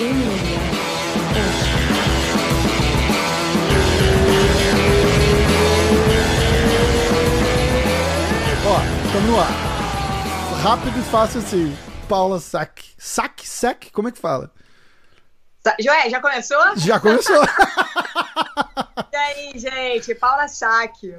Ó, 0.00 0.04
estamos 9.04 9.28
no 9.28 9.38
ar. 9.38 9.50
Rápido 10.62 10.98
e 10.98 11.02
fácil 11.02 11.40
assim. 11.40 11.76
Paula 12.08 12.40
Sack. 12.40 12.94
Sack? 12.96 13.46
Sack? 13.46 13.92
Como 13.92 14.08
é 14.08 14.12
que 14.12 14.18
fala? 14.18 14.50
Joé, 15.78 16.08
já 16.08 16.18
começou? 16.18 16.76
Já 16.76 16.98
começou. 16.98 17.44
e 19.12 19.16
aí, 19.16 19.52
gente? 19.58 20.14
Paula 20.14 20.48
Sack. 20.48 21.14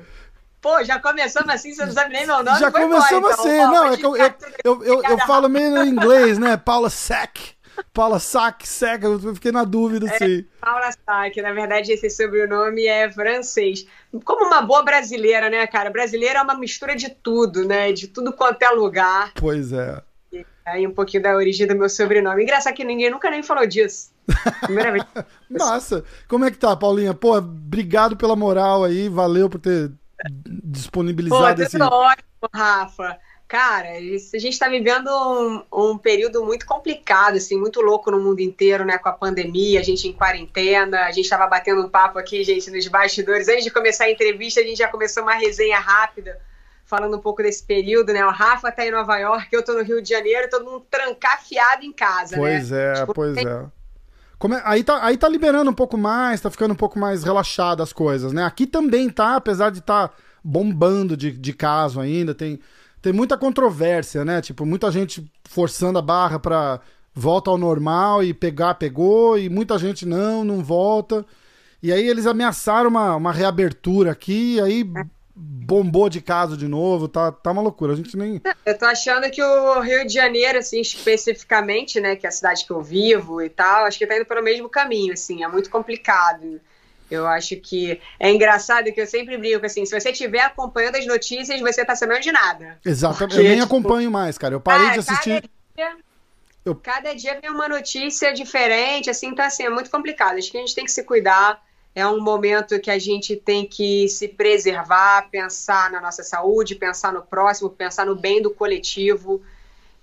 Pô, 0.60 0.84
já 0.84 1.00
começamos 1.00 1.54
assim, 1.54 1.76
você 1.76 1.86
não 1.86 1.94
sabe 1.94 2.14
nem 2.14 2.26
meu 2.26 2.44
nome? 2.44 2.60
Já 2.60 2.72
começamos 2.72 3.12
então, 3.12 3.28
assim. 3.28 3.58
Paulo, 3.58 3.74
Não, 3.74 3.94
é 3.94 3.98
que 3.98 4.06
eu, 4.08 4.18
eu, 4.18 4.84
eu, 4.84 5.04
eu, 5.04 5.20
falo 5.20 5.48
meio 5.48 5.84
em 5.84 5.90
inglês, 5.90 6.40
né? 6.40 6.58
Paula 6.58 6.90
Sack. 6.90 7.61
Paula 7.94 8.20
Sack, 8.20 8.68
Sack. 8.68 9.04
Eu 9.04 9.36
fiquei 9.36 9.52
na 9.52 9.64
dúvida, 9.64 10.08
assim. 10.08 10.46
Paula 10.60 10.92
Sack, 10.92 11.42
na 11.42 11.54
verdade 11.54 11.92
esse 11.92 12.10
sobrenome 12.10 12.86
é 12.86 13.12
francês. 13.12 13.86
Como 14.24 14.46
uma 14.46 14.62
boa 14.62 14.84
brasileira, 14.84 15.50
né, 15.50 15.66
cara? 15.68 15.90
Brasileira 15.90 16.40
é 16.40 16.42
uma 16.42 16.56
mistura 16.56 16.96
de 16.96 17.10
tudo, 17.10 17.66
né? 17.66 17.92
De 17.92 18.08
tudo 18.08 18.34
quanto 18.34 18.62
é 18.64 18.70
lugar. 18.70 19.32
Pois 19.36 19.72
é. 19.74 20.02
Aí 20.66 20.86
um 20.86 20.94
pouquinho 20.94 21.24
da 21.24 21.36
origem 21.36 21.68
do 21.68 21.76
meu 21.76 21.90
sobrenome. 21.90 22.44
Engraçado 22.44 22.76
que 22.76 22.84
ninguém 22.84 23.10
nunca 23.10 23.30
nem 23.30 23.42
falou 23.44 23.66
disso. 23.66 24.12
Primeira 24.62 24.92
vez. 24.92 25.04
Massa. 25.50 26.04
Como 26.28 26.46
é 26.46 26.52
que 26.52 26.58
tá, 26.58 26.76
Paulinha? 26.76 27.14
Pô, 27.14 27.38
obrigado 27.38 28.16
pela 28.16 28.36
moral 28.36 28.84
aí. 28.84 29.10
Valeu 29.10 29.50
por 29.50 29.60
ter 29.60 29.90
Pô, 29.90 29.96
disponibilizado 30.46 31.62
esse. 31.64 31.78
tudo 31.78 31.92
ótimo, 31.92 32.50
Rafa. 32.54 33.20
Cara, 33.52 34.00
isso- 34.00 34.34
a 34.34 34.40
gente 34.40 34.54
está 34.54 34.70
vivendo 34.70 35.10
um, 35.10 35.92
um 35.92 35.98
período 35.98 36.42
muito 36.46 36.66
complicado, 36.66 37.36
assim, 37.36 37.58
muito 37.60 37.82
louco 37.82 38.10
no 38.10 38.18
mundo 38.18 38.40
inteiro, 38.40 38.86
né? 38.86 38.98
Com 38.98 39.10
a 39.10 39.12
pandemia, 39.12 39.82
a 39.82 39.84
gente 39.84 40.08
em 40.08 40.14
quarentena, 40.14 41.02
a 41.02 41.12
gente 41.12 41.26
estava 41.26 41.46
batendo 41.48 41.82
um 41.82 41.90
papo 41.90 42.18
aqui, 42.18 42.46
gente, 42.46 42.72
nos 42.72 42.88
bastidores. 42.88 43.50
Antes 43.50 43.66
de 43.66 43.70
começar 43.70 44.06
a 44.06 44.10
entrevista, 44.10 44.62
a 44.62 44.64
gente 44.64 44.78
já 44.78 44.88
começou 44.88 45.24
uma 45.24 45.34
resenha 45.34 45.80
rápida, 45.82 46.40
falando 46.86 47.18
um 47.18 47.20
pouco 47.20 47.44
desse 47.44 47.62
período, 47.62 48.14
né? 48.14 48.26
O 48.26 48.30
Rafa 48.32 48.72
tá 48.72 48.86
em 48.86 48.92
Nova 48.92 49.18
York, 49.18 49.50
eu 49.52 49.66
tô 49.66 49.74
no 49.74 49.84
Rio 49.84 50.02
de 50.02 50.08
Janeiro, 50.08 50.50
todo 50.50 50.64
mundo 50.64 50.86
trancafiado 50.90 51.84
em 51.84 51.92
casa, 51.92 52.38
Pois 52.38 52.72
né? 52.72 52.92
é, 52.92 52.94
Tipo, 53.02 53.14
pois 53.14 53.36
tem- 53.36 53.46
é. 53.50 53.66
Como 54.40 54.54
é- 54.54 54.62
aí, 54.64 54.82
tá, 54.82 55.06
aí 55.06 55.18
tá 55.18 55.28
liberando 55.28 55.70
um 55.70 55.74
pouco 55.74 55.98
mais, 55.98 56.40
tá 56.40 56.50
ficando 56.50 56.72
um 56.72 56.78
pouco 56.78 56.98
mais 56.98 57.22
relaxado 57.26 57.84
as 57.84 57.92
coisas, 57.92 58.32
né? 58.32 58.46
Aqui 58.46 58.66
também 58.66 59.10
tá, 59.10 59.36
apesar 59.36 59.72
de 59.72 59.80
estar 59.80 60.08
tá 60.08 60.16
bombando 60.42 61.18
de, 61.18 61.32
de 61.32 61.52
caso 61.54 62.00
ainda, 62.00 62.34
tem, 62.34 62.58
tem 63.02 63.12
muita 63.12 63.38
controvérsia, 63.38 64.24
né? 64.24 64.42
Tipo, 64.42 64.66
muita 64.66 64.92
gente 64.92 65.26
forçando 65.50 65.98
a 65.98 66.02
barra 66.02 66.40
pra 66.40 66.80
volta 67.14 67.50
ao 67.50 67.58
normal 67.58 68.24
e 68.24 68.34
pegar, 68.34 68.76
pegou, 68.76 69.38
e 69.38 69.50
muita 69.50 69.78
gente 69.78 70.06
não, 70.06 70.44
não 70.44 70.64
volta. 70.64 71.26
E 71.82 71.92
aí 71.92 72.08
eles 72.08 72.28
ameaçaram 72.28 72.90
uma, 72.90 73.16
uma 73.16 73.32
reabertura 73.32 74.12
aqui, 74.12 74.56
e 74.56 74.62
aí 74.62 74.86
bombou 75.36 76.10
de 76.10 76.22
caso 76.22 76.56
de 76.56 76.68
novo, 76.68 77.08
tá, 77.08 77.32
tá 77.32 77.52
uma 77.52 77.62
loucura. 77.62 77.94
A 77.94 77.96
gente 77.96 78.16
nem. 78.16 78.40
Eu 78.66 78.78
tô 78.78 78.86
achando 78.86 79.30
que 79.32 79.42
o 79.42 79.80
Rio 79.80 80.06
de 80.06 80.14
Janeiro, 80.14 80.60
assim, 80.60 80.80
especificamente, 80.80 82.00
né, 82.00 82.16
que 82.16 82.26
é 82.26 82.30
a 82.30 82.32
cidade 82.32 82.66
que 82.66 82.72
eu 82.72 82.82
vivo 82.82 83.42
e 83.42 83.50
tal, 83.50 83.86
acho 83.86 83.98
que 83.98 84.06
tá 84.06 84.16
indo 84.16 84.26
pelo 84.26 84.44
mesmo 84.44 84.70
caminho, 84.70 85.14
assim, 85.14 85.44
é 85.44 85.48
muito 85.48 85.70
complicado. 85.70 86.62
Eu 87.12 87.28
acho 87.28 87.58
que 87.58 88.00
é 88.20 88.32
engraçado 88.32 88.92
que 88.94 89.02
eu 89.02 89.06
sempre 89.06 89.38
brinco, 89.38 89.66
assim, 89.66 89.86
se 89.86 90.00
você 90.00 90.12
estiver 90.12 90.40
acompanhando 90.42 90.96
as 90.96 91.06
notícias, 91.06 91.60
você 91.60 91.84
tá 91.84 91.96
sabendo 91.96 92.22
de 92.22 92.32
nada. 92.32 92.80
Exatamente. 92.86 93.36
Porque, 93.36 93.40
eu 93.40 93.44
nem 93.44 93.54
tipo, 93.60 93.66
acompanho 93.66 94.10
mais, 94.10 94.38
cara. 94.38 94.56
Eu 94.56 94.62
parei 94.62 94.88
Cara, 94.88 94.94
de 94.94 95.00
assistir. 95.00 95.42
Cada 95.42 95.50
dia, 95.76 95.98
Eu- 96.64 96.76
cada 96.76 97.14
dia 97.14 97.40
vem 97.42 97.50
uma 97.52 97.68
notícia 97.68 98.34
diferente, 98.34 99.10
assim, 99.10 99.28
então, 99.28 99.44
assim, 99.44 99.64
é 99.64 99.70
muito 99.70 99.90
complicado. 99.92 100.38
Acho 100.38 100.50
que 100.50 100.58
a 100.58 100.62
gente 100.62 100.74
tem 100.74 100.86
que 100.86 100.92
se 100.92 101.04
cuidar. 101.04 101.62
É 101.94 102.08
um 102.08 102.22
momento 102.22 102.80
que 102.80 102.90
a 102.90 102.98
gente 102.98 103.36
tem 103.36 103.66
que 103.68 104.08
se 104.08 104.30
preservar, 104.30 105.28
pensar 105.30 105.92
na 105.92 106.00
nossa 106.00 106.24
saúde, 106.24 106.76
pensar 106.76 107.12
no 107.12 107.22
próximo, 107.22 107.70
pensar 107.70 108.06
no 108.06 108.16
bem 108.16 108.42
do 108.42 108.50
coletivo. 108.52 109.42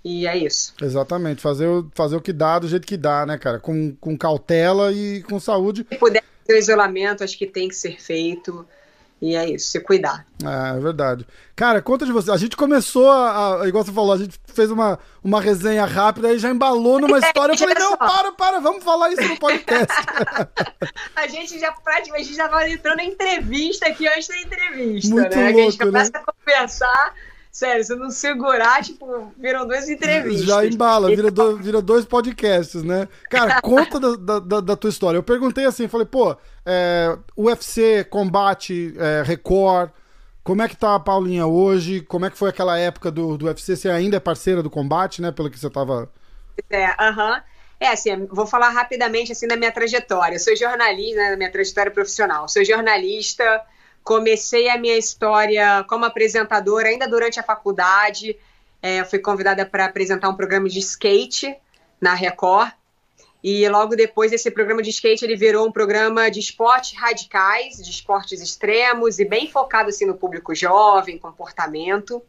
E 0.05 0.27
é 0.27 0.37
isso. 0.37 0.73
Exatamente, 0.81 1.41
fazer 1.41 1.67
o, 1.67 1.89
fazer 1.95 2.15
o 2.15 2.21
que 2.21 2.31
dá 2.31 2.59
do 2.59 2.67
jeito 2.67 2.85
que 2.87 2.95
dá, 2.95 3.25
né, 3.25 3.37
cara? 3.37 3.59
Com, 3.59 3.95
com 3.95 4.17
cautela 4.17 4.91
e 4.93 5.23
com 5.23 5.39
saúde. 5.39 5.85
Se 5.89 5.97
puder 5.97 6.23
o 6.55 6.57
isolamento, 6.57 7.23
acho 7.23 7.37
que 7.37 7.45
tem 7.47 7.67
que 7.67 7.75
ser 7.75 7.99
feito. 8.01 8.65
E 9.21 9.35
é 9.35 9.49
isso, 9.49 9.71
se 9.71 9.81
cuidar. 9.81 10.25
É, 10.41 10.77
é 10.77 10.79
verdade. 10.79 11.27
Cara, 11.53 11.81
conta 11.81 12.05
de 12.05 12.11
você. 12.13 12.31
A 12.31 12.37
gente 12.37 12.55
começou 12.55 13.11
a, 13.11 13.63
a- 13.63 13.67
Igual 13.67 13.83
você 13.83 13.91
falou, 13.91 14.13
a 14.13 14.17
gente 14.17 14.39
fez 14.45 14.71
uma, 14.71 14.97
uma 15.21 15.41
resenha 15.41 15.83
rápida 15.83 16.31
e 16.31 16.39
já 16.39 16.49
embalou 16.49 17.01
numa 17.01 17.19
história. 17.19 17.51
Eu 17.51 17.57
falei, 17.57 17.75
não, 17.75 17.89
só. 17.89 17.97
para, 17.97 18.31
para, 18.31 18.59
vamos 18.61 18.81
falar 18.81 19.11
isso 19.11 19.21
no 19.27 19.37
podcast. 19.37 19.93
A 21.17 21.27
gente 21.27 21.59
já 21.59 21.69
praticamente 21.73 22.33
já 22.33 22.47
vai 22.47 22.71
entrando 22.71 23.01
em 23.01 23.09
entrevista 23.11 23.87
aqui 23.89 24.07
antes 24.07 24.29
da 24.29 24.37
entrevista, 24.39 25.13
Muito 25.13 25.35
né? 25.35 25.51
que 25.53 25.59
a 25.59 25.63
gente 25.63 25.77
louco, 25.83 25.85
né? 25.85 25.91
começa 25.91 26.11
a 26.13 26.33
conversar. 26.33 27.13
Sério, 27.59 27.83
se 27.83 27.93
não 27.93 28.09
segurar, 28.09 28.81
tipo, 28.81 29.33
viram 29.37 29.67
duas 29.67 29.89
entrevistas. 29.89 30.45
Já 30.47 30.65
embala, 30.65 31.09
vira, 31.09 31.29
do- 31.29 31.57
vira 31.57 31.81
dois 31.81 32.05
podcasts, 32.05 32.81
né? 32.83 33.05
Cara, 33.29 33.59
conta 33.61 33.99
da, 33.99 34.39
da- 34.39 34.61
da, 34.61 34.75
tua 34.77 34.89
história. 34.89 35.17
Eu 35.17 35.23
perguntei 35.23 35.65
assim, 35.65 35.85
falei, 35.89 36.05
pô, 36.07 36.37
é, 36.65 37.17
UFC, 37.35 38.05
combate, 38.05 38.93
é, 38.97 39.23
Record, 39.23 39.89
como 40.41 40.61
é 40.61 40.69
que 40.69 40.77
tá 40.77 40.95
a 40.95 40.99
Paulinha 41.01 41.47
hoje? 41.47 41.99
Como 41.99 42.25
é 42.25 42.29
que 42.29 42.37
foi 42.37 42.49
aquela 42.49 42.79
época 42.79 43.11
do, 43.11 43.37
do 43.37 43.47
UFC? 43.47 43.75
Você 43.75 43.89
ainda 43.89 44.15
é 44.15 44.21
parceira 44.21 44.63
do 44.63 44.69
combate, 44.69 45.21
né? 45.21 45.29
Pelo 45.29 45.49
que 45.49 45.59
você 45.59 45.69
tava. 45.69 46.09
É, 46.69 46.85
aham. 46.97 47.43
É, 47.77 47.89
assim, 47.89 48.25
vou 48.27 48.47
falar 48.47 48.69
rapidamente, 48.69 49.33
assim, 49.33 49.49
da 49.49 49.57
minha 49.57 49.71
trajetória. 49.71 50.35
Eu 50.35 50.39
sou 50.39 50.55
jornalista, 50.55 51.17
né, 51.17 51.31
da 51.31 51.35
minha 51.37 51.51
trajetória 51.51 51.91
profissional. 51.91 52.47
Sou 52.47 52.63
jornalista, 52.63 53.43
comecei 54.03 54.69
a 54.69 54.77
minha 54.77 54.97
história 54.97 55.85
como 55.87 56.05
apresentadora 56.05 56.89
ainda 56.89 57.07
durante 57.07 57.39
a 57.39 57.43
faculdade. 57.43 58.37
É, 58.81 59.03
fui 59.03 59.19
convidada 59.19 59.65
para 59.65 59.85
apresentar 59.85 60.29
um 60.29 60.35
programa 60.35 60.69
de 60.69 60.79
skate 60.79 61.55
na 61.99 62.13
Record. 62.13 62.71
E 63.41 63.67
logo 63.69 63.95
depois 63.95 64.33
esse 64.33 64.51
programa 64.51 64.81
de 64.81 64.89
skate 64.89 65.23
ele 65.23 65.35
virou 65.35 65.67
um 65.67 65.71
programa 65.71 66.29
de 66.29 66.39
esportes 66.39 66.97
radicais, 66.97 67.77
de 67.77 67.89
esportes 67.89 68.41
extremos 68.41 69.17
e 69.17 69.25
bem 69.25 69.49
focado 69.49 69.89
assim 69.89 70.05
no 70.05 70.15
público 70.15 70.53
jovem, 70.53 71.17
comportamento. 71.17 72.21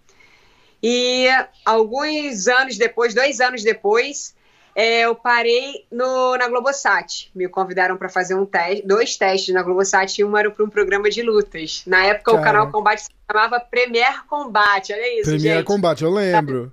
E 0.82 1.26
alguns 1.64 2.46
anos 2.46 2.78
depois, 2.78 3.12
dois 3.12 3.40
anos 3.40 3.62
depois, 3.62 4.34
é, 4.74 5.00
eu 5.02 5.14
parei 5.14 5.86
no, 5.90 6.36
na 6.36 6.48
Globosat. 6.48 7.30
Me 7.34 7.48
convidaram 7.48 7.96
para 7.96 8.08
fazer 8.08 8.34
um 8.34 8.46
teste, 8.46 8.86
dois 8.86 9.16
testes 9.16 9.54
na 9.54 9.62
Globosat 9.62 10.18
e 10.20 10.24
um 10.24 10.36
era 10.36 10.50
para 10.50 10.64
um 10.64 10.70
programa 10.70 11.10
de 11.10 11.22
lutas. 11.22 11.82
Na 11.86 12.04
época, 12.04 12.30
Cara. 12.32 12.40
o 12.40 12.44
canal 12.44 12.70
Combate 12.70 13.02
se 13.02 13.10
chamava 13.30 13.60
Premier 13.60 14.24
Combate. 14.26 14.92
Olha 14.92 15.20
isso, 15.20 15.30
Premier 15.30 15.56
gente. 15.56 15.66
Combate, 15.66 16.04
eu 16.04 16.10
lembro. 16.10 16.72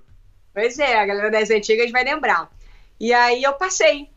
Pois 0.54 0.78
é, 0.78 0.98
a 0.98 1.06
galera 1.06 1.30
das 1.30 1.50
antigas 1.50 1.90
vai 1.90 2.04
lembrar. 2.04 2.50
E 3.00 3.12
aí 3.12 3.42
eu 3.42 3.52
passei. 3.54 4.08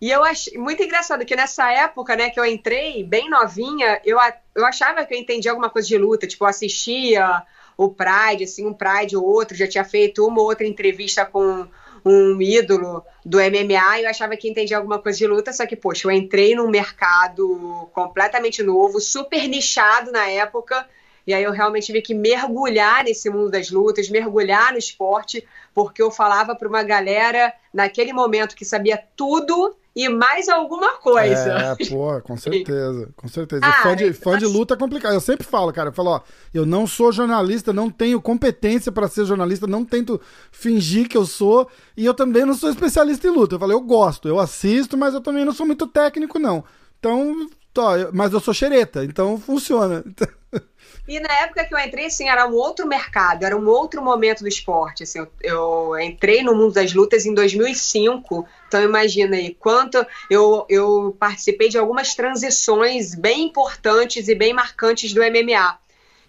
E 0.00 0.10
eu 0.10 0.22
achei 0.22 0.58
muito 0.58 0.82
engraçado 0.82 1.24
que 1.24 1.34
nessa 1.36 1.70
época, 1.72 2.14
né, 2.16 2.28
que 2.28 2.38
eu 2.38 2.44
entrei 2.44 3.02
bem 3.04 3.30
novinha, 3.30 4.00
eu, 4.04 4.18
a- 4.20 4.34
eu 4.54 4.66
achava 4.66 5.04
que 5.06 5.14
eu 5.14 5.18
entendia 5.18 5.50
alguma 5.50 5.70
coisa 5.70 5.88
de 5.88 5.96
luta, 5.96 6.26
tipo, 6.26 6.44
eu 6.44 6.48
assistia 6.48 7.42
o 7.76 7.88
Pride, 7.88 8.44
assim, 8.44 8.66
um 8.66 8.74
Pride 8.74 9.16
ou 9.16 9.24
outro, 9.24 9.56
já 9.56 9.66
tinha 9.66 9.84
feito 9.84 10.26
uma 10.26 10.40
ou 10.42 10.46
outra 10.48 10.66
entrevista 10.66 11.24
com 11.24 11.66
um 12.04 12.40
ídolo 12.40 13.04
do 13.24 13.38
MMA 13.38 14.00
e 14.00 14.04
eu 14.04 14.10
achava 14.10 14.36
que 14.36 14.48
entendia 14.48 14.76
alguma 14.76 14.98
coisa 14.98 15.18
de 15.18 15.26
luta, 15.26 15.52
só 15.52 15.66
que, 15.66 15.74
poxa, 15.74 16.06
eu 16.06 16.12
entrei 16.12 16.54
num 16.54 16.68
mercado 16.68 17.88
completamente 17.92 18.62
novo, 18.62 19.00
super 19.00 19.48
nichado 19.48 20.12
na 20.12 20.28
época, 20.28 20.86
e 21.26 21.32
aí 21.32 21.42
eu 21.42 21.52
realmente 21.52 21.86
tive 21.86 22.02
que 22.02 22.14
mergulhar 22.14 23.04
nesse 23.04 23.30
mundo 23.30 23.50
das 23.50 23.70
lutas, 23.70 24.10
mergulhar 24.10 24.72
no 24.72 24.78
esporte, 24.78 25.46
porque 25.74 26.02
eu 26.02 26.10
falava 26.10 26.54
para 26.54 26.68
uma 26.68 26.82
galera 26.82 27.52
naquele 27.72 28.12
momento 28.12 28.54
que 28.54 28.64
sabia 28.64 29.02
tudo 29.16 29.74
e 29.94 30.08
mais 30.08 30.48
alguma 30.48 30.94
coisa. 30.94 31.76
É, 31.78 31.88
pô, 31.88 32.20
com 32.22 32.36
certeza, 32.38 33.08
com 33.16 33.28
certeza. 33.28 33.64
Ah, 33.64 33.82
fã, 33.82 33.96
de, 33.96 34.12
fã 34.12 34.36
de 34.36 34.44
luta 34.44 34.74
é 34.74 34.76
complicado. 34.76 35.14
Eu 35.14 35.20
sempre 35.20 35.46
falo, 35.46 35.72
cara, 35.72 35.90
eu 35.90 35.92
falo, 35.92 36.10
ó, 36.10 36.20
eu 36.52 36.66
não 36.66 36.86
sou 36.86 37.12
jornalista, 37.12 37.72
não 37.72 37.88
tenho 37.88 38.20
competência 38.20 38.90
pra 38.90 39.08
ser 39.08 39.24
jornalista, 39.24 39.66
não 39.66 39.84
tento 39.84 40.20
fingir 40.50 41.08
que 41.08 41.16
eu 41.16 41.24
sou, 41.24 41.68
e 41.96 42.04
eu 42.04 42.14
também 42.14 42.44
não 42.44 42.54
sou 42.54 42.70
especialista 42.70 43.28
em 43.28 43.30
luta. 43.30 43.54
Eu 43.54 43.60
falei, 43.60 43.76
eu 43.76 43.80
gosto, 43.80 44.26
eu 44.26 44.40
assisto, 44.40 44.96
mas 44.96 45.14
eu 45.14 45.20
também 45.20 45.44
não 45.44 45.52
sou 45.52 45.66
muito 45.66 45.86
técnico, 45.86 46.38
não. 46.38 46.64
Então, 46.98 47.46
tô, 47.72 47.82
mas 48.12 48.32
eu 48.32 48.40
sou 48.40 48.52
xereta, 48.52 49.04
então 49.04 49.38
funciona. 49.38 50.02
E 51.06 51.20
na 51.20 51.32
época 51.42 51.64
que 51.64 51.74
eu 51.74 51.78
entrei, 51.78 52.06
assim, 52.06 52.28
era 52.28 52.46
um 52.46 52.54
outro 52.54 52.86
mercado, 52.86 53.44
era 53.44 53.56
um 53.56 53.68
outro 53.68 54.02
momento 54.02 54.40
do 54.40 54.48
esporte. 54.48 55.02
Assim, 55.02 55.18
eu, 55.18 55.28
eu 55.42 56.00
entrei 56.00 56.42
no 56.42 56.54
mundo 56.54 56.72
das 56.72 56.94
lutas 56.94 57.26
em 57.26 57.34
2005, 57.34 58.46
então 58.66 58.82
imagina 58.82 59.36
aí 59.36 59.54
quanto 59.54 60.04
eu, 60.30 60.64
eu 60.68 61.14
participei 61.18 61.68
de 61.68 61.76
algumas 61.76 62.14
transições 62.14 63.14
bem 63.14 63.44
importantes 63.44 64.28
e 64.28 64.34
bem 64.34 64.54
marcantes 64.54 65.12
do 65.12 65.20
MMA. 65.20 65.78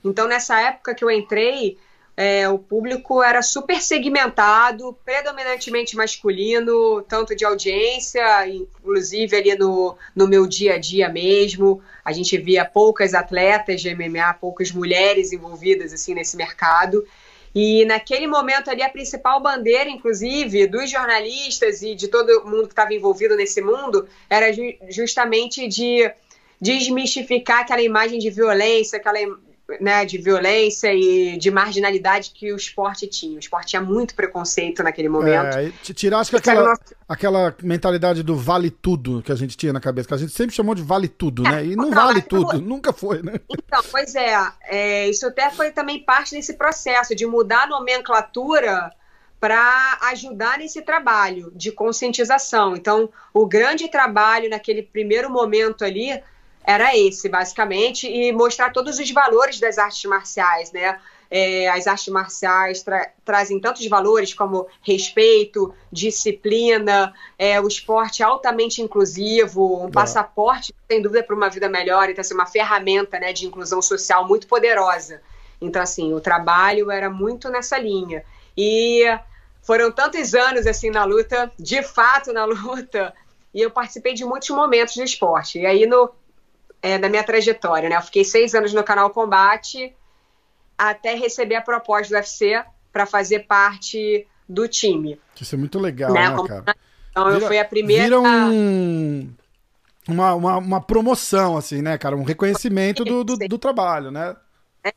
Então, 0.04 0.28
nessa 0.28 0.60
época 0.60 0.94
que 0.94 1.04
eu 1.04 1.10
entrei, 1.10 1.78
é, 2.18 2.48
o 2.48 2.58
público 2.58 3.22
era 3.22 3.42
super 3.42 3.82
segmentado, 3.82 4.98
predominantemente 5.04 5.98
masculino, 5.98 7.02
tanto 7.02 7.36
de 7.36 7.44
audiência, 7.44 8.48
inclusive 8.48 9.36
ali 9.36 9.56
no, 9.56 9.98
no 10.16 10.26
meu 10.26 10.48
dia 10.48 10.76
a 10.76 10.78
dia 10.78 11.10
mesmo. 11.10 11.82
A 12.06 12.14
gente 12.14 12.38
via 12.38 12.64
poucas 12.64 13.14
atletas 13.14 13.82
de 13.82 13.94
MMA, 13.94 14.34
poucas 14.36 14.72
mulheres 14.72 15.34
envolvidas 15.34 15.92
assim 15.92 16.14
nesse 16.14 16.38
mercado. 16.38 17.06
E 17.54 17.84
naquele 17.86 18.28
momento 18.28 18.70
ali, 18.70 18.82
a 18.82 18.90
principal 18.90 19.42
bandeira, 19.42 19.90
inclusive, 19.90 20.68
dos 20.68 20.90
jornalistas 20.90 21.82
e 21.82 21.96
de 21.96 22.08
todo 22.08 22.46
mundo 22.46 22.68
que 22.68 22.74
estava 22.74 22.94
envolvido 22.94 23.36
nesse 23.36 23.62
mundo, 23.62 24.08
era 24.30 24.54
ju 24.54 24.62
justamente 24.90 25.68
de 25.68 26.10
desmistificar 26.60 27.60
aquela 27.60 27.82
imagem 27.82 28.20
de 28.20 28.30
violência, 28.30 28.98
aquela 28.98 29.20
né, 29.80 30.06
de 30.06 30.18
violência 30.18 30.94
e 30.94 31.38
de 31.38 31.50
marginalidade 31.50 32.32
que 32.32 32.54
o 32.54 32.56
esporte 32.56 33.08
tinha. 33.08 33.36
O 33.36 33.40
esporte 33.40 33.70
tinha 33.70 33.82
muito 33.82 34.16
preconceito 34.16 34.84
naquele 34.84 35.10
momento. 35.10 35.58
É, 35.58 35.72
tirar 35.94 36.20
acho 36.20 36.30
que 36.30 36.38
aquela, 36.38 36.70
nosso... 36.70 36.96
aquela 37.10 37.56
mentalidade 37.64 38.22
do 38.22 38.36
vale 38.36 38.70
tudo 38.70 39.22
que 39.24 39.32
a 39.32 39.36
gente 39.36 39.58
tinha 39.58 39.74
na 39.74 39.80
cabeça, 39.80 40.08
que 40.08 40.14
a 40.14 40.18
gente 40.18 40.34
sempre 40.34 40.56
chamou 40.56 40.76
de 40.76 40.84
vale 40.84 41.08
tudo, 41.08 41.46
é, 41.48 41.52
né? 41.52 41.66
E 41.66 41.76
não, 41.76 41.86
não 41.86 41.92
vale 41.92 42.22
tudo, 42.22 42.60
nunca 42.62 42.94
foi, 42.94 43.24
né? 43.24 43.34
Então, 43.50 43.82
pois 43.92 44.14
é, 44.16 44.36
é, 44.64 45.10
isso 45.10 45.26
até 45.26 45.50
foi 45.50 45.72
também 45.72 46.00
parte 46.04 46.32
desse 46.32 46.54
processo 46.54 47.16
de 47.16 47.26
mudar 47.26 47.64
a 47.64 47.68
nomenclatura 47.68 48.92
para 49.40 50.00
ajudar 50.10 50.58
nesse 50.58 50.82
trabalho 50.82 51.52
de 51.56 51.72
conscientização. 51.72 52.76
Então, 52.76 53.10
o 53.34 53.46
grande 53.46 53.90
trabalho 53.90 54.50
naquele 54.50 54.82
primeiro 54.82 55.30
momento 55.30 55.84
ali 55.84 56.22
era 56.66 56.98
esse, 56.98 57.30
basicamente, 57.30 58.08
e 58.08 58.32
mostrar 58.32 58.72
todos 58.72 59.00
os 59.00 59.12
valores 59.12 59.60
das 59.60 59.78
artes 59.78 60.04
marciais, 60.06 60.72
né? 60.72 61.00
É, 61.30 61.68
as 61.70 61.88
artes 61.88 62.08
marciais 62.08 62.84
tra 62.84 63.12
trazem 63.24 63.60
tantos 63.60 63.86
valores 63.88 64.34
como 64.34 64.68
respeito, 64.82 65.74
disciplina, 65.92 67.14
é, 67.38 67.60
o 67.60 67.68
esporte 67.68 68.22
altamente 68.22 68.82
inclusivo, 68.82 69.84
um 69.84 69.88
é. 69.88 69.92
passaporte, 69.92 70.74
sem 70.88 71.02
dúvida, 71.02 71.24
para 71.24 71.36
uma 71.36 71.50
vida 71.50 71.68
melhor, 71.68 72.10
então, 72.10 72.22
assim, 72.22 72.36
uma 72.36 72.46
ferramenta 72.46 73.20
né, 73.20 73.34
de 73.34 73.48
inclusão 73.48 73.82
social 73.82 74.28
muito 74.28 74.48
poderosa. 74.48 75.22
Então, 75.60 75.82
assim, 75.82 76.14
o 76.14 76.20
trabalho 76.20 76.92
era 76.92 77.10
muito 77.10 77.50
nessa 77.50 77.78
linha. 77.78 78.24
E 78.56 79.04
foram 79.62 79.92
tantos 79.92 80.36
anos, 80.36 80.68
assim, 80.68 80.92
na 80.92 81.04
luta, 81.04 81.52
de 81.58 81.82
fato, 81.82 82.32
na 82.32 82.46
luta, 82.46 83.14
e 83.54 83.62
eu 83.62 83.72
participei 83.72 84.14
de 84.14 84.24
muitos 84.24 84.50
momentos 84.50 84.96
do 84.96 85.04
esporte. 85.04 85.60
E 85.60 85.66
aí, 85.66 85.86
no 85.86 86.12
é, 86.86 87.00
da 87.00 87.10
minha 87.10 87.24
trajetória, 87.24 87.90
né? 87.90 87.96
Eu 87.96 88.02
fiquei 88.04 88.24
seis 88.24 88.54
anos 88.54 88.72
no 88.72 88.84
canal 88.84 89.10
Combate 89.10 89.92
até 90.78 91.16
receber 91.16 91.56
a 91.56 91.62
proposta 91.62 92.14
do 92.14 92.18
UFC 92.18 92.64
para 92.94 93.08
fazer 93.08 93.48
parte 93.48 94.28
do 94.48 94.68
time. 94.68 95.20
Isso 95.42 95.56
é 95.56 95.58
muito 95.58 95.80
legal, 95.80 96.14
né, 96.14 96.30
né 96.30 96.48
cara? 96.48 96.76
Então 97.10 97.26
vira, 97.26 97.38
eu 97.38 97.48
fui 97.48 97.58
a 97.58 97.66
primeira. 97.66 98.04
Vira 98.04 98.22
um, 98.22 99.34
uma, 100.08 100.36
uma, 100.36 100.58
uma, 100.58 100.82
promoção, 100.82 101.58
assim, 101.58 101.82
né, 101.82 101.98
cara? 101.98 102.16
Um 102.16 102.24
reconhecimento 102.24 103.04
do, 103.04 103.24
do, 103.24 103.36
do, 103.36 103.58
trabalho, 103.58 104.12
né? 104.12 104.36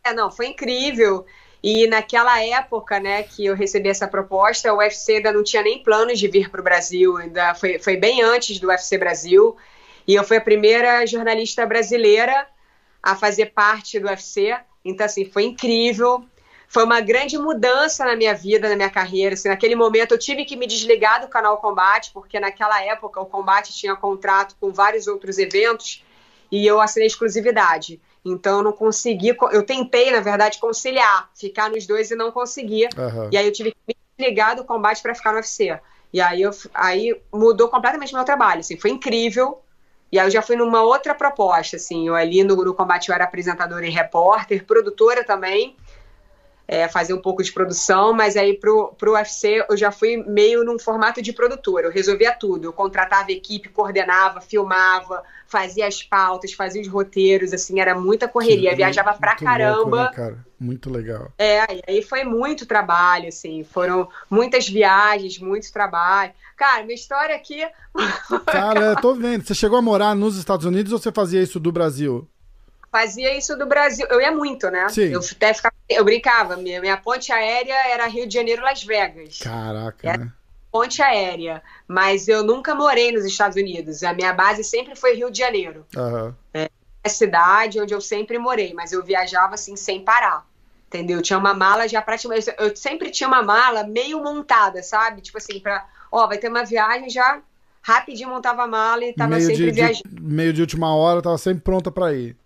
É, 0.05 0.13
não, 0.13 0.31
foi 0.31 0.49
incrível. 0.49 1.25
E 1.63 1.87
naquela 1.87 2.39
época, 2.43 3.01
né, 3.01 3.23
que 3.23 3.47
eu 3.47 3.55
recebi 3.55 3.89
essa 3.89 4.07
proposta, 4.07 4.75
o 4.75 4.79
UFC 4.79 5.17
ainda 5.17 5.33
não 5.33 5.43
tinha 5.43 5.63
nem 5.63 5.83
planos 5.83 6.19
de 6.19 6.29
vir 6.29 6.51
para 6.51 6.61
o 6.61 6.65
Brasil, 6.65 7.17
ainda 7.17 7.55
foi, 7.55 7.79
foi 7.79 7.97
bem 7.97 8.21
antes 8.21 8.61
do 8.61 8.69
UFC 8.69 8.99
Brasil. 8.99 9.57
E 10.09 10.15
eu 10.15 10.25
fui 10.25 10.39
a 10.39 10.41
primeira 10.41 11.07
jornalista 11.07 11.67
brasileira 11.67 12.49
a 13.03 13.15
fazer 13.15 13.53
parte 13.53 14.01
do 14.01 14.09
UFC. 14.09 14.57
Então, 14.83 15.05
assim, 15.05 15.27
foi 15.27 15.45
incrível. 15.45 16.25
Foi 16.67 16.83
uma 16.83 16.99
grande 17.03 17.37
mudança 17.37 18.07
na 18.07 18.17
minha 18.17 18.35
vida, 18.35 18.71
na 18.71 18.75
minha 18.75 18.89
carreira. 18.89 19.35
Assim, 19.35 19.51
naquele 19.51 19.75
momento, 19.75 20.13
eu 20.13 20.19
tive 20.19 20.47
que 20.47 20.57
me 20.57 20.67
desligar 20.67 21.21
do 21.21 21.29
canal 21.29 21.59
Combate, 21.59 22.11
porque 22.15 22.41
naquela 22.41 22.83
época 22.83 23.21
o 23.21 23.27
Combate 23.27 23.75
tinha 23.75 23.95
contrato 23.95 24.57
com 24.59 24.73
vários 24.73 25.07
outros 25.07 25.37
eventos 25.37 26.03
e 26.51 26.67
eu 26.67 26.81
assinei 26.81 27.07
exclusividade. 27.07 28.01
Então, 28.25 28.59
eu 28.59 28.65
não 28.65 28.73
consegui. 28.73 29.37
Eu 29.53 29.63
tentei, 29.63 30.11
na 30.11 30.21
verdade, 30.21 30.59
conciliar, 30.59 31.31
ficar 31.35 31.69
nos 31.69 31.87
dois 31.87 32.11
e 32.11 32.17
não 32.17 32.33
consegui. 32.33 32.85
Uhum. 32.97 33.29
E 33.31 33.37
aí, 33.37 33.47
eu 33.47 33.53
tive 33.53 33.73
que 33.73 33.79
me 33.87 33.97
desligar 34.17 34.57
do 34.57 34.65
combate 34.65 35.03
para 35.03 35.15
ficar 35.15 35.33
no 35.33 35.37
UFC. 35.37 35.79
E 36.11 36.19
aí, 36.19 36.41
eu, 36.41 36.51
aí 36.73 37.21
mudou 37.31 37.69
completamente 37.69 38.15
meu 38.15 38.25
trabalho. 38.25 38.61
Assim, 38.61 38.79
foi 38.79 38.91
incrível 38.91 39.63
e 40.11 40.19
aí 40.19 40.27
eu 40.27 40.31
já 40.31 40.43
fui 40.43 40.57
numa 40.57 40.83
outra 40.83 41.15
proposta, 41.15 41.77
assim, 41.77 42.09
eu 42.09 42.15
ali 42.15 42.43
no, 42.43 42.57
no 42.57 42.75
Combate 42.75 43.09
eu 43.09 43.15
era 43.15 43.25
apresentadora 43.25 43.87
e 43.87 43.91
repórter, 43.91 44.65
produtora 44.65 45.25
também, 45.25 45.77
é, 46.69 46.87
fazer 46.87 47.15
um 47.15 47.23
pouco 47.23 47.43
de 47.43 47.51
produção, 47.51 48.13
mas 48.13 48.37
aí 48.37 48.53
pro, 48.53 48.93
pro 48.99 49.15
UFC 49.15 49.65
eu 49.71 49.77
já 49.77 49.91
fui 49.91 50.19
meio 50.19 50.63
num 50.63 50.79
formato 50.79 51.23
de 51.23 51.33
produtora, 51.33 51.87
eu 51.87 51.91
resolvia 51.91 52.31
tudo, 52.33 52.67
eu 52.67 52.73
contratava 52.75 53.33
equipe, 53.33 53.71
coordenava, 53.71 54.43
filmava, 54.43 55.25
fazia 55.47 55.87
as 55.87 56.03
pautas, 56.03 56.53
fazia 56.53 56.83
os 56.83 56.89
roteiros, 56.89 57.55
assim, 57.55 57.81
era 57.81 57.99
muita 57.99 58.29
correria, 58.29 58.77
viajava 58.77 59.15
pra 59.15 59.35
caramba. 59.35 59.79
Louco, 59.79 59.97
né, 59.97 60.11
cara? 60.15 60.47
Muito 60.61 60.91
legal. 60.91 61.33
É, 61.39 61.61
aí 61.89 62.03
foi 62.03 62.23
muito 62.23 62.67
trabalho, 62.67 63.29
assim, 63.29 63.65
foram 63.65 64.07
muitas 64.29 64.69
viagens, 64.69 65.39
muito 65.39 65.73
trabalho. 65.73 66.33
Cara, 66.55 66.83
minha 66.83 66.95
história 66.95 67.35
aqui. 67.35 67.67
Cara, 68.45 68.81
eu 68.81 68.97
tô 68.97 69.15
vendo. 69.15 69.47
Você 69.47 69.55
chegou 69.55 69.79
a 69.79 69.83
morar 69.83 70.15
nos 70.15 70.37
Estados 70.37 70.67
Unidos 70.67 70.93
ou 70.93 70.99
você 70.99 71.11
fazia 71.11 71.43
isso 71.43 71.59
do 71.59 71.73
Brasil? 71.73 72.29
Fazia 72.91 73.37
isso 73.37 73.57
do 73.57 73.67
Brasil. 73.67 74.07
Eu 74.09 74.21
ia 74.21 74.33
muito, 74.33 74.71
né? 74.71 74.89
Sim. 74.89 75.13
Eu 75.13 75.21
até 75.21 75.55
ficava, 75.55 75.75
eu 75.89 76.05
brincava, 76.05 76.57
minha, 76.57 76.81
minha 76.81 76.97
ponte 76.97 77.33
aérea 77.33 77.75
era 77.89 78.07
Rio 78.07 78.27
de 78.27 78.35
Janeiro, 78.35 78.63
Las 78.63 78.83
Vegas. 78.83 79.39
Caraca, 79.39 80.09
era 80.09 80.19
né? 80.25 80.33
Ponte 80.71 81.01
aérea, 81.03 81.63
mas 81.87 82.29
eu 82.29 82.45
nunca 82.45 82.75
morei 82.75 83.11
nos 83.11 83.25
Estados 83.25 83.57
Unidos. 83.57 84.03
A 84.03 84.13
minha 84.13 84.33
base 84.33 84.63
sempre 84.63 84.95
foi 84.95 85.15
Rio 85.15 85.31
de 85.31 85.39
Janeiro. 85.39 85.87
Uhum. 85.97 86.35
É 86.53 86.69
a 87.03 87.09
cidade 87.09 87.81
onde 87.81 87.95
eu 87.95 88.01
sempre 88.01 88.39
morei, 88.39 88.75
mas 88.75 88.93
eu 88.93 89.03
viajava 89.03 89.55
assim 89.55 89.77
sem 89.77 90.05
parar. 90.05 90.47
Entendeu? 90.87 91.23
Tinha 91.23 91.39
uma 91.39 91.55
mala 91.55 91.89
já 91.89 92.01
praticamente. 92.03 92.53
Eu 92.59 92.75
sempre 92.75 93.11
tinha 93.11 93.29
uma 93.29 93.43
mala 93.43 93.85
meio 93.85 94.23
montada, 94.23 94.83
sabe? 94.83 95.21
Tipo 95.21 95.39
assim, 95.39 95.61
pra. 95.61 95.87
Ó, 96.11 96.27
vai 96.27 96.39
ter 96.39 96.49
uma 96.49 96.65
viagem 96.65 97.11
já 97.11 97.41
rapidinho 97.83 98.29
montava 98.29 98.65
a 98.65 98.67
mala 98.67 99.05
e 99.05 99.15
tava 99.15 99.37
meio 99.37 99.47
sempre 99.47 99.67
de, 99.67 99.71
viajando. 99.71 100.09
De, 100.09 100.23
meio 100.23 100.53
de 100.53 100.61
última 100.61 100.95
hora, 100.95 101.23
tava 101.23 101.39
sempre 101.39 101.63
pronta 101.63 101.91
para 101.91 102.13
ir 102.15 102.37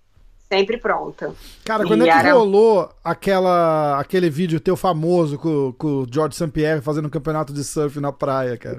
sempre 0.53 0.77
pronta. 0.77 1.35
Cara, 1.65 1.87
quando 1.87 2.05
e 2.05 2.11
é 2.11 2.13
que 2.13 2.19
era... 2.19 2.35
rolou 2.35 2.91
aquela, 3.03 3.99
aquele 3.99 4.29
vídeo 4.29 4.61
teu 4.61 4.77
famoso 4.77 5.39
com, 5.39 5.73
com 5.79 5.87
o 6.03 6.07
George 6.13 6.37
St. 6.37 6.49
Pierre 6.49 6.83
fazendo 6.83 7.07
um 7.07 7.11
campeonato 7.11 7.55
de 7.55 7.65
surf 7.65 7.99
na 7.99 8.13
praia, 8.13 8.59
cara? 8.59 8.79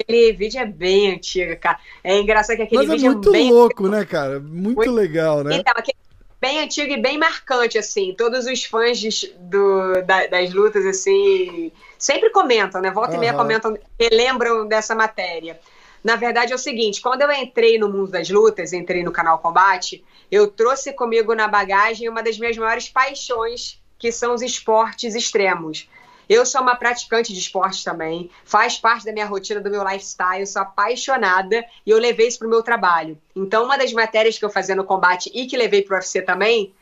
Aquele 0.00 0.32
vídeo 0.32 0.60
é 0.60 0.64
bem 0.64 1.12
antigo, 1.12 1.56
cara. 1.58 1.80
É 2.04 2.20
engraçado 2.20 2.56
que 2.56 2.62
aquele 2.62 2.82
Mas 2.82 2.90
é 2.90 2.92
vídeo 2.92 3.06
é 3.06 3.14
muito 3.14 3.32
bem... 3.32 3.50
louco, 3.50 3.88
né, 3.88 4.04
cara? 4.04 4.38
Muito, 4.38 4.76
muito... 4.76 4.92
legal, 4.92 5.42
né? 5.42 5.56
Então, 5.56 5.74
aquele 5.76 5.98
bem 6.40 6.60
antigo 6.60 6.92
e 6.92 7.02
bem 7.02 7.18
marcante, 7.18 7.76
assim. 7.76 8.14
Todos 8.16 8.46
os 8.46 8.64
fãs 8.64 9.00
de, 9.00 9.34
do, 9.40 10.00
da, 10.02 10.28
das 10.28 10.54
lutas, 10.54 10.86
assim, 10.86 11.72
sempre 11.98 12.30
comentam, 12.30 12.80
né? 12.80 12.92
Volta 12.92 13.10
uhum. 13.10 13.16
e 13.16 13.20
meia 13.20 13.34
comentam, 13.34 13.76
relembram 13.98 14.68
dessa 14.68 14.94
matéria. 14.94 15.58
Na 16.02 16.16
verdade 16.16 16.52
é 16.52 16.54
o 16.54 16.58
seguinte, 16.58 17.00
quando 17.00 17.22
eu 17.22 17.32
entrei 17.32 17.78
no 17.78 17.88
mundo 17.88 18.10
das 18.10 18.30
lutas, 18.30 18.72
entrei 18.72 19.02
no 19.02 19.12
canal 19.12 19.38
Combate, 19.38 20.04
eu 20.30 20.46
trouxe 20.46 20.92
comigo 20.92 21.34
na 21.34 21.48
bagagem 21.48 22.08
uma 22.08 22.22
das 22.22 22.38
minhas 22.38 22.56
maiores 22.56 22.88
paixões, 22.88 23.80
que 23.98 24.12
são 24.12 24.34
os 24.34 24.42
esportes 24.42 25.14
extremos. 25.14 25.88
Eu 26.28 26.44
sou 26.44 26.60
uma 26.60 26.76
praticante 26.76 27.32
de 27.32 27.38
esporte 27.38 27.82
também, 27.82 28.30
faz 28.44 28.76
parte 28.76 29.06
da 29.06 29.12
minha 29.12 29.24
rotina, 29.24 29.60
do 29.60 29.70
meu 29.70 29.82
lifestyle, 29.82 30.46
sou 30.46 30.60
apaixonada 30.60 31.64
e 31.86 31.90
eu 31.90 31.98
levei 31.98 32.28
isso 32.28 32.38
para 32.38 32.46
o 32.46 32.50
meu 32.50 32.62
trabalho. 32.62 33.18
Então, 33.34 33.64
uma 33.64 33.78
das 33.78 33.92
matérias 33.94 34.38
que 34.38 34.44
eu 34.44 34.50
fazia 34.50 34.74
no 34.74 34.84
combate 34.84 35.30
e 35.34 35.46
que 35.46 35.56
levei 35.56 35.82
para 35.82 35.94
o 35.94 35.96
UFC 35.96 36.20
também 36.20 36.74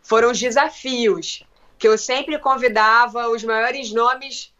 foram 0.00 0.30
os 0.30 0.38
desafios, 0.38 1.44
que 1.78 1.88
eu 1.88 1.98
sempre 1.98 2.38
convidava 2.38 3.28
os 3.28 3.42
maiores 3.42 3.92
nomes 3.92 4.51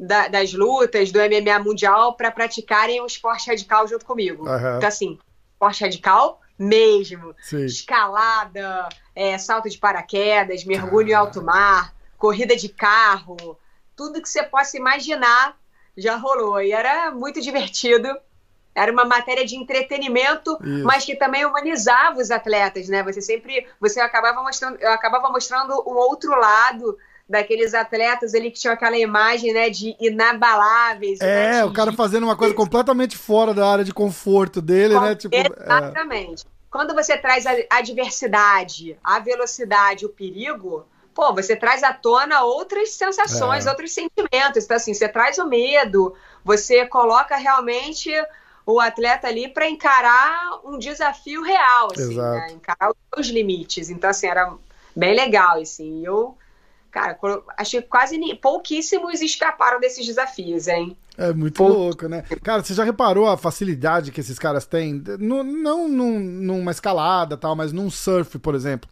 da, 0.00 0.28
das 0.28 0.54
lutas, 0.54 1.12
do 1.12 1.18
MMA 1.18 1.58
mundial, 1.58 2.14
para 2.14 2.30
praticarem 2.30 3.02
o 3.02 3.06
esporte 3.06 3.50
radical 3.50 3.86
junto 3.86 4.06
comigo. 4.06 4.48
Uhum. 4.48 4.76
Então, 4.78 4.88
assim, 4.88 5.18
esporte 5.52 5.84
radical 5.84 6.40
mesmo. 6.58 7.34
Sim. 7.42 7.66
Escalada, 7.66 8.88
é, 9.14 9.36
salto 9.36 9.68
de 9.68 9.76
paraquedas, 9.76 10.64
mergulho 10.64 11.08
ah. 11.08 11.10
em 11.10 11.14
alto 11.14 11.42
mar, 11.42 11.94
corrida 12.16 12.56
de 12.56 12.70
carro, 12.70 13.58
tudo 13.94 14.22
que 14.22 14.28
você 14.28 14.42
possa 14.42 14.78
imaginar 14.78 15.54
já 15.96 16.16
rolou. 16.16 16.62
E 16.62 16.72
era 16.72 17.10
muito 17.10 17.40
divertido. 17.42 18.08
Era 18.74 18.92
uma 18.92 19.04
matéria 19.04 19.44
de 19.44 19.56
entretenimento, 19.56 20.56
Isso. 20.62 20.84
mas 20.84 21.04
que 21.04 21.16
também 21.16 21.44
humanizava 21.44 22.20
os 22.20 22.30
atletas, 22.30 22.88
né? 22.88 23.02
Você 23.02 23.20
sempre, 23.20 23.66
você 23.80 24.00
acabava 24.00 24.40
mostrando, 24.42 24.78
eu 24.80 24.92
acabava 24.92 25.28
mostrando 25.28 25.72
um 25.86 25.96
outro 25.96 26.30
lado 26.38 26.96
daqueles 27.30 27.74
atletas 27.74 28.34
ali 28.34 28.50
que 28.50 28.58
tinham 28.58 28.74
aquela 28.74 28.98
imagem, 28.98 29.54
né, 29.54 29.70
de 29.70 29.96
inabaláveis. 30.00 31.20
É, 31.20 31.64
o 31.64 31.72
cara 31.72 31.92
fazendo 31.92 32.24
uma 32.24 32.36
coisa 32.36 32.52
completamente 32.52 33.16
fora 33.16 33.54
da 33.54 33.70
área 33.70 33.84
de 33.84 33.94
conforto 33.94 34.60
dele, 34.60 34.94
Com... 34.94 35.00
né? 35.00 35.14
Tipo, 35.14 35.36
é. 35.36 35.46
Exatamente. 35.46 36.44
É. 36.44 36.48
Quando 36.68 36.92
você 36.92 37.16
traz 37.16 37.46
a, 37.46 37.52
a 37.70 37.80
diversidade, 37.82 38.98
a 39.02 39.20
velocidade, 39.20 40.04
o 40.04 40.08
perigo, 40.08 40.84
pô, 41.14 41.32
você 41.32 41.54
traz 41.54 41.84
à 41.84 41.92
tona 41.92 42.42
outras 42.42 42.90
sensações, 42.90 43.64
é. 43.64 43.70
outros 43.70 43.92
sentimentos. 43.92 44.64
Então, 44.64 44.76
assim, 44.76 44.92
você 44.92 45.08
traz 45.08 45.38
o 45.38 45.46
medo, 45.46 46.14
você 46.44 46.84
coloca 46.84 47.36
realmente 47.36 48.10
o 48.66 48.80
atleta 48.80 49.28
ali 49.28 49.48
para 49.48 49.68
encarar 49.68 50.60
um 50.64 50.78
desafio 50.78 51.42
real, 51.42 51.90
assim, 51.92 52.16
né? 52.16 52.48
encarar 52.50 52.92
os 53.16 53.28
limites. 53.28 53.88
Então, 53.88 54.10
assim, 54.10 54.26
era 54.26 54.52
bem 54.96 55.14
legal, 55.14 55.60
assim. 55.60 56.04
Eu, 56.04 56.36
cara, 56.90 57.18
acho 57.56 57.70
que 57.70 57.82
quase 57.82 58.18
pouquíssimos 58.36 59.20
escaparam 59.20 59.80
desses 59.80 60.04
desafios, 60.04 60.68
hein? 60.68 60.96
É 61.16 61.32
muito 61.32 61.56
Pou... 61.56 61.68
louco, 61.68 62.08
né? 62.08 62.24
Cara, 62.42 62.62
você 62.62 62.74
já 62.74 62.84
reparou 62.84 63.28
a 63.28 63.36
facilidade 63.36 64.10
que 64.10 64.20
esses 64.20 64.38
caras 64.38 64.66
têm? 64.66 65.02
No, 65.18 65.42
não 65.42 65.88
num, 65.88 66.18
numa 66.18 66.70
escalada 66.70 67.36
tal, 67.36 67.54
mas 67.54 67.72
num 67.72 67.90
surf, 67.90 68.38
por 68.38 68.54
exemplo. 68.54 68.88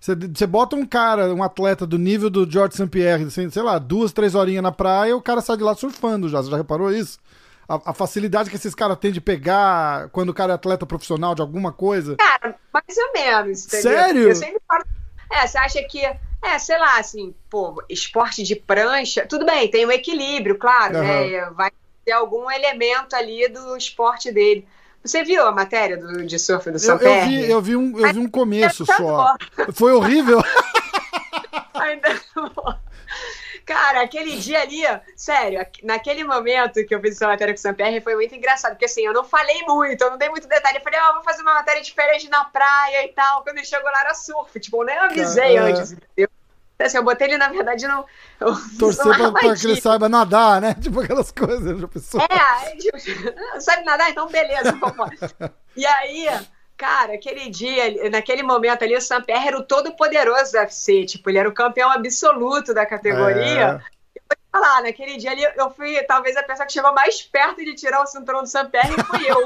Você, 0.00 0.14
você 0.14 0.46
bota 0.46 0.76
um 0.76 0.84
cara, 0.84 1.34
um 1.34 1.42
atleta 1.42 1.86
do 1.86 1.98
nível 1.98 2.28
do 2.28 2.48
George 2.50 2.76
St. 2.76 2.86
Pierre, 2.88 3.24
assim, 3.24 3.48
sei 3.48 3.62
lá, 3.62 3.78
duas, 3.78 4.12
três 4.12 4.34
horinhas 4.34 4.62
na 4.62 4.70
praia, 4.70 5.16
o 5.16 5.22
cara 5.22 5.40
sai 5.40 5.56
de 5.56 5.62
lá 5.62 5.74
surfando 5.74 6.28
já. 6.28 6.42
Você 6.42 6.50
já 6.50 6.58
reparou 6.58 6.92
isso? 6.92 7.18
A, 7.66 7.90
a, 7.90 7.94
facilidade 7.94 8.50
que 8.50 8.56
esses 8.56 8.74
caras 8.74 8.98
têm 8.98 9.10
de 9.10 9.20
pegar 9.20 10.10
quando 10.10 10.28
o 10.28 10.34
cara 10.34 10.52
é 10.52 10.54
atleta 10.56 10.84
profissional 10.84 11.34
de 11.34 11.40
alguma 11.40 11.72
coisa? 11.72 12.16
Cara, 12.16 12.54
mais 12.70 12.98
ou 12.98 13.12
menos, 13.14 13.66
entendeu? 13.66 13.90
Sério? 13.90 14.28
Eu 14.28 14.36
sempre 14.36 14.60
falo. 14.68 14.84
É, 15.32 15.46
você 15.46 15.56
acha 15.56 15.82
que. 15.84 16.02
É, 16.44 16.58
sei 16.58 16.78
lá, 16.78 16.98
assim, 16.98 17.34
pô, 17.48 17.82
esporte 17.88 18.42
de 18.42 18.54
prancha, 18.54 19.26
tudo 19.26 19.46
bem, 19.46 19.70
tem 19.70 19.86
um 19.86 19.90
equilíbrio, 19.90 20.58
claro, 20.58 20.98
uhum. 20.98 21.02
né? 21.02 21.50
Vai 21.52 21.70
ter 22.04 22.12
algum 22.12 22.50
elemento 22.50 23.16
ali 23.16 23.48
do 23.48 23.76
esporte 23.76 24.30
dele. 24.30 24.66
Você 25.02 25.22
viu 25.22 25.46
a 25.46 25.52
matéria 25.52 25.96
do, 25.96 26.24
de 26.24 26.38
surf 26.38 26.70
do 26.70 26.78
São 26.78 26.98
eu, 26.98 27.08
eu 27.08 27.24
vi, 27.26 27.50
eu 27.50 27.60
vi 27.62 27.76
um, 27.76 27.98
eu 27.98 28.12
vi 28.12 28.18
um 28.18 28.28
começo 28.28 28.86
só. 28.86 29.36
Foi 29.72 29.92
horrível. 29.92 30.42
Ainda. 31.74 32.20
Cara, 33.64 34.02
aquele 34.02 34.36
dia 34.38 34.60
ali, 34.60 34.82
sério, 35.16 35.66
naquele 35.82 36.22
momento 36.22 36.84
que 36.84 36.94
eu 36.94 37.00
fiz 37.00 37.16
essa 37.16 37.26
matéria 37.26 37.54
com 37.54 37.58
o 37.58 37.62
Sampierre 37.62 38.00
foi 38.00 38.14
muito 38.14 38.34
engraçado, 38.34 38.72
porque 38.72 38.84
assim, 38.84 39.02
eu 39.02 39.12
não 39.14 39.24
falei 39.24 39.62
muito, 39.62 40.02
eu 40.02 40.10
não 40.10 40.18
dei 40.18 40.28
muito 40.28 40.46
detalhe. 40.46 40.78
Eu 40.78 40.82
falei, 40.82 41.00
ó, 41.00 41.10
oh, 41.10 41.14
vou 41.14 41.24
fazer 41.24 41.40
uma 41.40 41.54
matéria 41.54 41.82
diferente 41.82 42.28
na 42.28 42.44
praia 42.44 43.06
e 43.06 43.08
tal. 43.08 43.42
Quando 43.42 43.56
ele 43.56 43.66
chegou 43.66 43.90
lá 43.90 44.00
era 44.00 44.14
surf, 44.14 44.60
tipo, 44.60 44.82
eu 44.82 44.86
nem 44.86 44.98
avisei 44.98 45.56
antes, 45.56 45.92
entendeu? 45.92 46.28
Assim, 46.86 46.96
eu 46.96 47.04
botei 47.04 47.28
ele, 47.28 47.38
na 47.38 47.48
verdade, 47.48 47.86
não. 47.86 48.04
Torcer 48.78 49.04
pra, 49.04 49.32
pra, 49.32 49.56
que 49.56 49.66
ele 49.66 49.80
saiba 49.80 50.08
nadar, 50.08 50.60
né? 50.60 50.74
Tipo 50.80 51.00
aquelas 51.00 51.30
coisas, 51.30 51.80
já 51.80 51.88
pensou? 51.88 52.20
É, 52.20 52.76
tipo, 52.76 52.98
sabe 53.60 53.84
nadar? 53.84 54.10
Então 54.10 54.28
beleza, 54.28 54.72
vamos 54.72 55.10
E 55.76 55.84
aí, 55.86 56.28
Cara, 56.76 57.14
aquele 57.14 57.48
dia, 57.50 58.10
naquele 58.10 58.42
momento 58.42 58.82
ali, 58.82 58.96
o 58.96 59.00
Samper 59.00 59.46
era 59.46 59.56
o 59.56 59.62
todo-poderoso 59.62 60.52
do 60.52 60.58
UFC. 60.58 61.04
Tipo, 61.04 61.30
ele 61.30 61.38
era 61.38 61.48
o 61.48 61.54
campeão 61.54 61.90
absoluto 61.90 62.74
da 62.74 62.84
categoria. 62.84 63.80
É. 63.80 64.18
E 64.18 64.20
falar, 64.50 64.82
naquele 64.82 65.16
dia 65.16 65.30
ali, 65.30 65.46
eu 65.56 65.70
fui 65.70 66.02
talvez 66.02 66.36
a 66.36 66.42
pessoa 66.42 66.66
que 66.66 66.72
chegou 66.72 66.92
mais 66.92 67.22
perto 67.22 67.64
de 67.64 67.74
tirar 67.74 68.02
o 68.02 68.06
cinturão 68.06 68.42
do 68.42 68.48
Samper 68.48 68.86
e 68.86 69.04
fui 69.04 69.30
eu. 69.30 69.44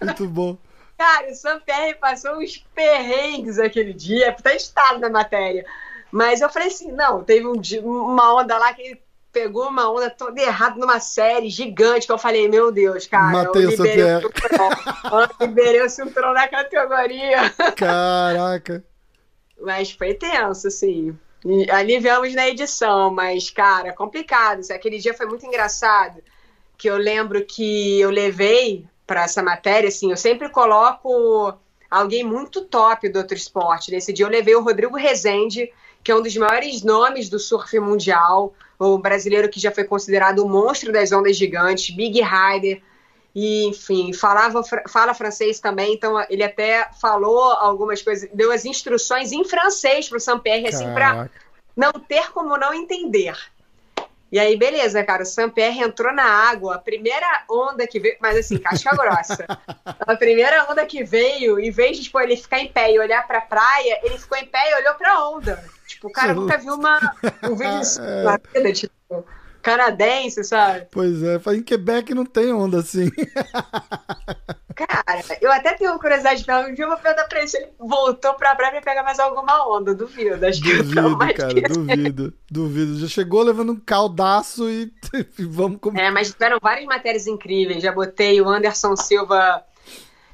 Muito 0.06 0.28
bom. 0.28 0.56
Cara, 1.02 1.32
o 1.32 1.34
Samper 1.34 1.98
passou 1.98 2.38
uns 2.38 2.64
perrengues 2.72 3.58
aquele 3.58 3.92
dia, 3.92 4.36
tá 4.40 4.54
estado 4.54 5.00
na 5.00 5.10
matéria. 5.10 5.66
Mas 6.12 6.40
eu 6.40 6.48
falei 6.48 6.68
assim, 6.68 6.92
não, 6.92 7.24
teve 7.24 7.44
um 7.44 7.60
uma 7.84 8.36
onda 8.36 8.56
lá 8.56 8.72
que 8.72 8.82
ele 8.82 9.02
pegou 9.32 9.66
uma 9.66 9.90
onda 9.90 10.08
toda 10.08 10.40
errada 10.40 10.78
numa 10.78 11.00
série 11.00 11.50
gigante 11.50 12.06
que 12.06 12.12
eu 12.12 12.18
falei, 12.18 12.48
meu 12.48 12.70
Deus, 12.70 13.08
cara. 13.08 13.32
Matei 13.32 13.64
eu 13.64 13.70
liberei 13.70 14.14
o 14.14 14.20
cinturão. 14.20 14.70
eu 15.40 15.46
liberei 15.46 15.82
o 15.82 15.90
cinturão 15.90 16.34
da 16.34 16.46
categoria. 16.46 17.50
Caraca. 17.74 18.84
Mas 19.60 19.90
foi 19.90 20.14
tenso, 20.14 20.68
assim. 20.68 21.18
Ali 21.72 21.98
vemos 21.98 22.32
na 22.32 22.48
edição, 22.48 23.10
mas, 23.10 23.50
cara, 23.50 23.92
complicado. 23.92 24.60
Aquele 24.70 24.98
dia 24.98 25.14
foi 25.14 25.26
muito 25.26 25.44
engraçado. 25.44 26.22
Que 26.78 26.88
eu 26.88 26.96
lembro 26.96 27.44
que 27.44 28.00
eu 28.00 28.10
levei 28.10 28.86
para 29.06 29.24
essa 29.24 29.42
matéria, 29.42 29.88
assim, 29.88 30.10
eu 30.10 30.16
sempre 30.16 30.48
coloco 30.48 31.54
alguém 31.90 32.24
muito 32.24 32.64
top 32.64 33.08
do 33.08 33.18
outro 33.18 33.36
esporte. 33.36 33.90
Nesse 33.90 34.12
dia 34.12 34.24
eu 34.24 34.30
levei 34.30 34.54
o 34.54 34.62
Rodrigo 34.62 34.96
Rezende, 34.96 35.70
que 36.02 36.10
é 36.10 36.16
um 36.16 36.22
dos 36.22 36.36
maiores 36.36 36.82
nomes 36.82 37.28
do 37.28 37.38
surf 37.38 37.78
mundial, 37.78 38.54
o 38.78 38.98
brasileiro 38.98 39.48
que 39.48 39.60
já 39.60 39.70
foi 39.70 39.84
considerado 39.84 40.40
o 40.40 40.48
monstro 40.48 40.92
das 40.92 41.12
ondas 41.12 41.36
gigantes, 41.36 41.94
Big 41.94 42.20
Rider, 42.20 42.82
e 43.34 43.66
enfim, 43.66 44.12
falava 44.12 44.62
fala 44.88 45.14
francês 45.14 45.58
também, 45.58 45.94
então 45.94 46.22
ele 46.28 46.42
até 46.42 46.88
falou 47.00 47.52
algumas 47.52 48.02
coisas, 48.02 48.28
deu 48.32 48.52
as 48.52 48.64
instruções 48.64 49.32
em 49.32 49.44
francês 49.44 50.08
para 50.08 50.18
o 50.18 50.20
Sampierre, 50.20 50.68
assim, 50.68 50.84
para 50.92 51.30
não 51.76 51.92
ter 51.92 52.30
como 52.32 52.56
não 52.58 52.74
entender. 52.74 53.36
E 54.32 54.38
aí, 54.38 54.56
beleza, 54.56 55.04
cara, 55.04 55.24
o 55.24 55.26
Sampierre 55.26 55.82
entrou 55.82 56.10
na 56.10 56.24
água, 56.24 56.76
a 56.76 56.78
primeira 56.78 57.44
onda 57.50 57.86
que 57.86 58.00
veio, 58.00 58.16
mas 58.18 58.38
assim, 58.38 58.56
casca 58.56 58.90
grossa. 58.96 59.44
A 60.00 60.16
primeira 60.16 60.66
onda 60.70 60.86
que 60.86 61.04
veio, 61.04 61.60
em 61.60 61.70
vez 61.70 61.98
de 61.98 62.04
tipo, 62.04 62.18
ele 62.18 62.34
ficar 62.34 62.58
em 62.58 62.72
pé 62.72 62.90
e 62.90 62.98
olhar 62.98 63.26
pra 63.26 63.42
praia, 63.42 64.00
ele 64.02 64.16
ficou 64.16 64.38
em 64.38 64.46
pé 64.46 64.70
e 64.70 64.74
olhou 64.76 64.94
pra 64.94 65.28
onda. 65.28 65.62
Tipo, 65.86 66.08
o 66.08 66.12
cara 66.12 66.32
nunca 66.32 66.56
viu 66.56 66.72
uma, 66.72 66.98
um 67.42 67.54
vídeo 67.54 67.82
é. 68.00 68.22
na 68.22 68.40
vida, 68.54 68.72
tipo, 68.72 69.26
canadense, 69.62 70.42
sabe? 70.44 70.86
Pois 70.90 71.22
é, 71.22 71.40
em 71.54 71.62
Quebec 71.62 72.12
não 72.14 72.26
tem 72.26 72.52
onda 72.52 72.80
assim. 72.80 73.10
Cara, 74.74 75.22
eu 75.40 75.52
até 75.52 75.74
tenho 75.74 75.98
curiosidade 75.98 76.40
de 76.40 76.46
perguntar, 76.46 76.70
um 76.70 76.74
dia 76.74 76.84
eu 76.84 76.88
vou 76.88 76.98
perguntar 76.98 77.24
pra 77.24 77.38
ele 77.38 77.48
se 77.48 77.58
ele 77.58 77.68
voltou 77.78 78.34
pra 78.34 78.54
praia 78.54 78.72
pra 78.72 78.80
pegar 78.80 79.02
mais 79.02 79.18
alguma 79.18 79.68
onda, 79.68 79.94
duvido. 79.94 80.44
Acho 80.44 80.62
que 80.62 80.76
duvido, 80.82 81.18
cara, 81.18 81.54
duvido, 81.68 82.34
duvido. 82.50 82.98
Já 82.98 83.06
chegou 83.06 83.42
levando 83.42 83.72
um 83.72 83.80
caldaço 83.80 84.68
e, 84.68 84.92
e 85.38 85.44
vamos... 85.44 85.78
É, 85.94 86.10
mas 86.10 86.32
tiveram 86.32 86.58
várias 86.60 86.86
matérias 86.86 87.26
incríveis, 87.26 87.82
já 87.82 87.92
botei 87.92 88.40
o 88.40 88.48
Anderson 88.48 88.96
Silva... 88.96 89.62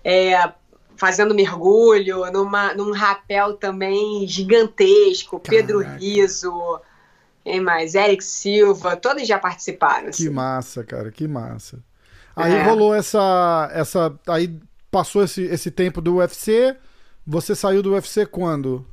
É, 0.05 0.53
fazendo 0.99 1.35
mergulho, 1.35 2.31
numa, 2.33 2.75
num 2.75 2.93
rapel 2.93 3.55
também 3.55 4.27
gigantesco, 4.27 5.39
Caraca. 5.39 5.49
Pedro 5.49 5.79
Riso, 5.81 6.81
quem 7.49 7.61
mais? 7.61 7.95
Eric 7.95 8.23
Silva, 8.23 8.95
todos 8.95 9.27
já 9.27 9.39
participaram. 9.39 10.05
Que 10.05 10.11
assim. 10.11 10.29
massa, 10.29 10.85
cara, 10.85 11.11
que 11.11 11.27
massa. 11.27 11.83
Aí 12.37 12.53
é. 12.53 12.63
rolou 12.63 12.95
essa, 12.95 13.71
essa. 13.73 14.15
Aí 14.27 14.61
passou 14.91 15.25
esse, 15.25 15.43
esse 15.45 15.71
tempo 15.71 16.03
do 16.03 16.17
UFC. 16.17 16.77
Você 17.27 17.55
saiu 17.55 17.83
do 17.83 17.93
UFC 17.93 18.27
quando? 18.27 18.87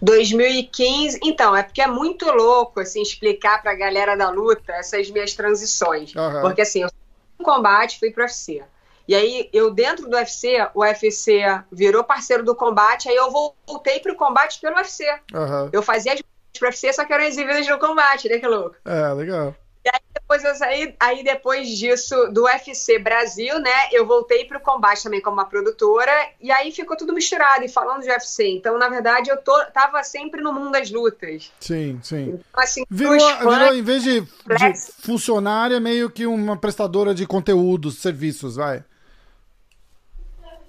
2015. 0.00 1.20
Então, 1.22 1.54
é 1.54 1.62
porque 1.62 1.82
é 1.82 1.86
muito 1.86 2.24
louco 2.30 2.80
assim 2.80 3.02
explicar 3.02 3.60
pra 3.60 3.74
galera 3.74 4.16
da 4.16 4.30
luta 4.30 4.72
essas 4.72 5.10
minhas 5.10 5.34
transições. 5.34 6.14
Uhum. 6.14 6.40
Porque 6.40 6.62
assim, 6.62 6.82
eu 6.82 6.88
fui 6.88 7.44
combate, 7.44 7.98
fui 7.98 8.10
pro 8.10 8.22
UFC. 8.22 8.62
E 9.06 9.14
aí, 9.14 9.48
eu 9.52 9.70
dentro 9.70 10.08
do 10.08 10.16
UFC, 10.16 10.56
o 10.74 10.80
UFC 10.80 11.42
virou 11.70 12.04
parceiro 12.04 12.42
do 12.42 12.54
combate, 12.54 13.08
aí 13.08 13.16
eu 13.16 13.30
voltei 13.30 14.00
pro 14.00 14.14
combate 14.14 14.60
pelo 14.60 14.76
UFC. 14.76 15.04
Uhum. 15.32 15.70
Eu 15.72 15.82
fazia 15.82 16.12
as 16.12 16.20
pro 16.58 16.68
UFC, 16.68 16.92
só 16.92 17.04
que 17.04 17.12
eram 17.12 17.24
exibidas 17.24 17.66
no 17.66 17.78
combate, 17.78 18.28
né, 18.28 18.38
que 18.38 18.46
louco? 18.46 18.76
É, 18.84 19.12
legal. 19.12 19.54
E 19.84 19.88
aí 19.88 20.00
depois 20.12 20.44
eu 20.44 20.54
saí, 20.54 20.94
aí 21.00 21.24
depois 21.24 21.68
disso, 21.68 22.14
do 22.32 22.44
UFC 22.44 22.98
Brasil, 22.98 23.58
né, 23.58 23.88
eu 23.92 24.06
voltei 24.06 24.44
pro 24.44 24.60
combate 24.60 25.02
também 25.02 25.20
como 25.20 25.36
uma 25.36 25.46
produtora, 25.46 26.12
e 26.40 26.50
aí 26.50 26.70
ficou 26.70 26.96
tudo 26.96 27.14
misturado, 27.14 27.64
e 27.64 27.68
falando 27.68 28.02
de 28.02 28.10
UFC. 28.10 28.46
Então, 28.48 28.76
na 28.78 28.88
verdade, 28.88 29.30
eu 29.30 29.36
tô, 29.38 29.56
tava 29.66 30.02
sempre 30.02 30.42
no 30.42 30.52
mundo 30.52 30.72
das 30.72 30.90
lutas. 30.90 31.50
Sim, 31.60 31.98
sim. 32.02 32.40
Então, 32.50 32.62
assim, 32.62 32.84
virou, 32.90 33.18
fãs, 33.18 33.58
virou, 33.58 33.74
em 33.74 33.82
vez 33.82 34.02
de, 34.02 34.20
de 34.20 34.92
funcionária, 35.00 35.80
meio 35.80 36.10
que 36.10 36.26
uma 36.26 36.56
prestadora 36.56 37.14
de 37.14 37.26
conteúdos, 37.26 37.98
serviços, 37.98 38.56
vai. 38.56 38.84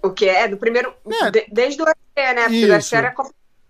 O 0.01 0.12
que 0.12 0.29
é? 0.29 0.48
Do 0.48 0.58
primeiro. 0.58 0.93
É. 1.24 1.31
De, 1.31 1.46
desde 1.51 1.81
o 1.81 1.86
UFC, 1.86 2.34
né? 2.34 2.43
Porque 2.43 2.65
o 2.65 2.72
UFC 2.72 2.96
era. 2.96 3.15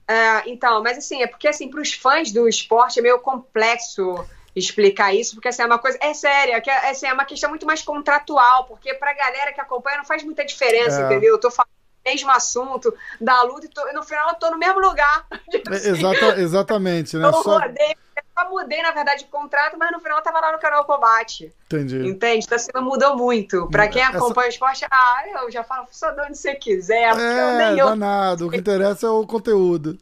É, 0.09 0.49
então, 0.49 0.81
mas 0.81 0.97
assim, 0.97 1.21
é 1.21 1.27
porque 1.27 1.47
assim, 1.47 1.69
para 1.69 1.79
os 1.79 1.93
fãs 1.93 2.31
do 2.31 2.49
esporte 2.49 2.97
é 2.97 3.01
meio 3.03 3.19
complexo 3.19 4.25
explicar 4.55 5.13
isso, 5.13 5.35
porque 5.35 5.49
assim, 5.49 5.61
é 5.61 5.65
uma 5.67 5.77
coisa. 5.77 5.99
É 6.01 6.15
séria, 6.15 6.53
é, 6.65 6.69
é, 6.69 6.89
assim, 6.89 7.05
é 7.05 7.13
uma 7.13 7.25
questão 7.25 7.47
muito 7.51 7.63
mais 7.63 7.83
contratual, 7.83 8.65
porque 8.65 8.91
pra 8.95 9.13
galera 9.13 9.53
que 9.53 9.61
acompanha 9.61 9.97
não 9.97 10.05
faz 10.05 10.23
muita 10.23 10.43
diferença, 10.43 10.99
é. 10.99 11.05
entendeu? 11.05 11.35
Eu 11.35 11.39
tô 11.39 11.51
falando 11.51 11.69
do 11.69 12.09
mesmo 12.09 12.31
assunto 12.31 12.91
da 13.21 13.43
luta 13.43 13.67
e, 13.67 13.69
tô, 13.69 13.85
no 13.93 14.01
final 14.01 14.29
eu 14.29 14.35
tô 14.35 14.49
no 14.49 14.57
mesmo 14.57 14.79
lugar. 14.79 15.27
Tipo 15.47 15.71
assim. 15.71 15.89
Exata, 15.89 16.41
exatamente, 16.41 17.15
né? 17.15 17.27
Eu 17.29 17.33
Só... 17.33 17.59
rodei 17.59 17.95
só 18.39 18.49
mudei, 18.49 18.81
na 18.81 18.91
verdade, 18.91 19.23
de 19.23 19.29
contrato, 19.29 19.77
mas 19.77 19.91
no 19.91 19.99
final 19.99 20.17
eu 20.17 20.23
tava 20.23 20.39
lá 20.39 20.51
no 20.51 20.59
canal 20.59 20.85
Combate. 20.85 21.53
Entendi. 21.65 22.07
Entende? 22.07 22.45
Então 22.45 22.55
assim, 22.55 22.71
não 22.73 22.83
mudou 22.83 23.17
muito. 23.17 23.67
Pra 23.67 23.87
quem 23.87 24.01
acompanha 24.01 24.47
Essa... 24.47 24.65
o 24.65 24.71
esporte, 24.71 24.85
ah, 24.89 25.23
eu 25.43 25.51
já 25.51 25.63
falo 25.63 25.87
só 25.91 26.11
de 26.11 26.21
onde 26.21 26.37
você 26.37 26.55
quiser. 26.55 27.15
É, 27.17 27.39
eu 27.39 27.57
nem 27.57 27.79
eu... 27.79 27.87
danado. 27.87 28.47
O 28.47 28.49
que 28.49 28.57
interessa 28.57 29.07
é 29.07 29.09
o 29.09 29.25
conteúdo. 29.25 29.97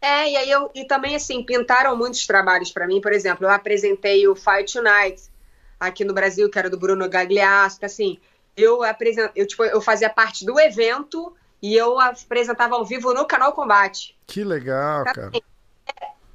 É, 0.00 0.30
e 0.30 0.36
aí 0.36 0.50
eu 0.50 0.70
e 0.74 0.84
também 0.84 1.16
assim, 1.16 1.42
pintaram 1.42 1.96
muitos 1.96 2.26
trabalhos 2.26 2.70
para 2.70 2.86
mim. 2.86 3.00
Por 3.00 3.12
exemplo, 3.12 3.46
eu 3.46 3.50
apresentei 3.50 4.26
o 4.28 4.34
Fight 4.34 4.72
Tonight 4.72 5.22
aqui 5.78 6.04
no 6.04 6.12
Brasil, 6.12 6.50
que 6.50 6.58
era 6.58 6.68
do 6.68 6.78
Bruno 6.78 7.08
Gagliasso, 7.08 7.84
assim, 7.84 8.18
eu 8.56 8.82
apresent... 8.82 9.30
eu 9.34 9.46
tipo, 9.46 9.64
eu 9.64 9.80
fazia 9.80 10.10
parte 10.10 10.44
do 10.44 10.58
evento 10.60 11.34
e 11.62 11.74
eu 11.74 11.98
apresentava 11.98 12.74
ao 12.74 12.84
vivo 12.84 13.14
no 13.14 13.26
canal 13.26 13.52
Combate. 13.52 14.16
Que 14.26 14.44
legal, 14.44 15.02
então, 15.02 15.30
cara. 15.30 15.53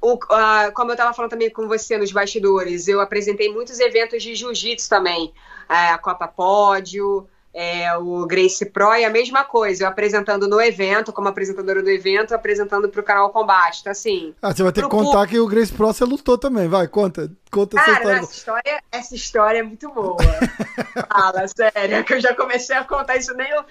O, 0.00 0.14
uh, 0.14 0.72
como 0.74 0.90
eu 0.90 0.94
estava 0.94 1.12
falando 1.12 1.30
também 1.30 1.50
com 1.50 1.68
você 1.68 1.98
nos 1.98 2.10
bastidores, 2.10 2.88
eu 2.88 3.00
apresentei 3.00 3.52
muitos 3.52 3.78
eventos 3.80 4.22
de 4.22 4.34
jiu-jitsu 4.34 4.88
também. 4.88 5.26
Uh, 5.68 5.94
a 5.94 5.98
Copa 5.98 6.26
Pódio, 6.26 7.28
é, 7.52 7.96
o 7.96 8.26
Grace 8.26 8.64
Pro 8.64 8.94
e 8.94 9.04
a 9.04 9.10
mesma 9.10 9.44
coisa, 9.44 9.84
eu 9.84 9.88
apresentando 9.88 10.48
no 10.48 10.60
evento, 10.60 11.12
como 11.12 11.28
apresentadora 11.28 11.82
do 11.82 11.90
evento, 11.90 12.32
apresentando 12.32 12.88
para 12.88 13.00
o 13.00 13.04
canal 13.04 13.30
Combate. 13.30 13.80
Então, 13.80 13.90
assim. 13.90 14.34
Ah, 14.40 14.54
você 14.54 14.62
vai 14.62 14.72
ter 14.72 14.82
que 14.82 14.88
contar 14.88 15.26
que 15.26 15.38
o 15.38 15.46
Grace 15.46 15.72
Pro 15.72 15.88
você 15.88 16.04
lutou 16.04 16.38
também, 16.38 16.68
vai, 16.68 16.86
conta. 16.86 17.30
Conta 17.50 17.76
Cara, 17.76 17.90
essa 17.90 18.00
história. 18.00 18.20
Essa 18.20 18.32
história, 18.32 18.82
essa 18.92 19.14
história 19.14 19.58
é 19.58 19.62
muito 19.62 19.90
boa. 19.90 20.16
Fala, 21.10 21.48
sério, 21.48 22.04
que 22.04 22.14
eu 22.14 22.20
já 22.20 22.34
comecei 22.34 22.76
a 22.76 22.84
contar 22.84 23.16
isso 23.16 23.34
nem. 23.34 23.50
Eu... 23.50 23.64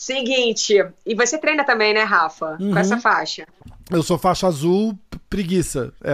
Seguinte, 0.00 0.82
e 1.04 1.14
você 1.14 1.36
treina 1.36 1.62
também, 1.62 1.92
né, 1.92 2.04
Rafa? 2.04 2.56
Uhum. 2.58 2.72
Com 2.72 2.78
essa 2.78 2.98
faixa. 2.98 3.46
Eu 3.90 4.02
sou 4.02 4.16
faixa 4.16 4.46
azul, 4.46 4.98
preguiça. 5.28 5.92
É, 6.02 6.10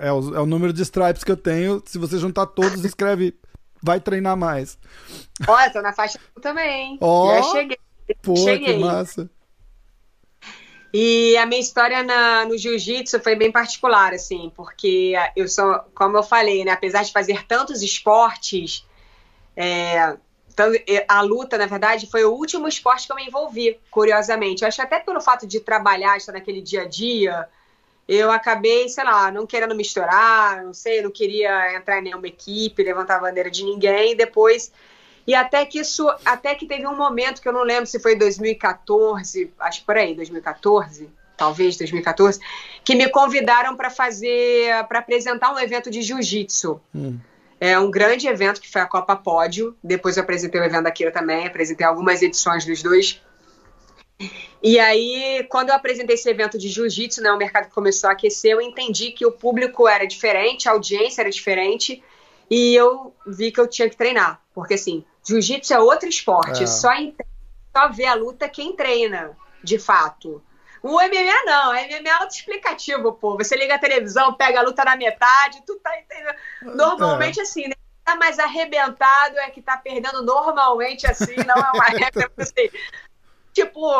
é, 0.00 0.08
é, 0.08 0.12
o, 0.12 0.34
é 0.34 0.40
o 0.40 0.46
número 0.46 0.72
de 0.72 0.80
stripes 0.80 1.22
que 1.22 1.30
eu 1.30 1.36
tenho. 1.36 1.82
Se 1.84 1.98
você 1.98 2.16
juntar 2.16 2.46
todos, 2.46 2.82
escreve 2.86 3.36
vai 3.82 4.00
treinar 4.00 4.34
mais. 4.34 4.78
Olha, 5.46 5.70
tô 5.70 5.82
na 5.82 5.92
faixa 5.92 6.18
também. 6.40 6.96
Ó, 7.02 7.34
Já 7.34 7.42
cheguei. 7.52 7.78
Pô, 8.22 8.34
cheguei. 8.34 8.76
que 8.76 8.80
massa. 8.80 9.30
E 10.94 11.36
a 11.36 11.44
minha 11.44 11.60
história 11.60 12.02
na, 12.02 12.46
no 12.46 12.56
jiu-jitsu 12.56 13.20
foi 13.20 13.36
bem 13.36 13.52
particular, 13.52 14.14
assim, 14.14 14.50
porque 14.56 15.12
eu 15.36 15.46
sou, 15.48 15.80
como 15.94 16.16
eu 16.16 16.22
falei, 16.22 16.64
né, 16.64 16.70
apesar 16.70 17.04
de 17.04 17.12
fazer 17.12 17.44
tantos 17.44 17.82
esportes, 17.82 18.86
é, 19.54 20.16
a 21.08 21.20
luta, 21.20 21.58
na 21.58 21.66
verdade, 21.66 22.08
foi 22.10 22.24
o 22.24 22.32
último 22.32 22.66
esporte 22.68 23.06
que 23.06 23.12
eu 23.12 23.16
me 23.16 23.26
envolvi, 23.26 23.78
curiosamente. 23.90 24.62
Eu 24.62 24.68
acho 24.68 24.76
que 24.76 24.82
até 24.82 24.98
pelo 24.98 25.20
fato 25.20 25.46
de 25.46 25.60
trabalhar, 25.60 26.16
estar 26.16 26.32
naquele 26.32 26.60
dia 26.60 26.82
a 26.82 26.88
dia, 26.88 27.48
eu 28.08 28.30
acabei, 28.30 28.88
sei 28.88 29.04
lá, 29.04 29.30
não 29.30 29.46
querendo 29.46 29.74
misturar, 29.74 30.64
não 30.64 30.72
sei, 30.72 31.02
não 31.02 31.10
queria 31.10 31.76
entrar 31.76 31.98
em 31.98 32.02
nenhuma 32.02 32.26
equipe, 32.26 32.82
levantar 32.82 33.16
a 33.16 33.20
bandeira 33.20 33.50
de 33.50 33.64
ninguém, 33.64 34.12
e 34.12 34.14
depois 34.14 34.72
e 35.28 35.34
até 35.34 35.66
que 35.66 35.78
isso, 35.78 36.08
até 36.24 36.54
que 36.54 36.64
teve 36.64 36.86
um 36.86 36.96
momento 36.96 37.42
que 37.42 37.48
eu 37.48 37.52
não 37.52 37.62
lembro 37.62 37.84
se 37.84 38.00
foi 38.00 38.16
2014, 38.16 39.52
acho 39.60 39.84
por 39.84 39.94
aí, 39.94 40.14
2014, 40.14 41.10
talvez 41.36 41.76
2014, 41.76 42.40
que 42.82 42.94
me 42.94 43.10
convidaram 43.10 43.76
para 43.76 43.90
fazer, 43.90 44.72
para 44.86 45.00
apresentar 45.00 45.52
um 45.52 45.58
evento 45.58 45.90
de 45.90 46.00
jiu-jitsu. 46.00 46.80
Hum. 46.94 47.18
É 47.60 47.78
um 47.78 47.90
grande 47.90 48.28
evento 48.28 48.60
que 48.60 48.70
foi 48.70 48.80
a 48.80 48.86
Copa 48.86 49.16
Pódio. 49.16 49.76
Depois 49.82 50.16
eu 50.16 50.22
apresentei 50.22 50.60
o 50.60 50.64
evento 50.64 50.84
da 50.84 50.90
Kira 50.90 51.10
também, 51.10 51.46
apresentei 51.46 51.86
algumas 51.86 52.22
edições 52.22 52.64
dos 52.64 52.82
dois. 52.82 53.20
E 54.62 54.78
aí, 54.78 55.46
quando 55.48 55.68
eu 55.68 55.74
apresentei 55.74 56.14
esse 56.14 56.28
evento 56.28 56.58
de 56.58 56.68
jiu-jitsu, 56.68 57.22
né, 57.22 57.30
o 57.30 57.38
mercado 57.38 57.70
começou 57.70 58.10
a 58.10 58.12
aquecer, 58.12 58.52
eu 58.52 58.60
entendi 58.60 59.12
que 59.12 59.24
o 59.24 59.30
público 59.30 59.86
era 59.86 60.04
diferente, 60.06 60.68
a 60.68 60.72
audiência 60.72 61.22
era 61.22 61.30
diferente, 61.30 62.02
e 62.50 62.74
eu 62.74 63.14
vi 63.26 63.52
que 63.52 63.60
eu 63.60 63.68
tinha 63.68 63.88
que 63.88 63.96
treinar. 63.96 64.42
Porque, 64.52 64.74
assim, 64.74 65.04
jiu-jitsu 65.24 65.72
é 65.72 65.78
outro 65.78 66.08
esporte, 66.08 66.64
é. 66.64 66.66
Só, 66.66 66.90
só 67.76 67.88
vê 67.90 68.06
a 68.06 68.14
luta 68.14 68.48
quem 68.48 68.74
treina, 68.74 69.36
de 69.62 69.78
fato. 69.78 70.42
O 70.82 70.94
MMA 70.96 71.44
não, 71.44 71.70
o 71.70 71.74
MMA 71.74 72.08
é 72.08 72.12
auto-explicativo, 72.12 73.12
pô. 73.14 73.36
Você 73.36 73.56
liga 73.56 73.74
a 73.74 73.78
televisão, 73.78 74.34
pega 74.34 74.60
a 74.60 74.62
luta 74.62 74.84
na 74.84 74.96
metade, 74.96 75.62
tu 75.66 75.76
tá 75.76 75.98
entendendo. 75.98 76.36
Normalmente, 76.76 77.40
é. 77.40 77.42
assim, 77.42 77.68
né? 77.68 77.74
Tá 78.04 78.16
mais 78.16 78.38
arrebentado 78.38 79.38
é 79.38 79.50
que 79.50 79.60
tá 79.60 79.76
perdendo 79.76 80.22
normalmente 80.22 81.06
assim, 81.06 81.34
não 81.46 81.54
é 81.54 81.70
uma 81.74 81.84
regra 81.92 82.30
assim 82.38 82.70
tipo, 83.58 83.90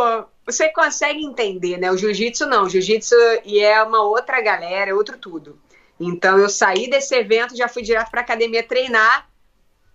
você 0.47 0.69
consegue 0.73 1.25
entender, 1.25 1.79
né? 1.79 1.91
O 1.91 1.97
jiu-jitsu 1.97 2.47
não, 2.47 2.65
o 2.65 2.69
jiu-jitsu 2.69 3.15
e 3.45 3.59
é 3.59 3.83
uma 3.83 4.03
outra 4.03 4.41
galera, 4.41 4.91
é 4.91 4.95
outro 4.95 5.19
tudo. 5.19 5.59
Então 5.99 6.39
eu 6.39 6.49
saí 6.49 6.89
desse 6.89 7.15
evento, 7.17 7.57
já 7.57 7.67
fui 7.67 7.83
direto 7.83 8.11
para 8.11 8.21
academia 8.21 8.63
treinar, 8.63 9.29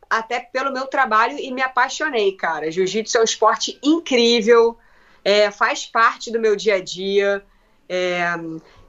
até 0.10 0.42
pelo 0.42 0.74
meu 0.74 0.86
trabalho 0.88 1.40
e 1.40 1.50
me 1.52 1.62
apaixonei, 1.62 2.34
cara. 2.34 2.70
Jiu-jitsu 2.70 3.18
é 3.18 3.22
um 3.22 3.24
esporte 3.24 3.80
incrível, 3.82 4.78
é, 5.24 5.50
faz 5.52 5.86
parte 5.86 6.32
do 6.32 6.40
meu 6.40 6.56
dia 6.56 6.76
a 6.76 6.84
dia. 6.84 7.44
É, 7.88 8.26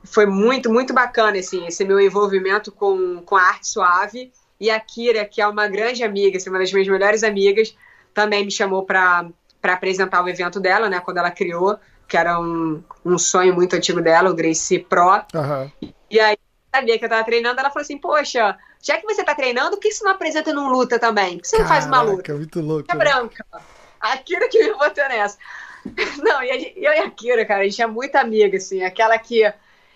foi 0.05 0.27
muito, 0.27 0.71
muito 0.71 0.93
bacana 0.93 1.39
assim, 1.39 1.67
esse 1.67 1.85
meu 1.85 1.99
envolvimento 2.01 2.71
com, 2.71 3.23
com 3.23 3.37
a 3.37 3.43
arte 3.43 3.69
suave. 3.69 4.33
E 4.61 4.71
a 4.71 4.79
Kira, 4.79 5.25
que 5.25 5.41
é 5.41 5.47
uma 5.47 5.67
grande 5.67 6.05
amiga, 6.05 6.37
assim, 6.37 6.49
uma 6.49 6.59
das 6.59 6.73
minhas 6.73 6.89
melhores 6.89 7.23
amigas, 7.23 7.77
também 8.13 8.45
me 8.45 8.51
chamou 8.51 8.85
para 8.85 9.29
apresentar 9.63 10.23
o 10.23 10.29
evento 10.29 10.61
dela, 10.61 10.89
né? 10.89 11.01
Quando 11.01 11.19
ela 11.19 11.31
criou, 11.31 11.79
que 12.09 12.17
era 12.17 12.39
um, 12.39 12.83
um 13.05 13.19
sonho 13.19 13.55
muito 13.55 13.75
antigo 13.75 14.01
dela, 14.01 14.31
o 14.31 14.35
Gracie 14.35 14.79
Pro. 14.79 15.25
Uhum. 15.35 15.93
E 16.11 16.21
aí, 16.21 16.37
sabia 16.73 16.99
que 16.99 17.05
eu 17.05 17.09
tava 17.09 17.25
treinando, 17.25 17.59
ela 17.59 17.71
falou 17.71 17.83
assim, 17.83 17.99
poxa, 17.99 18.57
já 18.83 18.99
que 18.99 19.07
você 19.07 19.25
tá 19.25 19.35
treinando, 19.35 19.73
por 19.73 19.81
que 19.81 19.91
você 19.91 20.05
não 20.05 20.13
apresenta 20.13 20.53
num 20.53 20.69
luta 20.69 20.99
também? 20.99 21.37
Por 21.37 21.43
que 21.43 21.49
você 21.49 21.57
Caraca, 21.57 21.75
não 21.75 21.81
faz 21.81 21.87
uma 21.87 22.03
luta? 22.03 22.33
É 22.33 22.35
muito 22.35 22.61
louco. 22.61 22.87
É 22.91 22.95
branca. 22.97 23.45
A 24.01 24.17
Kira 24.19 24.49
que 24.49 24.63
me 24.63 24.75
botou 24.75 25.09
nessa. 25.09 25.39
Não, 26.23 26.43
e 26.43 26.51
a, 26.51 26.57
eu 26.57 26.93
e 26.93 26.99
a 26.99 27.11
Kira, 27.11 27.45
cara, 27.45 27.63
a 27.63 27.65
gente 27.65 27.81
é 27.81 27.87
muito 27.87 28.17
amiga, 28.17 28.57
assim, 28.57 28.83
aquela 28.83 29.19
que 29.19 29.43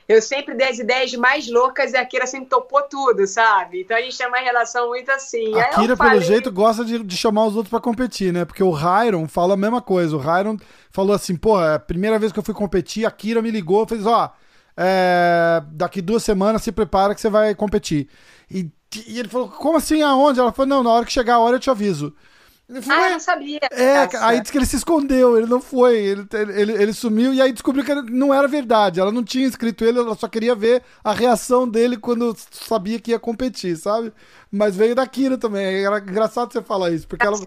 eu 0.09 0.23
sempre 0.23 0.55
dei 0.55 0.69
as 0.69 0.79
ideias 0.79 1.13
mais 1.15 1.51
loucas 1.51 1.93
e 1.93 1.97
a 1.97 2.05
Kira 2.05 2.27
sempre 2.27 2.49
topou 2.49 2.81
tudo, 2.83 3.27
sabe? 3.27 3.83
Então 3.83 3.95
a 3.95 4.01
gente 4.01 4.17
tem 4.17 4.27
uma 4.27 4.39
relação 4.39 4.89
muito 4.89 5.11
assim. 5.11 5.55
A 5.55 5.69
Kira, 5.69 5.97
falei... 5.97 6.13
pelo 6.15 6.25
jeito, 6.25 6.51
gosta 6.51 6.83
de, 6.83 7.05
de, 7.05 7.17
chamar 7.17 7.45
os 7.45 7.55
outros 7.55 7.69
para 7.69 7.79
competir, 7.79 8.33
né? 8.33 8.47
Porque 8.47 8.63
o 8.63 8.71
Hyron 8.71 9.29
fala 9.29 9.53
a 9.53 9.57
mesma 9.57 9.83
coisa. 9.83 10.17
O 10.17 10.19
Hyron 10.19 10.57
falou 10.91 11.15
assim, 11.15 11.37
pô, 11.37 11.63
é 11.63 11.75
a 11.75 11.79
primeira 11.79 12.19
vez 12.19 12.33
que 12.33 12.39
eu 12.39 12.43
fui 12.43 12.55
competir, 12.55 13.05
a 13.05 13.11
Kira 13.11 13.43
me 13.43 13.51
ligou 13.51 13.85
e 13.85 13.89
fez, 13.89 14.07
ó, 14.07 14.33
é, 14.75 15.63
daqui 15.73 16.01
duas 16.01 16.23
semanas 16.23 16.63
se 16.63 16.73
prepara 16.73 17.15
que 17.15 17.21
você 17.21 17.29
vai 17.29 17.55
competir. 17.55 18.09
E, 18.51 18.71
e 19.07 19.19
ele 19.19 19.29
falou, 19.29 19.51
como 19.51 19.77
assim, 19.77 20.01
aonde? 20.01 20.41
Ela 20.41 20.53
falou, 20.53 20.71
não, 20.71 20.83
na 20.83 20.91
hora 20.91 21.05
que 21.05 21.13
chegar 21.13 21.35
a 21.35 21.41
hora 21.41 21.57
eu 21.57 21.61
te 21.61 21.69
aviso. 21.69 22.15
Ele 22.69 22.83
foi, 22.83 22.95
ah, 22.95 23.07
eu 23.07 23.13
não 23.13 23.21
sabia. 23.21 23.61
É, 23.71 24.09
aí 24.21 24.41
disse 24.41 24.53
que 24.53 24.59
ele 24.59 24.67
se 24.67 24.77
escondeu, 24.77 25.39
ele 25.39 25.47
não 25.47 25.59
foi, 25.59 25.97
ele, 25.97 26.29
ele, 26.55 26.73
ele 26.73 26.93
sumiu 26.93 27.33
e 27.33 27.41
aí 27.41 27.51
descobriu 27.51 27.83
que 27.83 27.95
não 27.95 28.33
era 28.33 28.47
verdade. 28.47 29.01
Ela 29.01 29.11
não 29.11 29.25
tinha 29.25 29.47
escrito 29.47 29.87
ele, 29.87 29.99
ela 29.99 30.15
só 30.15 30.29
queria 30.29 30.55
ver 30.55 30.83
a 31.03 31.13
reação 31.13 31.67
dele 31.67 31.97
quando 31.97 32.37
sabia 32.51 33.01
que 33.01 33.13
ia 33.13 33.19
competir, 33.19 33.75
sabe? 33.79 34.13
Mas 34.53 34.77
veio 34.77 34.95
da 34.95 35.07
Kira 35.07 35.39
também. 35.39 35.83
Era 35.83 35.99
engraçado 35.99 36.53
você 36.53 36.61
falar 36.61 36.91
isso, 36.91 37.09
porque 37.09 37.27
ela. 37.27 37.39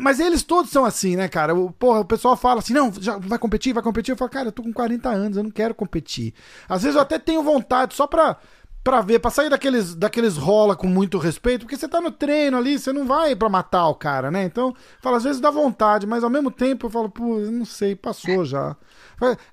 Mas 0.00 0.18
eles 0.18 0.42
todos 0.42 0.72
são 0.72 0.84
assim, 0.84 1.14
né, 1.14 1.28
cara? 1.28 1.54
O, 1.54 1.70
porra, 1.70 2.00
o 2.00 2.04
pessoal 2.04 2.36
fala 2.36 2.58
assim: 2.58 2.72
não, 2.72 2.92
já 3.00 3.18
vai 3.18 3.38
competir, 3.38 3.72
vai 3.72 3.82
competir. 3.82 4.12
Eu 4.12 4.16
falo, 4.16 4.30
cara, 4.30 4.48
eu 4.48 4.52
tô 4.52 4.62
com 4.62 4.72
40 4.72 5.08
anos, 5.08 5.36
eu 5.36 5.44
não 5.44 5.50
quero 5.52 5.74
competir. 5.74 6.34
Às 6.68 6.82
vezes 6.82 6.96
eu 6.96 7.02
até 7.02 7.18
tenho 7.18 7.42
vontade, 7.44 7.94
só 7.94 8.06
pra 8.08 8.38
pra 8.86 9.00
ver, 9.00 9.18
pra 9.18 9.32
sair 9.32 9.50
daqueles, 9.50 9.96
daqueles 9.96 10.36
rola 10.36 10.76
com 10.76 10.86
muito 10.86 11.18
respeito, 11.18 11.62
porque 11.62 11.76
você 11.76 11.88
tá 11.88 12.00
no 12.00 12.12
treino 12.12 12.56
ali, 12.56 12.78
você 12.78 12.92
não 12.92 13.04
vai 13.04 13.34
pra 13.34 13.48
matar 13.48 13.88
o 13.88 13.96
cara, 13.96 14.30
né? 14.30 14.44
Então, 14.44 14.72
fala, 15.00 15.16
às 15.16 15.24
vezes 15.24 15.40
dá 15.40 15.50
vontade, 15.50 16.06
mas 16.06 16.22
ao 16.22 16.30
mesmo 16.30 16.52
tempo 16.52 16.86
eu 16.86 16.90
falo, 16.90 17.10
pô, 17.10 17.40
não 17.40 17.64
sei, 17.64 17.96
passou 17.96 18.44
já. 18.44 18.76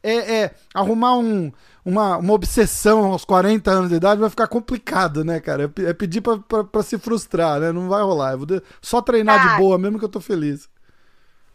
É, 0.04 0.44
é 0.44 0.56
arrumar 0.72 1.18
um, 1.18 1.52
uma, 1.84 2.18
uma 2.18 2.34
obsessão 2.34 3.06
aos 3.06 3.26
40 3.26 3.72
anos 3.72 3.90
de 3.90 3.96
idade 3.96 4.22
vai 4.22 4.30
ficar 4.30 4.46
complicado, 4.46 5.26
né, 5.26 5.40
cara? 5.40 5.64
É, 5.80 5.82
é 5.90 5.94
pedir 5.94 6.22
pra, 6.22 6.38
pra, 6.38 6.64
pra, 6.64 6.84
se 6.84 7.00
frustrar, 7.00 7.60
né? 7.60 7.72
Não 7.72 7.90
vai 7.90 8.04
rolar. 8.04 8.34
Eu 8.34 8.38
vou 8.38 8.62
só 8.84 9.02
treinar 9.02 9.44
ah, 9.44 9.54
de 9.56 9.58
boa, 9.58 9.80
mesmo 9.80 9.98
que 9.98 10.06
eu 10.06 10.10
tô 10.10 10.22
feliz. 10.22 10.70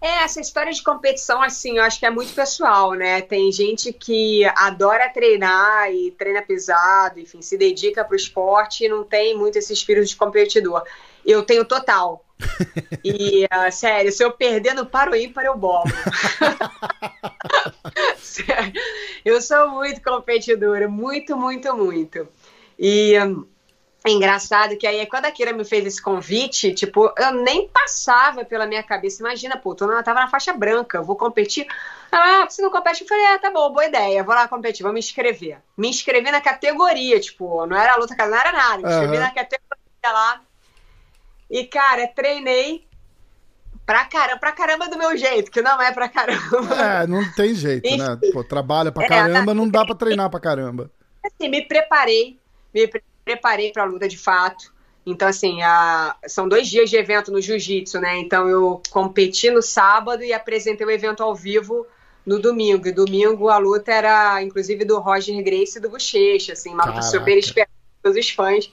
É, 0.00 0.22
essa 0.22 0.40
história 0.40 0.72
de 0.72 0.82
competição, 0.82 1.42
assim, 1.42 1.78
eu 1.78 1.82
acho 1.82 1.98
que 1.98 2.06
é 2.06 2.10
muito 2.10 2.32
pessoal, 2.32 2.92
né? 2.92 3.20
Tem 3.20 3.50
gente 3.50 3.92
que 3.92 4.44
adora 4.56 5.08
treinar 5.08 5.92
e 5.92 6.12
treina 6.12 6.40
pesado, 6.40 7.18
enfim, 7.18 7.42
se 7.42 7.58
dedica 7.58 8.04
pro 8.04 8.14
esporte 8.14 8.84
e 8.84 8.88
não 8.88 9.02
tem 9.02 9.36
muito 9.36 9.58
esse 9.58 9.72
espírito 9.72 10.06
de 10.06 10.16
competidor. 10.16 10.84
Eu 11.26 11.42
tenho 11.42 11.64
total. 11.64 12.24
E, 13.04 13.44
uh, 13.44 13.72
sério, 13.72 14.12
se 14.12 14.22
eu 14.22 14.30
perder 14.30 14.74
no 14.74 14.84
paro 14.84 15.16
ímpar, 15.16 15.44
eu 15.44 15.56
bolo. 15.56 15.84
eu 19.24 19.40
sou 19.40 19.70
muito 19.70 20.02
competidora, 20.02 20.88
muito, 20.88 21.36
muito, 21.36 21.74
muito. 21.76 22.28
E. 22.78 23.18
Um, 23.20 23.46
é 24.04 24.10
engraçado 24.10 24.76
que 24.76 24.86
aí, 24.86 25.04
quando 25.06 25.24
a 25.24 25.30
Kira 25.30 25.52
me 25.52 25.64
fez 25.64 25.84
esse 25.84 26.00
convite, 26.00 26.72
tipo, 26.72 27.12
eu 27.18 27.32
nem 27.32 27.68
passava 27.68 28.44
pela 28.44 28.64
minha 28.64 28.82
cabeça. 28.82 29.22
Imagina, 29.22 29.56
pô, 29.56 29.74
tô 29.74 29.86
na, 29.86 30.02
tava 30.02 30.20
na 30.20 30.28
faixa 30.28 30.52
branca, 30.52 31.02
vou 31.02 31.16
competir. 31.16 31.66
Ah, 32.10 32.46
você 32.48 32.62
não 32.62 32.70
compete? 32.70 33.02
Eu 33.02 33.08
falei, 33.08 33.26
ah, 33.26 33.38
tá 33.38 33.50
bom, 33.50 33.70
boa 33.72 33.86
ideia, 33.86 34.22
vou 34.22 34.34
lá 34.34 34.46
competir, 34.46 34.84
vou 34.84 34.92
me 34.92 35.00
inscrever. 35.00 35.58
Me 35.76 35.88
inscrevi 35.88 36.30
na 36.30 36.40
categoria, 36.40 37.18
tipo, 37.18 37.66
não 37.66 37.76
era 37.76 37.96
luta, 37.96 38.14
não 38.16 38.36
era 38.36 38.52
nada, 38.52 38.78
me 38.78 38.88
inscrevi 38.88 39.14
uhum. 39.14 39.20
na 39.20 39.30
categoria 39.30 39.78
lá. 40.04 40.40
E, 41.50 41.64
cara, 41.64 42.06
treinei 42.06 42.86
pra 43.84 44.04
caramba, 44.04 44.38
pra 44.38 44.52
caramba 44.52 44.88
do 44.88 44.96
meu 44.96 45.16
jeito, 45.16 45.50
que 45.50 45.60
não 45.60 45.80
é 45.82 45.92
pra 45.92 46.08
caramba. 46.08 46.74
É, 46.76 47.06
não 47.06 47.28
tem 47.32 47.52
jeito, 47.54 47.96
né? 47.96 48.18
Pô, 48.32 48.44
trabalha 48.44 48.92
pra 48.92 49.04
é, 49.04 49.08
caramba, 49.08 49.50
é, 49.50 49.54
não 49.54 49.68
dá 49.68 49.84
pra 49.84 49.94
treinar 49.94 50.30
pra 50.30 50.38
caramba. 50.38 50.90
Assim, 51.24 51.48
me 51.48 51.66
preparei, 51.66 52.38
me 52.72 52.86
preparei 52.86 53.17
preparei 53.28 53.70
para 53.72 53.82
a 53.82 53.86
luta 53.86 54.08
de 54.08 54.16
fato. 54.16 54.72
Então, 55.04 55.28
assim, 55.28 55.62
a... 55.62 56.16
são 56.26 56.48
dois 56.48 56.66
dias 56.68 56.88
de 56.88 56.96
evento 56.96 57.30
no 57.30 57.40
jiu-jitsu, 57.40 58.00
né? 58.00 58.18
Então, 58.18 58.48
eu 58.48 58.82
competi 58.90 59.50
no 59.50 59.60
sábado 59.60 60.24
e 60.24 60.32
apresentei 60.32 60.86
o 60.86 60.90
evento 60.90 61.22
ao 61.22 61.34
vivo 61.34 61.86
no 62.24 62.38
domingo. 62.38 62.88
E 62.88 62.92
domingo 62.92 63.48
a 63.48 63.58
luta 63.58 63.92
era, 63.92 64.42
inclusive, 64.42 64.84
do 64.84 64.98
Roger 64.98 65.42
Grace 65.42 65.78
e 65.78 65.80
do 65.80 65.90
Bochecha, 65.90 66.54
assim, 66.54 66.72
uma 66.72 66.86
luta 66.86 67.02
super 67.02 67.36
esperada 67.36 67.70
todos 68.02 68.18
os 68.18 68.30
fãs. 68.30 68.70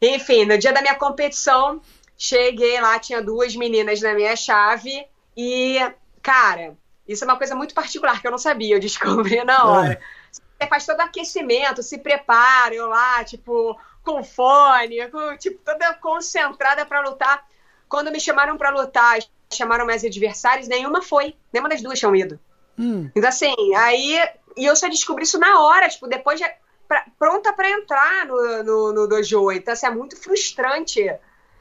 Enfim, 0.00 0.44
no 0.44 0.58
dia 0.58 0.72
da 0.72 0.80
minha 0.80 0.96
competição, 0.96 1.80
cheguei 2.16 2.80
lá, 2.80 2.98
tinha 2.98 3.22
duas 3.22 3.54
meninas 3.54 4.00
na 4.00 4.14
minha 4.14 4.34
chave 4.36 5.04
e, 5.36 5.78
cara, 6.20 6.76
isso 7.06 7.24
é 7.24 7.26
uma 7.26 7.38
coisa 7.38 7.54
muito 7.54 7.74
particular 7.74 8.20
que 8.20 8.26
eu 8.26 8.30
não 8.30 8.38
sabia, 8.38 8.76
eu 8.76 8.80
descobri 8.80 9.42
na 9.44 9.64
hora. 9.64 9.92
É. 9.92 10.21
Faz 10.66 10.86
todo 10.86 11.00
aquecimento, 11.00 11.82
se 11.82 11.98
prepara, 11.98 12.74
eu 12.74 12.88
lá, 12.88 13.24
tipo, 13.24 13.78
com 14.02 14.22
fone, 14.22 15.08
com, 15.10 15.36
tipo, 15.36 15.60
toda 15.64 15.94
concentrada 15.94 16.84
para 16.84 17.00
lutar. 17.00 17.44
Quando 17.88 18.10
me 18.10 18.20
chamaram 18.20 18.56
para 18.56 18.70
lutar, 18.70 19.18
chamaram 19.52 19.86
minhas 19.86 20.04
adversários, 20.04 20.68
nenhuma 20.68 21.02
foi. 21.02 21.36
Nenhuma 21.52 21.68
das 21.68 21.82
duas 21.82 21.98
tinham 21.98 22.16
ido. 22.16 22.38
Hum. 22.78 23.10
Então, 23.14 23.28
assim, 23.28 23.54
aí. 23.76 24.18
E 24.56 24.66
eu 24.66 24.76
só 24.76 24.88
descobri 24.88 25.24
isso 25.24 25.38
na 25.38 25.60
hora, 25.60 25.88
tipo, 25.88 26.06
depois 26.06 26.40
de. 26.40 26.46
Pra, 26.88 27.06
pronta 27.18 27.52
para 27.52 27.70
entrar 27.70 28.26
no, 28.26 28.62
no, 28.62 28.92
no, 28.92 29.08
dojo. 29.08 29.50
Então, 29.52 29.72
assim, 29.72 29.86
é 29.86 29.90
muito 29.90 30.16
frustrante. 30.16 31.04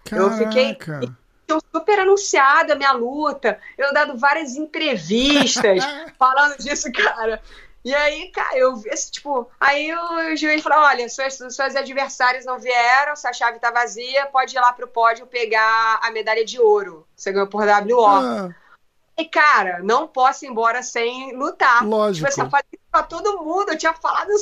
Caraca. 0.06 0.16
Eu 0.16 0.32
fiquei. 0.32 0.78
Super 1.76 2.00
anunciada 2.00 2.72
a 2.72 2.76
minha 2.78 2.94
luta, 2.94 3.60
eu 3.78 3.94
dado 3.94 4.18
várias 4.18 4.56
entrevistas 4.56 5.84
falando 6.18 6.58
disso, 6.58 6.90
cara. 6.94 7.42
E 7.84 7.94
aí, 7.96 8.30
cara, 8.30 8.58
eu 8.58 8.76
vi, 8.76 8.90
tipo, 9.10 9.50
aí 9.60 9.92
o 9.94 10.36
juiz 10.36 10.62
falou: 10.62 10.80
olha, 10.86 11.10
suas, 11.10 11.36
suas 11.36 11.76
adversárias 11.76 12.46
não 12.46 12.60
vieram, 12.60 13.16
se 13.16 13.28
a 13.28 13.34
chave 13.34 13.60
tá 13.60 13.72
vazia, 13.72 14.28
pode 14.28 14.56
ir 14.56 14.60
lá 14.60 14.72
pro 14.72 14.88
pódio 14.88 15.26
pegar 15.26 16.00
a 16.02 16.12
medalha 16.12 16.46
de 16.46 16.60
ouro. 16.60 17.08
Você 17.16 17.32
ganhou 17.32 17.48
por 17.48 17.64
WO. 17.66 18.06
Ah. 18.06 18.50
E, 19.18 19.26
cara, 19.26 19.82
não 19.84 20.08
posso 20.08 20.46
ir 20.46 20.48
embora 20.48 20.82
sem 20.82 21.36
lutar. 21.36 21.86
Lógico. 21.86 22.28
Tipo, 22.28 22.28
assim, 22.28 22.42
eu 22.42 22.50
falei 22.50 22.80
pra 22.92 23.04
todo 23.04 23.44
mundo, 23.44 23.70
eu 23.70 23.78
tinha 23.78 23.94
falado. 23.94 24.30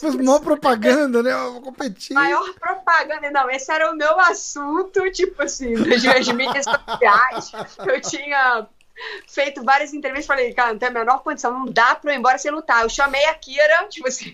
Fez 0.00 0.14
maior 0.16 0.40
propaganda, 0.40 1.22
né? 1.22 1.32
Eu 1.32 1.52
vou 1.52 1.62
competir. 1.62 2.14
Maior 2.14 2.52
propaganda. 2.54 3.30
Não, 3.30 3.50
esse 3.50 3.70
era 3.70 3.90
o 3.90 3.96
meu 3.96 4.18
assunto, 4.20 5.10
tipo 5.12 5.42
assim, 5.42 5.74
das 5.74 6.02
minhas 6.02 6.28
mídias 6.28 6.64
sociais. 6.64 7.52
Eu 7.78 8.00
tinha 8.00 8.66
feito 9.26 9.64
várias 9.64 9.92
entrevistas, 9.92 10.26
falei, 10.26 10.52
cara, 10.52 10.72
não 10.72 10.78
tem 10.78 10.88
a 10.88 10.92
menor 10.92 11.22
condição, 11.22 11.52
não 11.52 11.66
dá 11.66 11.94
pra 11.94 12.10
eu 12.10 12.16
ir 12.16 12.18
embora 12.18 12.38
sem 12.38 12.50
lutar. 12.50 12.82
Eu 12.82 12.88
chamei 12.88 13.24
a 13.26 13.34
Kira, 13.34 13.86
tipo 13.90 14.08
assim, 14.08 14.32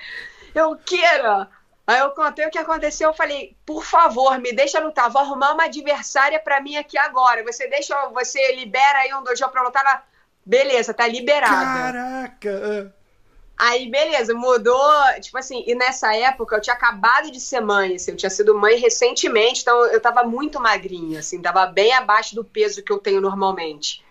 eu, 0.54 0.76
Kira. 0.76 1.48
Aí 1.86 2.00
eu 2.00 2.10
contei 2.10 2.46
o 2.46 2.50
que 2.50 2.58
aconteceu, 2.58 3.08
eu 3.08 3.14
falei, 3.14 3.56
por 3.64 3.82
favor, 3.82 4.38
me 4.38 4.52
deixa 4.52 4.78
lutar, 4.78 5.08
vou 5.08 5.22
arrumar 5.22 5.54
uma 5.54 5.64
adversária 5.64 6.38
para 6.38 6.60
mim 6.60 6.76
aqui 6.76 6.98
agora. 6.98 7.42
Você 7.44 7.66
deixa, 7.66 7.94
você 8.08 8.54
libera 8.56 8.98
aí 8.98 9.14
um 9.14 9.22
dojo 9.22 9.48
pra 9.48 9.62
lutar 9.62 9.82
na... 9.82 10.02
Beleza, 10.44 10.92
tá 10.92 11.06
liberada. 11.06 11.64
Caraca! 11.64 12.94
Aí, 13.58 13.90
beleza, 13.90 14.32
mudou. 14.34 14.88
Tipo 15.20 15.36
assim, 15.38 15.64
e 15.66 15.74
nessa 15.74 16.14
época 16.14 16.56
eu 16.56 16.60
tinha 16.60 16.76
acabado 16.76 17.30
de 17.30 17.40
ser 17.40 17.60
mãe, 17.60 17.96
assim, 17.96 18.12
eu 18.12 18.16
tinha 18.16 18.30
sido 18.30 18.54
mãe 18.56 18.76
recentemente, 18.76 19.62
então 19.62 19.86
eu 19.86 20.00
tava 20.00 20.22
muito 20.22 20.60
magrinha, 20.60 21.18
assim, 21.18 21.42
tava 21.42 21.66
bem 21.66 21.92
abaixo 21.92 22.36
do 22.36 22.44
peso 22.44 22.82
que 22.82 22.92
eu 22.92 22.98
tenho 22.98 23.20
normalmente. 23.20 24.04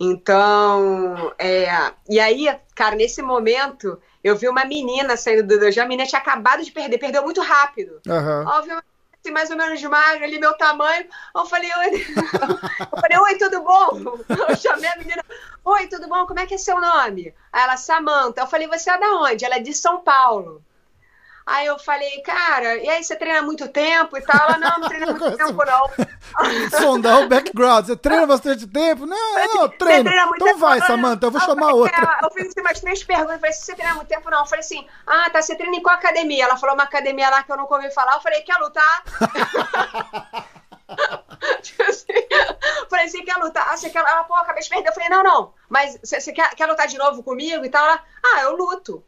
Então, 0.00 1.32
é, 1.38 1.92
e 2.08 2.20
aí, 2.20 2.48
cara, 2.74 2.94
nesse 2.94 3.20
momento, 3.20 4.00
eu 4.22 4.36
vi 4.36 4.48
uma 4.48 4.64
menina 4.64 5.16
saindo 5.16 5.46
do 5.46 5.58
dojo, 5.58 5.80
a 5.80 5.86
menina 5.86 6.08
tinha 6.08 6.20
acabado 6.20 6.62
de 6.62 6.70
perder, 6.70 6.98
perdeu 6.98 7.22
muito 7.22 7.40
rápido. 7.40 8.00
Uhum. 8.06 8.46
Obviamente, 8.46 8.86
assim, 9.20 9.32
mais 9.32 9.50
ou 9.50 9.56
menos 9.56 9.82
magra, 9.82 10.24
ali, 10.24 10.38
meu 10.38 10.56
tamanho. 10.56 11.06
Eu 11.34 11.46
falei, 11.46 11.70
oi, 11.78 12.06
eu 12.14 13.00
falei, 13.00 13.18
oi, 13.18 13.38
tudo 13.38 13.62
bom? 13.62 14.18
Eu 14.48 14.56
chamei 14.56 14.88
a 14.88 14.96
menina, 14.96 15.24
oi, 15.64 15.88
tudo 15.88 16.08
bom? 16.08 16.26
Como 16.26 16.38
é 16.38 16.46
que 16.46 16.54
é 16.54 16.58
seu 16.58 16.80
nome? 16.80 17.34
Aí 17.52 17.62
ela, 17.62 17.76
Samanta. 17.76 18.40
Eu 18.40 18.46
falei, 18.46 18.68
você 18.68 18.90
é 18.90 18.98
da 18.98 19.12
onde? 19.16 19.44
Ela 19.44 19.56
é 19.56 19.60
de 19.60 19.74
São 19.74 20.00
Paulo. 20.00 20.62
Aí 21.48 21.64
eu 21.64 21.78
falei, 21.78 22.20
cara, 22.20 22.76
e 22.76 22.86
aí 22.90 23.02
você 23.02 23.16
treina 23.16 23.40
muito 23.40 23.66
tempo 23.68 24.18
e 24.18 24.20
tal? 24.20 24.50
Ela, 24.50 24.58
não, 24.58 24.80
não 24.80 24.88
treina 24.88 25.06
muito 25.06 25.32
tempo, 25.34 25.64
não. 25.64 25.90
Sondar 26.78 27.22
o 27.22 27.28
background. 27.28 27.86
Você 27.86 27.96
treina 27.96 28.26
bastante 28.26 28.66
tempo? 28.66 29.06
Não, 29.06 29.54
não, 29.54 29.66
treino. 29.70 30.10
Então 30.10 30.46
tempo, 30.46 30.58
vai, 30.58 30.78
Samanta, 30.82 31.24
eu 31.24 31.30
vou 31.30 31.40
eu 31.40 31.46
chamar 31.46 31.68
falei, 31.68 31.80
outra. 31.80 32.18
Eu 32.22 32.30
fiz 32.32 32.48
assim, 32.48 32.60
umas 32.60 32.80
três 32.80 33.02
perguntas, 33.02 33.32
eu 33.32 33.40
falei, 33.40 33.52
você 33.54 33.74
treina 33.74 33.94
muito 33.94 34.08
tempo? 34.08 34.30
Não. 34.30 34.40
Eu 34.40 34.46
falei 34.46 34.60
assim, 34.60 34.86
ah, 35.06 35.30
tá, 35.30 35.40
você 35.40 35.56
treina 35.56 35.74
em 35.74 35.82
qual 35.82 35.96
academia? 35.96 36.44
Ela 36.44 36.58
falou 36.58 36.74
uma 36.74 36.84
academia 36.84 37.30
lá 37.30 37.42
que 37.42 37.50
eu 37.50 37.56
nunca 37.56 37.76
ouvi 37.76 37.90
falar. 37.94 38.16
Eu 38.16 38.20
falei, 38.20 38.42
quer 38.42 38.58
lutar? 38.58 39.04
tipo 41.62 41.82
assim, 41.82 42.12
falei 42.90 43.06
assim, 43.06 43.24
quer 43.24 43.38
lutar? 43.38 43.68
Ah, 43.70 43.76
você 43.78 43.88
quer... 43.88 44.00
Ela, 44.00 44.24
pô, 44.24 44.34
acabei 44.34 44.62
de 44.62 44.68
perder. 44.68 44.90
Eu 44.90 44.92
falei, 44.92 45.08
não, 45.08 45.22
não, 45.22 45.54
mas 45.66 45.98
você, 46.04 46.20
você 46.20 46.30
quer, 46.30 46.54
quer 46.54 46.66
lutar 46.66 46.86
de 46.86 46.98
novo 46.98 47.22
comigo 47.22 47.64
e 47.64 47.70
tal? 47.70 47.86
Ela, 47.86 48.04
ah, 48.34 48.42
eu 48.42 48.54
luto. 48.54 49.02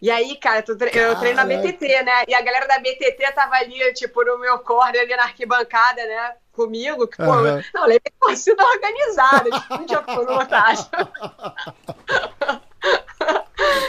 E 0.00 0.10
aí, 0.10 0.36
cara, 0.36 0.62
eu 0.68 0.76
treino 1.18 1.36
na 1.36 1.44
BTT, 1.44 2.02
né? 2.02 2.24
E 2.28 2.34
a 2.34 2.42
galera 2.42 2.66
da 2.66 2.78
BTT 2.78 3.32
tava 3.34 3.56
ali, 3.56 3.92
tipo, 3.94 4.22
no 4.24 4.38
meu 4.38 4.58
corner, 4.58 5.02
ali 5.02 5.16
na 5.16 5.22
arquibancada, 5.24 6.04
né? 6.04 6.34
Comigo, 6.52 7.06
que, 7.06 7.16
pô, 7.16 7.24
uhum. 7.24 7.62
não, 7.74 7.82
levei 7.84 8.12
torcida 8.20 8.64
organizada, 8.64 9.50
tipo, 9.50 9.74
um 9.74 9.86
dia 9.86 10.02
por 10.02 10.26
vantagem. 10.26 10.86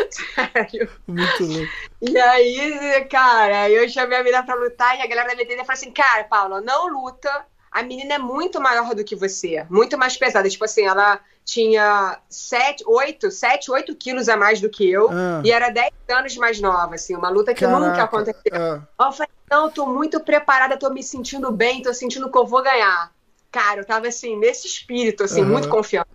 Sério. 0.09 0.89
Muito 1.07 1.43
louco. 1.43 1.71
E 2.01 2.17
aí, 2.17 3.05
cara, 3.09 3.69
eu 3.69 3.87
chamei 3.89 4.17
a 4.17 4.23
menina 4.23 4.43
pra 4.43 4.55
lutar 4.55 4.97
e 4.97 5.01
a 5.01 5.07
galera 5.07 5.29
da 5.29 5.35
BTT 5.35 5.57
falou 5.57 5.73
assim, 5.73 5.91
cara, 5.91 6.23
Paula, 6.23 6.61
não 6.61 6.87
luta, 6.87 7.45
a 7.71 7.83
menina 7.83 8.15
é 8.15 8.17
muito 8.17 8.61
maior 8.61 8.95
do 8.95 9.03
que 9.03 9.15
você, 9.15 9.65
muito 9.69 9.97
mais 9.97 10.15
pesada. 10.17 10.49
Tipo 10.49 10.65
assim, 10.65 10.85
ela 10.85 11.19
tinha 11.47 12.19
7, 12.29 12.83
8, 12.85 13.31
7, 13.31 13.71
8 13.71 13.95
quilos 13.95 14.27
a 14.27 14.35
mais 14.35 14.59
do 14.59 14.69
que 14.69 14.91
eu 14.91 15.09
ah. 15.09 15.41
e 15.45 15.49
era 15.49 15.69
10 15.69 15.93
anos 16.09 16.35
mais 16.35 16.59
nova, 16.59 16.95
assim, 16.95 17.15
uma 17.15 17.29
luta 17.29 17.53
que 17.53 17.61
Caraca. 17.61 17.87
nunca 17.87 18.03
aconteceu. 18.03 18.51
Ah. 18.51 18.81
Eu 18.99 19.11
falei, 19.13 19.31
não, 19.49 19.71
tô 19.71 19.85
muito 19.85 20.19
preparada, 20.19 20.77
tô 20.77 20.89
me 20.89 21.01
sentindo 21.01 21.49
bem, 21.49 21.81
tô 21.81 21.93
sentindo 21.93 22.29
que 22.29 22.37
eu 22.37 22.45
vou 22.45 22.61
ganhar. 22.61 23.13
Cara, 23.49 23.79
eu 23.79 23.85
tava 23.85 24.09
assim, 24.09 24.37
nesse 24.37 24.67
espírito, 24.67 25.23
assim, 25.23 25.41
uhum. 25.41 25.47
muito 25.47 25.69
confiante. 25.69 26.09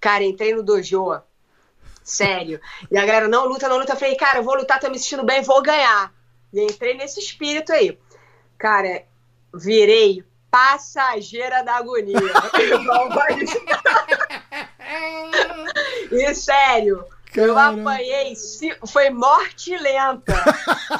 Cara, 0.00 0.24
entrei 0.24 0.52
no 0.52 0.64
dojo, 0.64 1.22
sério. 2.02 2.60
E 2.90 2.98
a 2.98 3.06
galera, 3.06 3.28
não 3.28 3.46
luta, 3.46 3.68
não 3.68 3.78
luta. 3.78 3.92
Eu 3.92 3.96
falei, 3.96 4.16
cara, 4.16 4.40
eu 4.40 4.42
vou 4.42 4.56
lutar, 4.56 4.80
tô 4.80 4.90
me 4.90 4.98
sentindo 4.98 5.24
bem, 5.24 5.40
vou 5.40 5.62
ganhar. 5.62 6.12
E 6.52 6.64
entrei 6.64 6.94
nesse 6.94 7.20
espírito 7.20 7.72
aí. 7.72 7.96
Cara, 8.58 9.04
virei 9.54 10.24
passageira 10.50 11.62
da 11.62 11.76
agonia. 11.76 12.18
e 16.10 16.34
sério, 16.34 17.04
Caramba. 17.32 17.52
eu 17.52 17.58
apanhei, 17.58 18.34
foi 18.86 19.10
morte 19.10 19.76
lenta. 19.76 20.34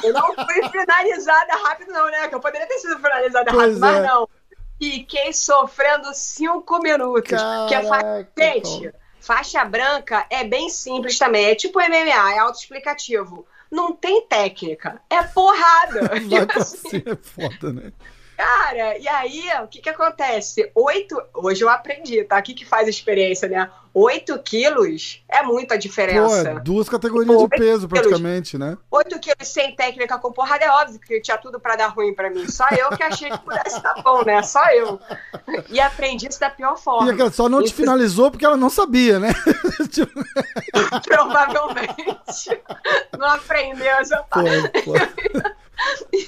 Eu 0.03 0.13
não 0.13 0.33
fui 0.33 0.69
finalizada 0.69 1.55
rápido, 1.63 1.91
não, 1.91 2.09
né? 2.09 2.27
Que 2.27 2.35
eu 2.35 2.39
poderia 2.39 2.67
ter 2.67 2.79
sido 2.79 2.97
finalizada 2.99 3.51
pois 3.51 3.79
rápido, 3.79 3.85
é. 3.85 4.01
mas 4.01 4.11
não. 4.11 4.29
Fiquei 4.81 5.33
sofrendo 5.33 6.13
cinco 6.13 6.79
minutos. 6.79 7.31
Caraca, 7.31 8.29
que 8.35 8.41
é. 8.41 8.53
Gente, 8.53 8.93
faixa 9.19 9.63
branca 9.65 10.25
é 10.29 10.43
bem 10.43 10.69
simples 10.69 11.17
também. 11.19 11.45
É 11.45 11.55
tipo 11.55 11.79
MMA, 11.79 12.33
é 12.33 12.39
autoexplicativo. 12.39 13.45
Não 13.69 13.93
tem 13.93 14.25
técnica, 14.25 15.01
é 15.09 15.21
porrada. 15.21 16.07
Vai 16.27 16.47
assim, 16.55 17.03
é 17.05 17.15
foda, 17.15 17.73
né? 17.73 17.91
Cara, 18.39 18.97
e 18.97 19.05
aí, 19.05 19.49
o 19.61 19.67
que 19.67 19.81
que 19.81 19.89
acontece? 19.89 20.71
Oito. 20.73 21.21
Hoje 21.33 21.61
eu 21.61 21.67
aprendi, 21.67 22.23
tá? 22.23 22.39
O 22.39 22.41
que 22.41 22.53
que 22.53 22.65
faz 22.65 22.87
a 22.87 22.89
experiência, 22.89 23.49
né? 23.49 23.69
Oito 23.93 24.39
quilos 24.39 25.21
é 25.27 25.43
muita 25.43 25.77
diferença. 25.77 26.51
Pô, 26.51 26.57
é 26.57 26.59
duas 26.61 26.87
categorias 26.87 27.37
tipo, 27.37 27.49
de 27.49 27.57
peso, 27.57 27.89
praticamente, 27.89 28.51
quilos, 28.51 28.69
né? 28.69 28.77
Oito 28.91 29.19
quilos 29.19 29.45
sem 29.45 29.75
técnica 29.75 30.17
com 30.17 30.31
porrada 30.31 30.63
é 30.63 30.71
óbvio 30.71 31.01
que 31.01 31.19
tinha 31.19 31.37
tudo 31.37 31.59
pra 31.59 31.75
dar 31.75 31.87
ruim 31.87 32.13
pra 32.13 32.29
mim. 32.29 32.47
Só 32.47 32.65
eu 32.69 32.95
que 32.95 33.03
achei 33.03 33.29
que 33.29 33.39
pudesse 33.39 33.83
dar 33.83 34.01
bom, 34.01 34.23
né? 34.23 34.41
Só 34.41 34.65
eu. 34.71 34.97
E 35.69 35.77
aprendi 35.81 36.29
isso 36.29 36.39
da 36.39 36.49
pior 36.49 36.77
forma. 36.77 37.11
E 37.11 37.31
só 37.31 37.49
não 37.49 37.61
te 37.61 37.73
finalizou 37.73 38.31
porque 38.31 38.45
ela 38.45 38.55
não 38.55 38.69
sabia, 38.69 39.19
né? 39.19 39.33
Tipo, 39.91 40.13
Provavelmente. 41.03 42.61
Não 43.17 43.27
aprendeu 43.27 43.91
essa 43.97 44.23
parte. 44.29 44.69
Pô, 44.85 44.93
pô. 44.93 45.58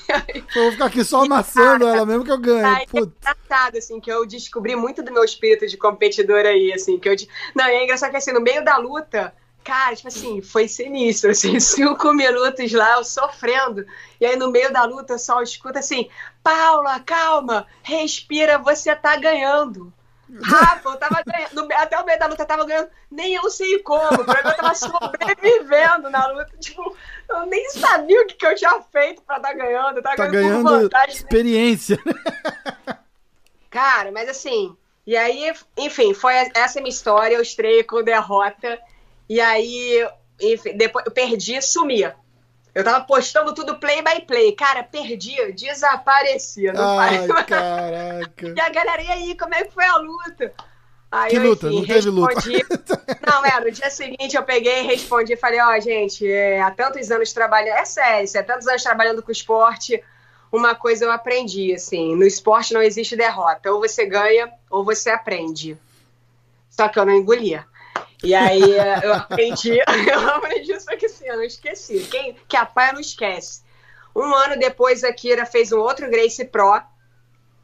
Aí, 0.10 0.44
eu 0.56 0.64
vou 0.64 0.72
ficar 0.72 0.86
aqui 0.86 1.04
só 1.04 1.24
amassando 1.24 1.86
cara, 1.86 1.98
ela 1.98 2.06
mesmo 2.06 2.24
que 2.24 2.32
eu 2.32 2.40
ganhe. 2.40 2.64
Aí, 2.64 2.86
é 2.94 3.00
engraçado, 3.00 3.78
assim, 3.78 4.00
que 4.00 4.12
eu 4.12 4.26
descobri 4.26 4.76
muito 4.76 5.04
do 5.04 5.12
meu 5.12 5.24
espírito 5.24 5.68
de 5.68 5.78
competidor 5.78 6.46
aí, 6.46 6.72
assim, 6.74 6.98
que 6.98 7.10
eu... 7.10 7.16
Não, 7.56 7.68
e 7.68 7.72
é 7.72 7.84
engraçado 7.84 8.12
que, 8.12 8.18
assim, 8.18 8.32
no 8.32 8.42
meio 8.42 8.64
da 8.64 8.78
luta, 8.78 9.34
cara, 9.64 9.96
tipo 9.96 10.08
assim, 10.08 10.42
foi 10.42 10.68
sinistro, 10.68 11.32
assim, 11.32 11.60
cinco 11.62 12.14
minutos 12.14 12.72
lá, 12.72 12.94
eu 12.94 13.04
sofrendo, 13.04 13.86
e 14.20 14.26
aí 14.26 14.36
no 14.36 14.52
meio 14.52 14.72
da 14.72 14.84
luta 14.86 15.14
eu 15.14 15.20
só 15.20 15.42
escuto 15.42 15.80
assim, 15.80 16.10
Paula, 16.44 17.00
calma, 17.00 17.68
respira, 17.84 18.58
você 18.58 18.96
tá 18.96 19.16
ganhando. 19.16 19.94
Rafa, 20.44 20.90
eu 20.90 20.98
tava 20.98 21.22
ganhando, 21.26 21.68
até 21.74 22.00
o 22.00 22.06
meio 22.06 22.20
da 22.20 22.28
luta 22.28 22.44
eu 22.44 22.48
tava 22.48 22.66
ganhando, 22.66 22.90
nem 23.10 23.34
eu 23.34 23.50
sei 23.50 23.80
como, 23.80 24.24
pra 24.24 24.40
eu 24.40 24.56
tava 24.56 24.74
sobrevivendo 24.76 26.10
na 26.10 26.28
luta, 26.28 26.52
tipo, 26.60 26.96
eu 27.28 27.46
nem 27.48 27.70
sabia 27.72 28.22
o 28.22 28.26
que, 28.26 28.36
que 28.36 28.46
eu 28.46 28.56
tinha 28.56 28.82
feito 28.84 29.22
pra 29.24 29.38
estar 29.38 29.50
tá 29.50 29.54
ganhando, 29.56 29.98
eu 29.98 30.04
tava 30.04 30.16
tá 30.16 30.28
ganhando, 30.28 30.64
ganhando 30.64 30.82
vantagem, 30.84 31.16
né? 31.16 31.22
experiência. 31.22 32.00
Cara, 33.70 34.12
mas 34.12 34.28
assim, 34.30 34.76
E 35.06 35.18
aí, 35.18 35.52
enfim, 35.78 36.14
foi 36.14 36.34
essa 36.54 36.80
é 36.80 36.82
minha 36.82 36.92
história. 36.92 37.36
Eu 37.36 37.42
estreiei 37.42 37.84
com 37.84 38.04
derrota. 38.04 38.80
E 39.28 39.42
aí, 39.42 40.08
enfim, 40.40 40.76
depois 40.78 41.06
eu 41.06 41.12
perdi, 41.12 41.62
sumia. 41.62 42.16
Eu 42.74 42.84
tava 42.84 43.04
postando 43.04 43.54
tudo 43.54 43.78
play 43.78 44.02
by 44.02 44.22
play. 44.26 44.54
Cara, 44.54 44.84
perdia, 44.84 45.52
desaparecia. 45.52 46.72
Não 46.72 47.00
Ai, 47.00 47.28
caraca. 47.28 48.54
E 48.56 48.60
a 48.60 48.70
galera, 48.70 49.02
e 49.04 49.12
aí, 49.12 49.38
como 49.38 49.54
é 49.54 49.66
que 49.66 49.72
foi 49.72 49.86
a 49.86 49.98
luta? 49.98 50.54
Aí 51.12 51.32
que 51.32 51.38
eu, 51.38 51.44
luta? 51.44 51.68
enfim, 51.68 51.76
não 51.76 51.86
teve 51.86 52.10
respondi... 52.10 52.66
luta. 52.70 53.02
Não, 53.28 53.46
é, 53.46 53.60
no 53.60 53.70
dia 53.70 53.90
seguinte 53.90 54.36
eu 54.36 54.44
peguei 54.44 54.80
e 54.80 54.88
respondi, 54.88 55.36
falei, 55.36 55.60
ó, 55.60 55.76
oh, 55.76 55.80
gente, 55.82 56.26
é, 56.26 56.62
há 56.62 56.72
tantos 56.72 57.12
anos 57.12 57.34
trabalhando, 57.34 57.78
é 57.78 57.86
sério, 57.86 58.30
há 58.40 58.44
tantos 58.44 58.68
anos 58.68 58.82
trabalhando 58.82 59.22
com 59.22 59.32
esporte, 59.32 60.02
uma 60.52 60.74
coisa 60.74 61.04
eu 61.06 61.12
aprendi, 61.12 61.74
assim, 61.74 62.16
no 62.16 62.24
esporte 62.24 62.74
não 62.74 62.82
existe 62.82 63.18
derrota, 63.18 63.72
ou 63.72 63.82
você 63.82 64.06
ganha 64.06 64.52
ou 64.70 64.86
você 64.86 65.10
aprende. 65.10 65.78
Só 66.70 66.88
que 66.88 66.98
eu 66.98 67.06
não 67.06 67.14
engolia. 67.14 67.66
E 68.24 68.36
aí 68.36 68.62
eu 69.04 69.14
aprendi, 69.14 69.80
eu 69.82 70.30
aprendi, 70.30 70.80
só 70.80 70.96
que 70.96 71.08
assim, 71.08 71.28
eu 71.28 71.38
não 71.38 71.44
esqueci. 71.44 72.08
Quem 72.10 72.36
que 72.48 72.56
apanha 72.56 72.94
não 72.94 73.00
esquece. 73.02 73.64
Um 74.16 74.34
ano 74.34 74.60
depois 74.60 75.04
a 75.04 75.12
Kira 75.14 75.46
fez 75.46 75.72
um 75.72 75.80
outro 75.80 76.10
Grace 76.10 76.44
Pro, 76.46 76.82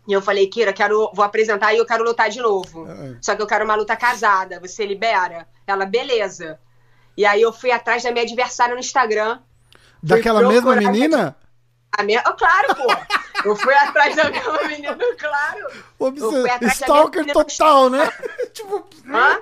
e 0.08 0.14
eu 0.14 0.22
falei, 0.22 0.48
Kira, 0.48 0.72
quero, 0.72 1.12
vou 1.14 1.26
apresentar 1.26 1.74
e 1.74 1.78
eu 1.78 1.86
quero 1.86 2.04
lutar 2.04 2.30
de 2.30 2.40
novo. 2.40 2.88
É. 2.90 3.18
Só 3.22 3.36
que 3.36 3.42
eu 3.42 3.48
quero 3.48 3.66
uma 3.66 3.76
luta 3.76 3.94
casada. 3.96 4.58
Você 4.62 4.86
libera? 4.86 5.46
Ela, 5.68 5.86
beleza. 5.86 6.58
E 7.18 7.26
aí 7.26 7.42
eu 7.42 7.52
fui 7.52 7.72
atrás 7.72 8.04
da 8.04 8.12
minha 8.12 8.24
adversária 8.24 8.74
no 8.74 8.80
Instagram. 8.80 9.40
Daquela 10.02 10.48
mesma 10.48 10.78
menina? 10.78 11.36
A 11.92 12.04
minha... 12.04 12.24
Oh, 12.26 12.34
claro, 12.36 12.74
pô. 12.74 12.88
Eu 13.44 13.56
fui 13.58 13.74
atrás 13.74 14.16
da 14.16 14.30
mesma 14.30 14.64
menina, 14.64 14.98
claro. 15.18 15.68
Obse... 16.00 16.44
Stalker 16.72 17.26
total, 17.34 17.90
né? 17.90 18.10
Hã? 19.10 19.42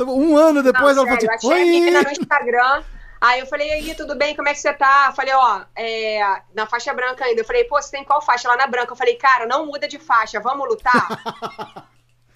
um 0.00 0.36
ano 0.36 0.62
depois 0.62 0.96
Não, 0.96 1.06
ela 1.06 1.20
sério, 1.20 1.40
falou, 1.40 1.54
achei 1.54 1.62
a 1.62 1.66
menina 1.66 2.02
no 2.02 2.10
Instagram. 2.10 2.82
Aí 3.20 3.38
eu 3.38 3.46
falei, 3.46 3.68
e 3.68 3.72
aí, 3.72 3.94
tudo 3.94 4.16
bem? 4.16 4.34
Como 4.34 4.48
é 4.48 4.52
que 4.52 4.58
você 4.58 4.72
tá? 4.72 5.06
Eu 5.10 5.14
falei, 5.14 5.32
ó, 5.32 5.62
é, 5.76 6.42
na 6.52 6.66
faixa 6.66 6.92
branca 6.92 7.24
ainda. 7.24 7.40
Eu 7.40 7.44
falei, 7.44 7.62
pô, 7.64 7.80
você 7.80 7.90
tem 7.90 8.02
qual 8.02 8.20
faixa? 8.20 8.48
Lá 8.48 8.56
na 8.56 8.66
branca. 8.66 8.92
Eu 8.92 8.96
falei, 8.96 9.14
cara, 9.14 9.46
não 9.46 9.66
muda 9.66 9.86
de 9.86 9.98
faixa, 9.98 10.40
vamos 10.40 10.68
lutar? 10.68 11.06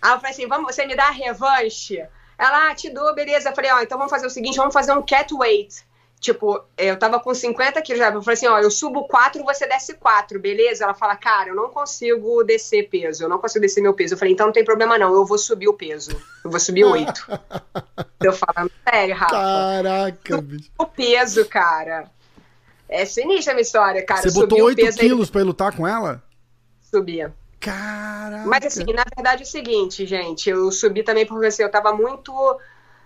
aí 0.01 0.13
eu 0.13 0.21
falei 0.21 0.31
assim, 0.31 0.47
vamos, 0.47 0.73
você 0.73 0.87
me 0.87 0.95
dá 0.95 1.09
a 1.09 1.11
revanche? 1.11 2.07
Ela, 2.39 2.71
ah, 2.71 2.75
te 2.75 2.89
dou, 2.91 3.13
beleza. 3.15 3.49
Eu 3.49 3.55
falei, 3.55 3.73
ó, 3.73 3.81
então 3.81 3.99
vamos 3.99 4.13
fazer 4.13 4.27
o 4.27 4.31
seguinte, 4.31 4.59
vamos 4.59 4.73
fazer 4.73 4.93
um 4.93 5.03
cat 5.03 5.35
weight. 5.35 5.85
Tipo, 6.19 6.65
eu 6.79 6.99
tava 6.99 7.21
com 7.21 7.35
50 7.35 7.81
quilos 7.83 8.01
já. 8.01 8.11
Eu 8.11 8.23
falei 8.23 8.35
assim, 8.35 8.47
ó, 8.47 8.59
eu 8.59 8.71
subo 8.71 9.07
4, 9.07 9.45
você 9.45 9.67
desce 9.67 9.95
4, 9.95 10.41
beleza? 10.41 10.85
Ela 10.85 10.95
fala, 10.95 11.15
cara, 11.15 11.51
eu 11.51 11.55
não 11.55 11.69
consigo 11.69 12.43
descer 12.43 12.89
peso, 12.89 13.25
eu 13.25 13.29
não 13.29 13.39
consigo 13.39 13.61
descer 13.61 13.81
meu 13.83 13.95
peso. 13.95 14.15
Eu 14.15 14.19
falei, 14.19 14.33
então 14.33 14.47
não 14.47 14.53
tem 14.53 14.65
problema 14.65 14.99
não, 14.99 15.13
eu 15.13 15.25
vou 15.27 15.39
subir 15.39 15.69
o 15.69 15.75
peso. 15.75 16.11
Eu 16.43 16.51
vou 16.51 16.59
subir 16.59 16.85
8. 16.85 17.27
eu 18.25 18.33
falando, 18.33 18.73
sério, 18.89 19.15
Rafa. 19.15 19.31
Caraca, 19.31 20.41
bicho. 20.41 20.71
O 20.79 20.87
peso, 20.87 21.45
cara. 21.47 22.11
É 22.89 23.05
sinistra 23.05 23.53
a 23.53 23.55
minha 23.55 23.63
história, 23.63 24.05
cara. 24.05 24.23
Você 24.23 24.31
botou 24.31 24.59
subi 24.59 24.63
o 24.63 24.65
8 24.67 24.77
peso 24.77 25.01
aí- 25.01 25.09
quilos 25.09 25.31
pra 25.31 25.43
lutar 25.43 25.77
com 25.77 25.87
ela? 25.87 26.23
Subia. 26.81 27.35
Caraca. 27.61 28.47
Mas 28.47 28.65
assim, 28.65 28.85
na 28.93 29.05
verdade 29.15 29.43
é 29.43 29.47
o 29.47 29.49
seguinte, 29.49 30.07
gente, 30.07 30.49
eu 30.49 30.71
subi 30.71 31.03
também 31.03 31.27
porque 31.27 31.47
assim, 31.47 31.63
eu 31.63 31.71
tava 31.71 31.93
muito. 31.93 32.33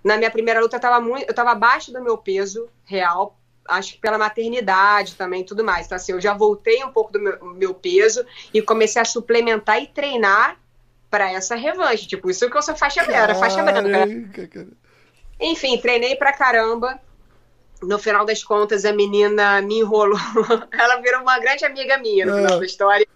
Na 0.02 0.16
minha 0.16 0.30
primeira 0.30 0.60
luta, 0.60 0.76
eu 0.76 0.80
tava 0.80 1.00
muito. 1.00 1.28
Eu 1.28 1.34
tava 1.34 1.50
abaixo 1.52 1.92
do 1.92 2.02
meu 2.02 2.16
peso 2.18 2.68
real. 2.84 3.36
Acho 3.68 3.92
que 3.92 3.98
pela 4.00 4.18
maternidade 4.18 5.14
também 5.14 5.44
tudo 5.44 5.62
mais. 5.62 5.86
Então, 5.86 5.96
assim, 5.96 6.12
eu 6.12 6.20
já 6.20 6.34
voltei 6.34 6.82
um 6.84 6.90
pouco 6.90 7.12
do 7.12 7.20
meu, 7.20 7.44
meu 7.54 7.74
peso 7.74 8.24
e 8.52 8.60
comecei 8.62 9.00
a 9.00 9.04
suplementar 9.04 9.80
e 9.82 9.86
treinar 9.86 10.58
pra 11.10 11.30
essa 11.30 11.54
revanche. 11.54 12.06
Tipo, 12.08 12.30
isso 12.30 12.50
que 12.50 12.56
eu 12.56 12.62
sou 12.62 12.74
faixa 12.74 13.04
branca, 13.04 13.34
faixa 13.34 13.62
branca. 13.62 14.48
Cara. 14.48 14.68
Enfim, 15.40 15.78
treinei 15.78 16.16
pra 16.16 16.32
caramba. 16.32 16.98
No 17.82 17.98
final 17.98 18.24
das 18.26 18.42
contas, 18.44 18.84
a 18.84 18.92
menina 18.92 19.62
me 19.62 19.78
enrolou. 19.80 20.18
Ela 20.72 21.00
virou 21.00 21.22
uma 21.22 21.38
grande 21.38 21.64
amiga 21.64 21.96
minha 21.98 22.26
no 22.26 22.34
final 22.36 22.54
Ah. 22.54 22.58
da 22.58 22.66
história. 22.66 23.06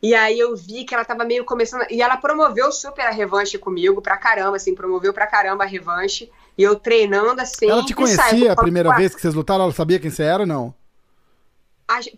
E 0.00 0.14
aí 0.14 0.38
eu 0.38 0.54
vi 0.56 0.84
que 0.84 0.94
ela 0.94 1.04
tava 1.04 1.24
meio 1.24 1.44
começando. 1.44 1.84
E 1.90 2.00
ela 2.00 2.16
promoveu 2.16 2.70
super 2.70 3.04
a 3.06 3.10
revanche 3.10 3.58
comigo, 3.58 4.00
pra 4.00 4.16
caramba, 4.16 4.56
assim, 4.56 4.74
promoveu 4.74 5.12
pra 5.12 5.26
caramba 5.26 5.64
a 5.64 5.66
revanche. 5.66 6.30
E 6.56 6.62
eu 6.62 6.76
treinando 6.76 7.40
assim. 7.40 7.68
Ela 7.68 7.84
te 7.84 7.94
conhecia 7.94 8.52
a 8.52 8.56
primeira 8.56 8.94
vez 8.94 9.14
que 9.14 9.20
vocês 9.20 9.34
lutaram? 9.34 9.64
Ela 9.64 9.72
sabia 9.72 9.98
quem 9.98 10.10
você 10.10 10.22
era 10.22 10.42
ou 10.42 10.46
não? 10.46 10.74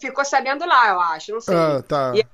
Ficou 0.00 0.24
sabendo 0.24 0.66
lá, 0.66 0.88
eu 0.88 1.00
acho, 1.00 1.32
não 1.32 1.40
sei. 1.40 1.54
Ah, 1.56 1.82
tá. 1.86 2.12
E- 2.16 2.26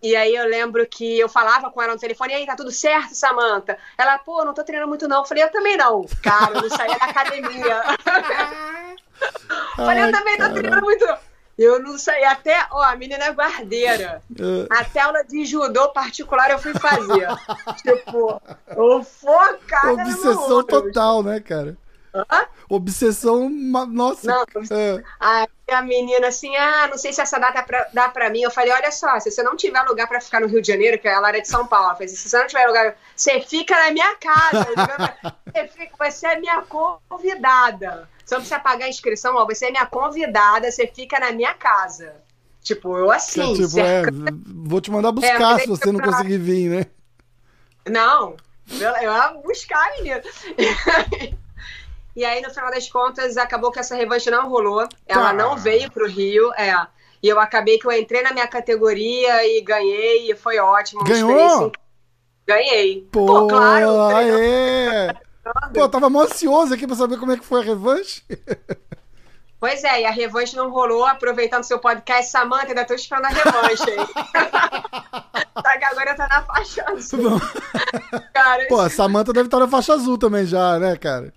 E 0.00 0.14
aí 0.14 0.34
eu 0.34 0.46
lembro 0.46 0.86
que 0.86 1.18
eu 1.18 1.28
falava 1.28 1.70
com 1.72 1.82
ela 1.82 1.94
no 1.94 1.98
telefone, 1.98 2.32
e 2.32 2.36
aí, 2.36 2.46
tá 2.46 2.54
tudo 2.54 2.70
certo, 2.70 3.14
Samanta? 3.16 3.76
Ela, 3.96 4.16
pô, 4.18 4.44
não 4.44 4.54
tô 4.54 4.62
treinando 4.62 4.88
muito 4.88 5.08
não. 5.08 5.18
Eu 5.20 5.24
falei, 5.24 5.42
eu 5.42 5.50
também 5.50 5.76
não. 5.76 6.04
Cara, 6.22 6.54
eu 6.54 6.62
não 6.62 6.70
saía 6.70 6.96
da 6.98 7.06
academia. 7.06 7.82
Falei, 9.76 10.02
Ai, 10.04 10.08
eu 10.08 10.12
também 10.12 10.34
tô 10.34 10.38
caralho. 10.42 10.54
treinando 10.54 10.82
muito. 10.84 11.04
Eu 11.58 11.82
não 11.82 11.98
sei, 11.98 12.24
até, 12.24 12.66
ó, 12.70 12.80
a 12.82 12.94
menina 12.94 13.24
é 13.24 13.32
guardeira. 13.32 14.22
Ah, 14.70 14.80
Até 14.80 15.00
aula 15.00 15.24
de 15.24 15.44
judô 15.44 15.88
particular 15.88 16.50
eu 16.52 16.58
fui 16.58 16.72
fazer. 16.74 17.26
tipo, 17.82 18.40
eu 18.76 19.02
focada 19.02 20.02
Obsessão 20.02 20.62
total, 20.62 21.22
né, 21.24 21.40
cara? 21.40 21.76
Hã? 22.14 22.46
Obsessão, 22.68 23.48
nossa. 23.50 24.26
Não, 24.26 24.44
Ah, 25.20 25.46
Aí 25.68 25.74
a 25.74 25.82
menina 25.82 26.28
assim, 26.28 26.54
ah, 26.56 26.88
não 26.90 26.96
sei 26.98 27.12
se 27.12 27.20
essa 27.20 27.38
data 27.38 27.62
pra- 27.62 27.88
dá 27.92 28.08
pra 28.08 28.30
mim. 28.30 28.40
Eu 28.42 28.50
falei, 28.50 28.72
olha 28.72 28.90
só, 28.90 29.18
se 29.20 29.30
você 29.30 29.42
não 29.42 29.56
tiver 29.56 29.82
lugar 29.82 30.06
pra 30.08 30.20
ficar 30.20 30.40
no 30.40 30.46
Rio 30.46 30.60
de 30.62 30.68
Janeiro, 30.68 30.98
que 30.98 31.06
ela 31.08 31.28
era 31.28 31.40
de 31.42 31.48
São 31.48 31.66
Paulo, 31.66 31.92
falei, 31.94 32.08
se 32.08 32.16
você 32.28 32.38
não 32.38 32.46
tiver 32.46 32.66
lugar, 32.66 32.96
você 33.14 33.40
fica 33.40 33.74
na 33.84 33.90
minha 33.90 34.14
casa. 34.16 34.66
Você, 35.52 35.68
fica, 35.68 36.10
você 36.10 36.26
é 36.26 36.40
minha 36.40 36.62
convidada. 36.62 38.08
Você 38.24 38.34
não 38.34 38.40
precisa 38.42 38.60
pagar 38.60 38.84
a 38.86 38.88
inscrição, 38.88 39.34
ó, 39.36 39.46
você 39.46 39.66
é 39.66 39.70
minha 39.70 39.86
convidada, 39.86 40.70
você 40.70 40.86
fica 40.86 41.18
na 41.18 41.32
minha 41.32 41.54
casa. 41.54 42.14
Tipo, 42.62 42.96
eu 42.98 43.10
assim, 43.10 43.54
tipo, 43.54 43.68
cerca- 43.68 44.10
é, 44.10 44.30
vou 44.66 44.80
te 44.80 44.90
mandar 44.90 45.12
buscar 45.12 45.38
mas 45.40 45.54
aí 45.58 45.60
se 45.62 45.68
você 45.68 45.90
não 45.92 46.00
pra- 46.00 46.08
conseguir 46.12 46.38
vir, 46.38 46.68
né? 46.68 46.86
Não, 47.88 48.36
eu, 48.70 48.90
eu 48.96 49.12
ia 49.12 49.28
buscar, 49.42 49.90
menino. 49.96 50.20
e 52.18 52.24
aí, 52.24 52.42
no 52.42 52.50
final 52.50 52.70
das 52.70 52.88
contas, 52.90 53.36
acabou 53.36 53.70
que 53.70 53.78
essa 53.78 53.94
revanche 53.96 54.30
não 54.30 54.48
rolou. 54.48 54.86
Ela 55.06 55.28
Tá. 55.28 55.32
não 55.32 55.56
veio 55.56 55.90
pro 55.90 56.06
Rio, 56.08 56.52
é. 56.54 56.74
E 57.22 57.28
eu 57.28 57.38
acabei 57.40 57.78
que 57.78 57.86
eu 57.86 57.92
entrei 57.92 58.22
na 58.22 58.32
minha 58.32 58.46
categoria 58.46 59.44
e 59.46 59.60
ganhei, 59.60 60.30
e 60.30 60.34
foi 60.36 60.58
ótimo. 60.58 61.04
Ganhou? 61.04 61.72
Ganhei. 62.46 63.06
Pô, 63.12 63.26
Pô, 63.26 63.46
claro. 63.48 64.00
aê! 64.14 65.12
Pô, 65.74 65.80
eu 65.80 65.88
tava 65.88 66.10
mó 66.10 66.22
ansioso 66.22 66.74
aqui 66.74 66.86
pra 66.86 66.94
saber 66.96 67.18
como 67.18 67.32
é 67.32 67.36
que 67.38 67.44
foi 67.44 67.60
a 67.60 67.64
revanche. 67.64 68.22
Pois 69.60 69.82
é, 69.82 70.02
e 70.02 70.04
a 70.06 70.10
revanche 70.12 70.54
não 70.54 70.70
rolou, 70.70 71.04
aproveitando 71.04 71.64
seu 71.64 71.80
podcast, 71.80 72.30
Samanta, 72.30 72.68
ainda 72.68 72.84
tô 72.84 72.94
esperando 72.94 73.24
a 73.24 73.28
revanche 73.30 73.90
aí. 73.90 73.96
Só 75.66 75.78
que 75.78 75.84
agora 75.84 76.14
tá 76.14 76.28
na 76.28 76.42
faixa 76.42 76.84
azul. 76.88 77.40
Cara, 78.32 78.66
Pô, 78.68 78.78
a 78.80 78.88
Samanta 78.88 79.32
deve 79.32 79.48
estar 79.48 79.58
na 79.58 79.66
faixa 79.66 79.94
azul 79.94 80.16
também 80.16 80.46
já, 80.46 80.78
né, 80.78 80.96
cara? 80.96 81.32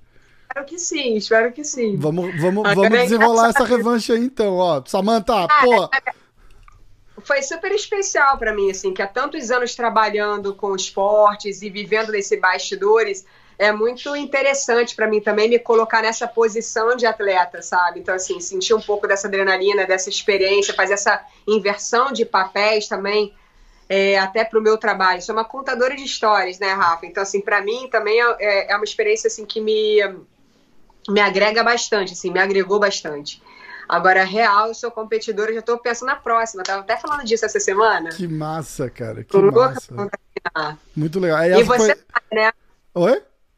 Espero 0.52 0.66
que 0.66 0.80
sim, 0.80 1.16
espero 1.16 1.52
que 1.52 1.64
sim. 1.64 1.96
Vamos, 1.98 2.40
vamos, 2.40 2.66
Agora 2.66 2.90
vamos 2.90 3.00
é 3.00 3.04
desenrolar 3.04 3.50
essa 3.50 3.64
revanche 3.64 4.12
aí 4.12 4.20
então, 4.20 4.58
ó. 4.58 4.84
Samanta, 4.86 5.46
Ah, 5.46 5.62
pô. 5.64 5.90
foi 7.24 7.42
super 7.42 7.72
especial 7.72 8.38
pra 8.38 8.54
mim, 8.54 8.70
assim, 8.70 8.94
que 8.94 9.02
há 9.02 9.08
tantos 9.08 9.50
anos 9.52 9.76
trabalhando 9.76 10.54
com 10.54 10.76
esportes 10.76 11.62
e 11.62 11.70
vivendo 11.70 12.12
nesses 12.12 12.40
bastidores, 12.40 13.26
é 13.58 13.72
muito 13.72 14.16
interessante 14.16 14.96
pra 14.96 15.08
mim 15.08 15.22
também 15.22 15.48
me 15.48 15.60
colocar 15.60 16.02
nessa 16.02 16.28
posição 16.28 16.96
de 16.96 17.06
atleta, 17.06 17.62
sabe? 17.62 18.00
Então, 18.00 18.16
assim, 18.16 18.40
sentir 18.40 18.74
um 18.74 18.82
pouco 18.82 19.08
dessa 19.08 19.28
adrenalina, 19.28 19.86
dessa 19.86 20.10
experiência, 20.10 20.74
fazer 20.74 20.94
essa 20.96 21.24
inversão 21.48 22.12
de 22.12 22.26
papéis 22.26 22.88
também, 22.88 23.34
é, 23.88 24.18
até 24.18 24.44
pro 24.44 24.62
meu 24.62 24.78
trabalho. 24.78 25.22
Sou 25.22 25.36
uma 25.36 25.46
contadora 25.46 25.96
de 25.96 26.04
histórias, 26.04 26.58
né, 26.58 26.74
Rafa? 26.74 27.06
Então, 27.06 27.22
assim, 27.22 27.40
pra 27.40 27.62
mim 27.62 27.88
também 27.92 28.20
é, 28.40 28.72
é 28.72 28.76
uma 28.76 28.86
experiência, 28.86 29.28
assim, 29.28 29.46
que 29.46 29.62
me, 29.62 30.00
me 31.10 31.20
agrega 31.20 31.64
bastante, 31.64 32.14
assim, 32.14 32.32
me 32.32 32.40
agregou 32.40 32.80
bastante. 32.80 33.42
Agora, 33.88 34.24
real, 34.24 34.68
eu 34.70 34.74
sou 34.74 34.90
competidora, 34.90 35.54
já 35.54 35.62
tô 35.62 35.78
pensando 35.78 36.08
na 36.10 36.16
próxima. 36.16 36.64
Tava 36.64 36.80
até 36.82 36.96
falando 36.96 37.26
disso 37.26 37.46
essa 37.46 37.60
semana. 37.60 38.10
Que 38.10 38.26
massa, 38.28 38.90
cara. 38.90 39.22
Que 39.24 39.30
Tô 39.32 39.42
massa. 39.52 39.94
Muito 40.96 41.20
legal. 41.20 41.38
Aí 41.40 41.52
E 41.52 41.64
você 41.64 41.78
foi... 41.78 41.88
sabe, 41.88 42.26
né? 42.32 42.52
Oi? 42.96 43.12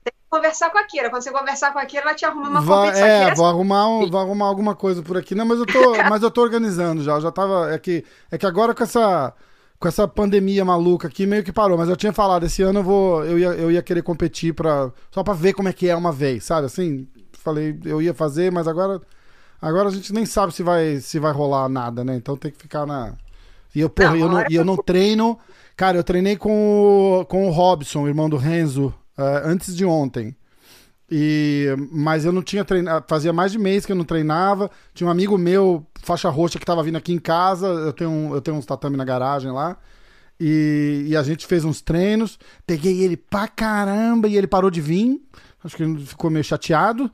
Tem 0.03 0.11
que 0.13 0.29
conversar 0.29 0.71
com 0.71 0.77
a 0.79 0.83
Kira. 0.85 1.09
Quando 1.11 1.21
você 1.21 1.31
conversar 1.31 1.71
com 1.71 1.77
a 1.79 1.85
Kira, 1.85 2.01
ela 2.03 2.15
te 2.15 2.25
arruma 2.25 2.49
uma 2.49 2.61
Vai- 2.61 2.77
competição. 2.87 3.07
é, 3.07 3.23
Kira 3.25 3.35
vou 3.35 3.45
arrumar, 3.45 3.87
um- 3.87 4.09
vou 4.09 4.19
arrumar 4.19 4.45
alguma 4.47 4.75
coisa 4.75 5.03
por 5.03 5.17
aqui. 5.17 5.35
Não, 5.35 5.45
mas 5.45 5.59
eu 5.59 5.65
tô, 5.67 5.93
mas 6.09 6.23
eu 6.23 6.31
tô 6.31 6.41
organizando 6.41 7.03
já. 7.03 7.13
Eu 7.13 7.21
já 7.21 7.31
tava. 7.31 7.71
É 7.71 7.77
que, 7.77 8.03
é 8.31 8.37
que 8.37 8.45
agora 8.47 8.73
com 8.73 8.83
essa, 8.83 9.33
com 9.79 9.87
essa 9.87 10.07
pandemia 10.07 10.65
maluca 10.65 11.07
aqui, 11.07 11.27
meio 11.27 11.43
que 11.43 11.51
parou. 11.53 11.77
Mas 11.77 11.89
eu 11.89 11.95
tinha 11.95 12.11
falado, 12.11 12.43
esse 12.45 12.63
ano 12.63 12.79
eu 12.79 12.83
vou. 12.83 13.23
Eu 13.23 13.37
ia, 13.37 13.49
eu 13.49 13.69
ia 13.71 13.83
querer 13.83 14.01
competir 14.01 14.51
pra, 14.53 14.91
só 15.11 15.21
pra 15.23 15.33
ver 15.35 15.53
como 15.53 15.69
é 15.69 15.73
que 15.73 15.87
é 15.87 15.95
uma 15.95 16.11
vez, 16.11 16.43
sabe? 16.43 16.65
Assim, 16.65 17.07
falei, 17.43 17.79
eu 17.85 18.01
ia 18.01 18.13
fazer, 18.13 18.51
mas 18.51 18.67
agora. 18.67 19.01
Agora 19.61 19.87
a 19.87 19.91
gente 19.91 20.11
nem 20.11 20.25
sabe 20.25 20.53
se 20.53 20.61
vai, 20.61 20.99
se 20.99 21.19
vai 21.19 21.31
rolar 21.31 21.69
nada, 21.69 22.03
né? 22.03 22.15
Então 22.17 22.35
tem 22.35 22.51
que 22.51 22.57
ficar 22.57 22.85
na. 22.85 23.13
E 23.73 23.79
eu, 23.79 23.89
porra, 23.89 24.17
eu, 24.17 24.27
não, 24.27 24.43
e 24.49 24.55
eu 24.55 24.65
não 24.65 24.75
treino. 24.75 25.39
Cara, 25.75 25.97
eu 25.97 26.03
treinei 26.03 26.35
com 26.35 27.21
o, 27.21 27.25
com 27.25 27.47
o 27.47 27.49
Robson, 27.49 28.07
irmão 28.07 28.29
do 28.29 28.35
Renzo, 28.37 28.93
uh, 29.17 29.41
antes 29.45 29.75
de 29.75 29.85
ontem. 29.85 30.35
E, 31.09 31.67
mas 31.91 32.25
eu 32.25 32.31
não 32.31 32.41
tinha 32.41 32.65
treinado. 32.65 33.05
Fazia 33.07 33.31
mais 33.31 33.51
de 33.51 33.59
mês 33.59 33.85
que 33.85 33.91
eu 33.91 33.95
não 33.95 34.03
treinava. 34.03 34.69
Tinha 34.93 35.07
um 35.07 35.11
amigo 35.11 35.37
meu, 35.37 35.85
faixa 36.01 36.29
roxa, 36.29 36.59
que 36.59 36.65
tava 36.65 36.83
vindo 36.83 36.97
aqui 36.97 37.13
em 37.13 37.19
casa. 37.19 37.67
Eu 37.67 37.93
tenho, 37.93 38.09
um, 38.09 38.33
eu 38.33 38.41
tenho 38.41 38.57
uns 38.57 38.65
tatame 38.65 38.97
na 38.97 39.05
garagem 39.05 39.51
lá. 39.51 39.77
E, 40.39 41.05
e, 41.07 41.15
a 41.15 41.23
gente 41.23 41.45
fez 41.45 41.63
uns 41.63 41.81
treinos. 41.81 42.39
Peguei 42.65 43.03
ele 43.03 43.15
pra 43.15 43.47
caramba 43.47 44.27
e 44.27 44.35
ele 44.35 44.47
parou 44.47 44.71
de 44.71 44.81
vir. 44.81 45.21
Acho 45.63 45.77
que 45.77 45.83
ele 45.83 46.05
ficou 46.05 46.29
meio 46.29 46.43
chateado. 46.43 47.11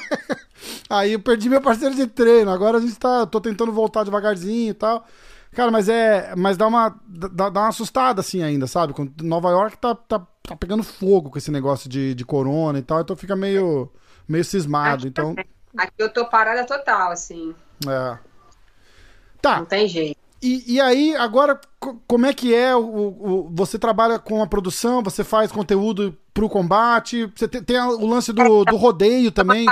Aí 0.88 1.12
eu 1.12 1.20
perdi 1.20 1.48
meu 1.48 1.60
parceiro 1.60 1.94
de 1.94 2.06
treino. 2.06 2.50
Agora 2.50 2.78
a 2.78 2.80
gente 2.80 2.98
tá. 2.98 3.24
tô 3.26 3.40
tentando 3.40 3.72
voltar 3.72 4.04
devagarzinho 4.04 4.70
e 4.70 4.74
tal. 4.74 5.06
Cara, 5.52 5.70
mas 5.70 5.88
é. 5.88 6.34
Mas 6.36 6.56
dá 6.56 6.66
uma. 6.66 6.94
Dá, 7.06 7.48
dá 7.48 7.60
uma 7.60 7.68
assustada 7.68 8.20
assim 8.20 8.42
ainda, 8.42 8.66
sabe? 8.66 8.94
Nova 9.22 9.50
York 9.50 9.78
tá, 9.78 9.94
tá, 9.94 10.26
tá 10.42 10.56
pegando 10.56 10.82
fogo 10.82 11.30
com 11.30 11.38
esse 11.38 11.50
negócio 11.50 11.88
de, 11.88 12.14
de 12.14 12.24
corona 12.24 12.78
e 12.78 12.82
tal, 12.82 13.00
então 13.00 13.16
fica 13.16 13.36
meio, 13.36 13.90
meio 14.28 14.44
cismado. 14.44 15.06
Então... 15.06 15.34
aqui 15.76 15.94
eu 15.98 16.12
tô 16.12 16.26
parada 16.26 16.64
total, 16.66 17.12
assim. 17.12 17.54
É. 17.86 18.18
Tá. 19.40 19.58
Não 19.58 19.66
tem 19.66 19.88
jeito. 19.88 20.19
E, 20.42 20.74
e 20.74 20.80
aí, 20.80 21.14
agora, 21.16 21.60
como 22.06 22.26
é 22.26 22.32
que 22.32 22.54
é? 22.54 22.74
O, 22.74 22.80
o, 22.80 23.50
você 23.52 23.78
trabalha 23.78 24.18
com 24.18 24.42
a 24.42 24.46
produção, 24.46 25.02
você 25.02 25.22
faz 25.22 25.52
conteúdo 25.52 26.16
pro 26.32 26.48
combate, 26.48 27.30
você 27.36 27.46
tem, 27.46 27.62
tem 27.62 27.78
o 27.78 28.06
lance 28.06 28.32
do, 28.32 28.64
do 28.64 28.76
rodeio 28.76 29.30
também. 29.30 29.66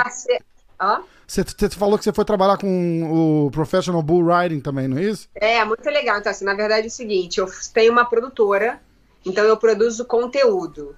Você, 1.27 1.43
você 1.43 1.69
falou 1.71 1.97
que 1.97 2.03
você 2.03 2.13
foi 2.13 2.25
trabalhar 2.25 2.57
com 2.57 3.45
o 3.45 3.51
Professional 3.51 4.01
Bull 4.01 4.25
Riding 4.25 4.59
também, 4.59 4.87
não 4.87 4.97
é 4.97 5.03
isso? 5.03 5.27
É, 5.35 5.63
muito 5.65 5.87
legal. 5.89 6.19
Então, 6.19 6.31
assim, 6.31 6.45
na 6.45 6.53
verdade 6.53 6.85
é 6.85 6.87
o 6.87 6.91
seguinte, 6.91 7.39
eu 7.39 7.47
tenho 7.73 7.91
uma 7.91 8.05
produtora, 8.05 8.79
então 9.25 9.43
eu 9.43 9.57
produzo 9.57 10.05
conteúdo. 10.05 10.95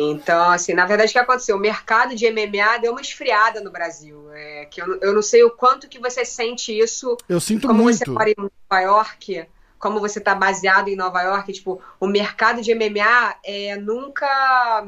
Então, 0.00 0.52
assim, 0.52 0.74
na 0.74 0.86
verdade, 0.86 1.10
o 1.10 1.12
que 1.12 1.18
aconteceu? 1.18 1.56
O 1.56 1.60
mercado 1.60 2.14
de 2.14 2.30
MMA 2.30 2.78
deu 2.80 2.92
uma 2.92 3.00
esfriada 3.00 3.60
no 3.60 3.72
Brasil. 3.72 4.30
É, 4.32 4.66
que 4.66 4.80
eu, 4.80 4.96
eu 5.00 5.12
não 5.12 5.22
sei 5.22 5.42
o 5.42 5.50
quanto 5.50 5.88
que 5.88 5.98
você 5.98 6.24
sente 6.24 6.72
isso. 6.78 7.16
Eu 7.28 7.40
sinto 7.40 7.66
como 7.66 7.82
muito. 7.82 8.04
Como 8.04 8.16
você 8.16 8.18
mora 8.18 8.30
em 8.30 8.50
Nova 8.70 8.80
York, 8.80 9.46
como 9.76 9.98
você 9.98 10.20
está 10.20 10.36
baseado 10.36 10.86
em 10.86 10.94
Nova 10.94 11.20
York, 11.22 11.52
tipo, 11.52 11.82
o 11.98 12.06
mercado 12.06 12.62
de 12.62 12.72
MMA 12.72 13.34
é, 13.44 13.74
nunca 13.74 14.86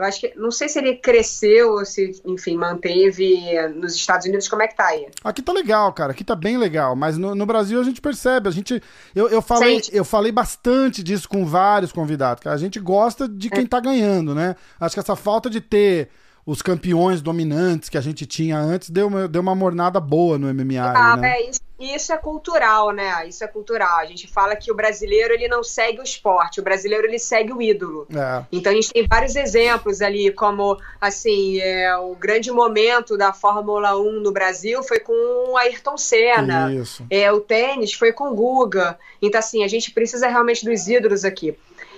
eu 0.00 0.06
acho 0.06 0.20
que, 0.20 0.32
não 0.34 0.50
sei 0.50 0.66
se 0.66 0.78
ele 0.78 0.96
cresceu 0.96 1.72
ou 1.72 1.84
se, 1.84 2.22
enfim, 2.24 2.56
manteve 2.56 3.38
nos 3.74 3.94
Estados 3.94 4.26
Unidos, 4.26 4.48
como 4.48 4.62
é 4.62 4.68
que 4.68 4.74
tá 4.74 4.86
aí? 4.86 5.06
Aqui 5.22 5.42
tá 5.42 5.52
legal, 5.52 5.92
cara, 5.92 6.12
aqui 6.12 6.24
tá 6.24 6.34
bem 6.34 6.56
legal, 6.56 6.96
mas 6.96 7.18
no, 7.18 7.34
no 7.34 7.44
Brasil 7.44 7.78
a 7.78 7.84
gente 7.84 8.00
percebe, 8.00 8.48
a 8.48 8.50
gente, 8.50 8.82
eu, 9.14 9.28
eu, 9.28 9.42
falei, 9.42 9.82
eu 9.92 10.02
falei 10.02 10.32
bastante 10.32 11.02
disso 11.02 11.28
com 11.28 11.44
vários 11.44 11.92
convidados, 11.92 12.42
cara, 12.42 12.56
a 12.56 12.58
gente 12.58 12.80
gosta 12.80 13.28
de 13.28 13.50
quem 13.50 13.64
é. 13.64 13.68
tá 13.68 13.78
ganhando, 13.78 14.34
né? 14.34 14.56
Acho 14.80 14.94
que 14.94 15.00
essa 15.00 15.14
falta 15.14 15.50
de 15.50 15.60
ter 15.60 16.08
os 16.44 16.62
campeões 16.62 17.20
dominantes 17.20 17.88
que 17.88 17.98
a 17.98 18.00
gente 18.00 18.26
tinha 18.26 18.58
antes 18.58 18.90
deu 18.90 19.06
uma, 19.06 19.28
deu 19.28 19.42
uma 19.42 19.54
mornada 19.54 20.00
boa 20.00 20.38
no 20.38 20.52
MMA. 20.52 20.80
Ah, 20.80 21.16
né? 21.16 21.32
é, 21.32 21.50
isso, 21.50 21.60
isso, 21.78 22.12
é 22.12 22.16
cultural, 22.16 22.92
né? 22.92 23.28
Isso 23.28 23.44
é 23.44 23.46
cultural. 23.46 23.98
A 23.98 24.06
gente 24.06 24.26
fala 24.26 24.56
que 24.56 24.70
o 24.70 24.74
brasileiro 24.74 25.34
ele 25.34 25.48
não 25.48 25.62
segue 25.62 26.00
o 26.00 26.02
esporte, 26.02 26.60
o 26.60 26.62
brasileiro 26.62 27.06
ele 27.06 27.18
segue 27.18 27.52
o 27.52 27.60
ídolo. 27.60 28.06
É. 28.14 28.44
Então 28.50 28.72
a 28.72 28.74
gente 28.74 28.92
tem 28.92 29.06
vários 29.06 29.36
exemplos 29.36 30.00
ali, 30.00 30.32
como 30.32 30.78
assim, 31.00 31.60
é, 31.60 31.94
o 31.96 32.14
grande 32.14 32.50
momento 32.50 33.16
da 33.16 33.32
Fórmula 33.32 33.98
1 33.98 34.20
no 34.20 34.32
Brasil 34.32 34.82
foi 34.82 35.00
com 35.00 35.12
o 35.52 35.56
Ayrton 35.56 35.96
Senna. 35.96 36.72
Isso. 36.72 37.06
É, 37.10 37.30
o 37.30 37.40
tênis 37.40 37.92
foi 37.92 38.12
com 38.12 38.30
o 38.30 38.34
Guga. 38.34 38.98
Então, 39.20 39.38
assim, 39.38 39.62
a 39.62 39.68
gente 39.68 39.90
precisa 39.90 40.28
realmente 40.28 40.64
dos 40.64 40.88
ídolos 40.88 41.24
aqui. 41.24 41.56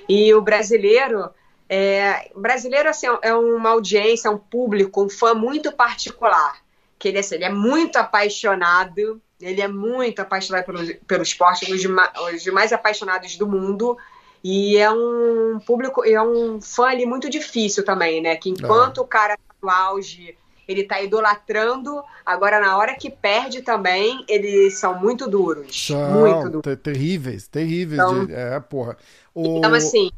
E 0.09 0.35
o 0.35 0.43
brasileiro 0.43 1.31
é, 1.75 2.31
brasileiro 2.37 2.91
assim, 2.91 3.07
é 3.23 3.35
uma 3.35 3.71
audiência, 3.71 4.29
é 4.29 4.31
um 4.31 4.37
público, 4.37 5.03
um 5.03 5.09
fã 5.09 5.33
muito 5.33 5.73
particular. 5.73 6.59
Que 6.99 7.09
ele, 7.09 7.19
assim, 7.19 7.37
ele 7.37 7.45
é 7.45 7.51
muito 7.51 7.97
apaixonado, 7.97 9.23
ele 9.41 9.63
é 9.63 9.67
muito 9.67 10.21
apaixonado 10.21 10.67
pelo, 10.67 10.95
pelo 11.07 11.23
esporte, 11.23 11.65
um 11.65 11.75
dos 11.75 12.47
mais 12.53 12.75
apaixonados 12.75 13.39
do 13.39 13.49
mundo. 13.49 13.97
E 14.45 14.77
é 14.77 14.91
um 14.91 15.59
público, 15.65 16.05
é 16.05 16.21
um 16.23 16.61
fã 16.61 16.89
ali 16.89 17.07
muito 17.07 17.31
difícil 17.31 17.83
também, 17.83 18.21
né? 18.21 18.37
Que 18.37 18.51
enquanto 18.51 18.99
é. 18.99 19.03
o 19.03 19.07
cara 19.07 19.39
tá 19.39 19.55
no 19.63 19.71
auge, 19.71 20.37
ele 20.69 20.85
tá 20.85 21.01
idolatrando, 21.01 22.05
agora 22.27 22.61
na 22.61 22.77
hora 22.77 22.95
que 22.97 23.09
perde 23.09 23.63
também, 23.63 24.23
eles 24.29 24.79
são 24.79 25.01
muito 25.01 25.27
duros. 25.27 25.87
São 25.87 26.11
muito 26.11 26.51
duros. 26.51 26.79
Terríveis, 26.83 27.49
terríveis. 27.49 27.99
Então, 27.99 28.27
de, 28.27 28.35
é, 28.35 28.61
porra. 28.61 28.99
O... 29.35 29.57
Então, 29.57 29.73
assim, 29.73 30.11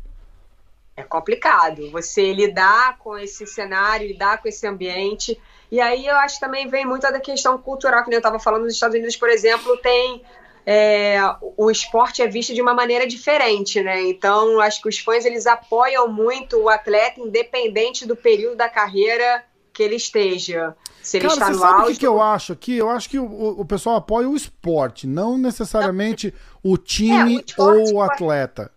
é 0.96 1.02
complicado 1.02 1.90
você 1.90 2.32
lidar 2.32 2.98
com 2.98 3.18
esse 3.18 3.46
cenário, 3.46 4.06
lidar 4.06 4.40
com 4.40 4.48
esse 4.48 4.66
ambiente. 4.66 5.38
E 5.70 5.80
aí 5.80 6.06
eu 6.06 6.16
acho 6.16 6.36
que 6.36 6.40
também 6.40 6.68
vem 6.68 6.86
muito 6.86 7.02
da 7.02 7.20
questão 7.20 7.58
cultural, 7.58 8.04
que 8.04 8.14
eu 8.14 8.18
estava 8.18 8.38
falando 8.38 8.62
nos 8.64 8.74
Estados 8.74 8.94
Unidos, 8.94 9.16
por 9.16 9.28
exemplo, 9.28 9.76
tem. 9.78 10.22
É, 10.66 11.18
o 11.58 11.70
esporte 11.70 12.22
é 12.22 12.26
visto 12.26 12.54
de 12.54 12.62
uma 12.62 12.72
maneira 12.72 13.06
diferente, 13.06 13.82
né? 13.82 14.00
Então, 14.02 14.60
acho 14.60 14.80
que 14.80 14.88
os 14.88 14.98
fãs 14.98 15.26
eles 15.26 15.46
apoiam 15.46 16.08
muito 16.08 16.58
o 16.58 16.70
atleta, 16.70 17.20
independente 17.20 18.06
do 18.06 18.16
período 18.16 18.56
da 18.56 18.66
carreira 18.66 19.44
que 19.74 19.82
ele 19.82 19.96
esteja. 19.96 20.74
Se 21.02 21.18
ele 21.18 21.28
Cara, 21.28 21.34
está 21.34 21.46
você 21.46 21.52
no 21.52 21.58
sabe 21.58 21.82
o 21.82 21.86
que, 21.88 21.96
que 21.98 22.06
eu 22.06 22.22
acho 22.22 22.54
aqui? 22.54 22.78
Eu 22.78 22.88
acho 22.88 23.10
que 23.10 23.18
o, 23.18 23.60
o 23.60 23.64
pessoal 23.66 23.96
apoia 23.96 24.26
o 24.26 24.34
esporte, 24.34 25.06
não 25.06 25.36
necessariamente 25.36 26.32
o 26.62 26.78
time 26.78 27.34
é, 27.34 27.36
o 27.36 27.40
esporte, 27.40 27.92
ou 27.92 27.94
o 27.96 28.00
atleta. 28.00 28.70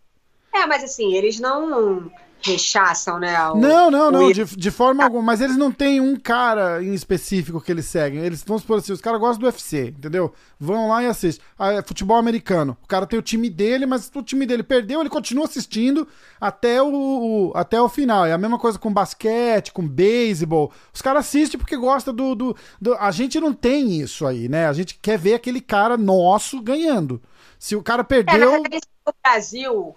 É, 0.57 0.65
mas 0.65 0.83
assim, 0.83 1.13
eles 1.13 1.39
não 1.39 2.09
rechaçam, 2.41 3.19
né? 3.19 3.37
O, 3.49 3.57
não, 3.57 3.89
não, 3.89 4.11
não, 4.11 4.31
de, 4.31 4.45
de 4.45 4.71
forma 4.71 5.03
alguma. 5.03 5.23
Mas 5.23 5.41
eles 5.41 5.57
não 5.57 5.71
têm 5.71 5.99
um 5.99 6.15
cara 6.15 6.83
em 6.83 6.93
específico 6.93 7.59
que 7.59 7.71
eles 7.71 7.85
seguem. 7.85 8.21
Eles, 8.21 8.43
vamos 8.43 8.61
supor 8.61 8.77
assim, 8.77 8.93
os 8.93 9.01
caras 9.01 9.19
gostam 9.19 9.39
do 9.39 9.45
UFC, 9.45 9.93
entendeu? 9.97 10.33
Vão 10.59 10.89
lá 10.89 11.03
e 11.03 11.07
assistem. 11.07 11.45
Ah, 11.57 11.73
é 11.73 11.81
futebol 11.81 12.17
americano. 12.17 12.77
O 12.83 12.87
cara 12.87 13.05
tem 13.05 13.17
o 13.17 13.23
time 13.23 13.49
dele, 13.49 13.85
mas 13.85 14.11
o 14.13 14.23
time 14.23 14.45
dele 14.45 14.63
perdeu, 14.63 14.99
ele 14.99 15.09
continua 15.09 15.45
assistindo 15.45 16.07
até 16.39 16.81
o, 16.81 16.87
o 16.87 17.51
até 17.55 17.81
o 17.81 17.89
final. 17.89 18.25
É 18.25 18.33
a 18.33 18.37
mesma 18.37 18.59
coisa 18.59 18.77
com 18.77 18.93
basquete, 18.93 19.73
com 19.73 19.87
beisebol. 19.87 20.71
Os 20.93 21.01
caras 21.01 21.25
assistem 21.25 21.59
porque 21.59 21.75
gostam 21.75 22.13
do, 22.13 22.35
do, 22.35 22.55
do. 22.79 22.95
A 22.95 23.11
gente 23.11 23.39
não 23.39 23.53
tem 23.53 23.99
isso 23.99 24.25
aí, 24.25 24.47
né? 24.47 24.67
A 24.67 24.73
gente 24.73 24.97
quer 25.01 25.17
ver 25.17 25.33
aquele 25.33 25.61
cara 25.61 25.97
nosso 25.97 26.61
ganhando. 26.61 27.21
Se 27.59 27.75
o 27.75 27.83
cara 27.83 28.03
perdeu. 28.03 28.53
É, 28.53 28.59
no 28.59 29.13
Brasil 29.23 29.95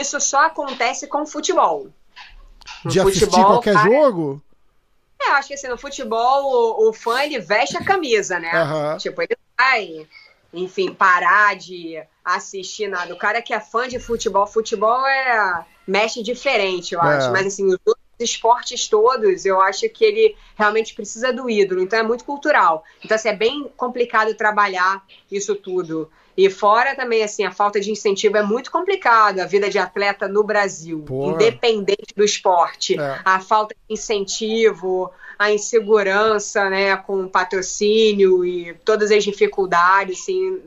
isso 0.00 0.20
só 0.20 0.46
acontece 0.46 1.06
com 1.06 1.26
futebol. 1.26 1.88
No 2.84 2.90
de 2.90 3.00
futebol, 3.00 3.08
assistir 3.08 3.44
qualquer 3.44 3.74
cara... 3.74 3.90
jogo? 3.90 4.42
É, 5.20 5.30
acho 5.32 5.48
que 5.48 5.54
assim, 5.54 5.68
no 5.68 5.78
futebol 5.78 6.44
o, 6.44 6.88
o 6.88 6.92
fã 6.92 7.22
ele 7.22 7.38
veste 7.38 7.76
a 7.76 7.84
camisa, 7.84 8.38
né? 8.38 8.50
Uhum. 8.64 8.98
Tipo, 8.98 9.22
ele 9.22 9.36
vai, 9.56 10.06
enfim, 10.52 10.92
parar 10.92 11.56
de 11.56 12.02
assistir 12.24 12.88
nada. 12.88 13.14
O 13.14 13.18
cara 13.18 13.40
que 13.40 13.54
é 13.54 13.60
fã 13.60 13.86
de 13.86 13.98
futebol, 13.98 14.46
futebol 14.46 15.06
é 15.06 15.64
mexe 15.86 16.22
diferente, 16.22 16.94
eu 16.94 17.02
é. 17.02 17.16
acho. 17.16 17.30
Mas 17.30 17.46
assim, 17.46 17.66
os 17.66 17.78
outros 17.84 18.02
esportes 18.18 18.88
todos, 18.88 19.44
eu 19.44 19.60
acho 19.60 19.88
que 19.88 20.04
ele 20.04 20.36
realmente 20.56 20.94
precisa 20.94 21.32
do 21.32 21.48
ídolo. 21.48 21.80
Então 21.80 21.98
é 21.98 22.02
muito 22.02 22.24
cultural. 22.24 22.84
Então 23.04 23.14
assim, 23.14 23.28
é 23.28 23.36
bem 23.36 23.70
complicado 23.76 24.34
trabalhar 24.34 25.04
isso 25.30 25.54
tudo. 25.54 26.10
E 26.36 26.48
fora 26.48 26.96
também, 26.96 27.22
assim, 27.22 27.44
a 27.44 27.50
falta 27.50 27.80
de 27.80 27.90
incentivo 27.90 28.36
é 28.36 28.42
muito 28.42 28.70
complicado, 28.70 29.40
a 29.40 29.46
vida 29.46 29.68
de 29.68 29.78
atleta 29.78 30.26
no 30.26 30.42
Brasil, 30.42 31.00
Porra. 31.00 31.34
independente 31.34 32.14
do 32.16 32.24
esporte. 32.24 32.98
É. 32.98 33.20
A 33.24 33.38
falta 33.38 33.74
de 33.74 33.94
incentivo, 33.94 35.10
a 35.38 35.52
insegurança, 35.52 36.70
né, 36.70 36.96
com 36.96 37.28
patrocínio 37.28 38.44
e 38.44 38.74
todas 38.84 39.10
as 39.10 39.24
dificuldades, 39.24 40.20
assim, 40.20 40.58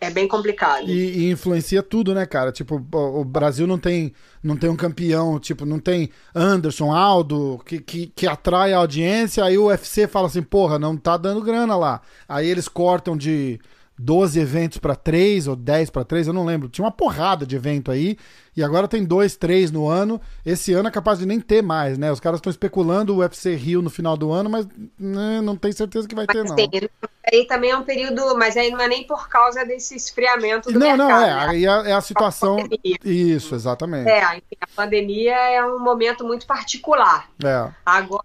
é 0.00 0.10
bem 0.10 0.28
complicado. 0.28 0.88
E, 0.88 1.26
e, 1.26 1.30
influencia 1.30 1.82
tudo, 1.82 2.14
né, 2.14 2.24
cara? 2.24 2.52
Tipo, 2.52 2.80
o 2.92 3.24
Brasil 3.24 3.66
não 3.66 3.78
tem, 3.78 4.12
não 4.40 4.56
tem 4.56 4.70
um 4.70 4.76
campeão, 4.76 5.40
tipo, 5.40 5.66
não 5.66 5.80
tem 5.80 6.10
Anderson, 6.32 6.92
Aldo, 6.92 7.60
que, 7.66 7.80
que, 7.80 8.06
que 8.14 8.26
atrai 8.26 8.72
a 8.72 8.78
audiência, 8.78 9.44
aí 9.44 9.58
o 9.58 9.66
UFC 9.66 10.06
fala 10.06 10.28
assim, 10.28 10.42
porra, 10.42 10.78
não 10.78 10.96
tá 10.96 11.16
dando 11.16 11.42
grana 11.42 11.76
lá. 11.76 12.00
Aí 12.28 12.48
eles 12.48 12.68
cortam 12.68 13.16
de 13.16 13.58
12 13.98 14.38
eventos 14.38 14.78
para 14.78 14.94
3 14.94 15.48
ou 15.48 15.56
10 15.56 15.90
para 15.90 16.04
3, 16.04 16.28
eu 16.28 16.32
não 16.32 16.44
lembro. 16.44 16.68
Tinha 16.68 16.84
uma 16.84 16.92
porrada 16.92 17.44
de 17.44 17.56
evento 17.56 17.90
aí 17.90 18.16
e 18.56 18.62
agora 18.62 18.86
tem 18.86 19.04
dois, 19.04 19.36
três 19.36 19.70
no 19.70 19.88
ano. 19.88 20.20
Esse 20.44 20.72
ano 20.72 20.88
é 20.88 20.90
capaz 20.90 21.18
de 21.18 21.26
nem 21.26 21.40
ter 21.40 21.62
mais, 21.62 21.98
né? 21.98 22.10
Os 22.12 22.20
caras 22.20 22.38
estão 22.38 22.50
especulando 22.50 23.14
o 23.14 23.18
UFC 23.18 23.54
Rio 23.54 23.82
no 23.82 23.90
final 23.90 24.16
do 24.16 24.32
ano, 24.32 24.48
mas 24.48 24.66
né, 24.98 25.40
não 25.40 25.56
tem 25.56 25.72
certeza 25.72 26.06
que 26.06 26.14
vai 26.14 26.26
mas, 26.26 26.36
ter, 26.36 26.44
não. 26.44 26.56
Sim, 26.56 26.88
aí 27.32 27.46
também 27.46 27.70
é 27.70 27.76
um 27.76 27.84
período, 27.84 28.36
mas 28.36 28.56
aí 28.56 28.70
não 28.70 28.80
é 28.80 28.88
nem 28.88 29.06
por 29.06 29.28
causa 29.28 29.64
desse 29.64 29.96
esfriamento 29.96 30.72
do 30.72 30.78
não, 30.78 30.86
mercado. 30.88 31.08
Não, 31.08 31.08
não, 31.08 31.24
é, 31.24 31.34
né? 31.34 31.46
aí 31.48 31.66
é, 31.66 31.90
é, 31.90 31.92
a 31.92 32.00
situação... 32.00 32.56
Isso, 33.04 33.54
exatamente. 33.54 34.08
É, 34.08 34.22
a 34.22 34.40
pandemia 34.74 35.34
é 35.34 35.64
um 35.64 35.80
momento 35.80 36.24
muito 36.24 36.46
particular. 36.46 37.28
É. 37.44 37.68
Agora... 37.84 38.24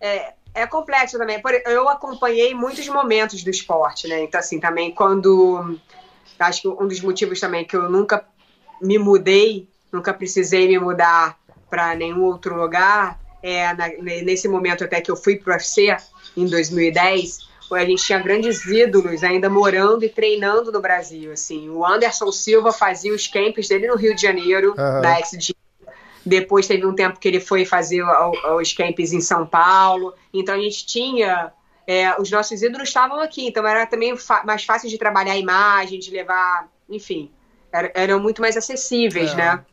É, 0.00 0.34
é 0.54 0.66
complexo 0.66 1.18
também. 1.18 1.40
Eu 1.66 1.88
acompanhei 1.88 2.54
muitos 2.54 2.86
momentos 2.88 3.42
do 3.42 3.50
esporte, 3.50 4.08
né? 4.08 4.22
Então, 4.22 4.40
assim, 4.40 4.58
também 4.58 4.92
quando 4.92 5.78
acho 6.38 6.62
que 6.62 6.68
um 6.68 6.86
dos 6.86 7.00
motivos 7.00 7.40
também 7.40 7.64
que 7.64 7.76
eu 7.76 7.90
nunca 7.90 8.24
me 8.80 8.98
mudei, 8.98 9.68
nunca 9.92 10.14
precisei 10.14 10.68
me 10.68 10.78
mudar 10.78 11.36
para 11.68 11.94
nenhum 11.94 12.22
outro 12.24 12.56
lugar, 12.56 13.18
é 13.42 13.72
na, 13.74 13.88
nesse 14.22 14.48
momento 14.48 14.84
até 14.84 15.00
que 15.00 15.10
eu 15.10 15.16
fui 15.16 15.36
pro 15.36 15.52
UFC 15.52 15.96
em 16.36 16.46
2010, 16.46 17.48
a 17.72 17.84
gente 17.84 18.04
tinha 18.04 18.18
grandes 18.18 18.64
ídolos 18.64 19.22
ainda 19.22 19.50
morando 19.50 20.04
e 20.04 20.08
treinando 20.08 20.72
no 20.72 20.80
Brasil, 20.80 21.32
assim. 21.32 21.68
O 21.68 21.84
Anderson 21.84 22.32
Silva 22.32 22.72
fazia 22.72 23.12
os 23.12 23.26
camps 23.26 23.68
dele 23.68 23.88
no 23.88 23.96
Rio 23.96 24.14
de 24.14 24.22
Janeiro, 24.22 24.70
uhum. 24.70 25.00
na 25.02 25.22
XG. 25.22 25.54
Depois 26.28 26.66
teve 26.66 26.86
um 26.86 26.94
tempo 26.94 27.18
que 27.18 27.26
ele 27.26 27.40
foi 27.40 27.64
fazer 27.64 28.02
os 28.60 28.72
camps 28.72 29.12
em 29.12 29.20
São 29.20 29.46
Paulo. 29.46 30.14
Então 30.32 30.54
a 30.54 30.58
gente 30.58 30.84
tinha 30.84 31.52
é, 31.86 32.20
os 32.20 32.30
nossos 32.30 32.60
ídolos 32.60 32.88
estavam 32.88 33.18
aqui, 33.18 33.46
então 33.46 33.66
era 33.66 33.86
também 33.86 34.14
mais 34.44 34.62
fácil 34.62 34.90
de 34.90 34.98
trabalhar 34.98 35.32
a 35.32 35.38
imagem, 35.38 35.98
de 35.98 36.10
levar, 36.10 36.68
enfim, 36.86 37.30
era, 37.72 37.90
eram 37.94 38.20
muito 38.20 38.42
mais 38.42 38.58
acessíveis, 38.58 39.32
é. 39.32 39.36
né? 39.36 39.64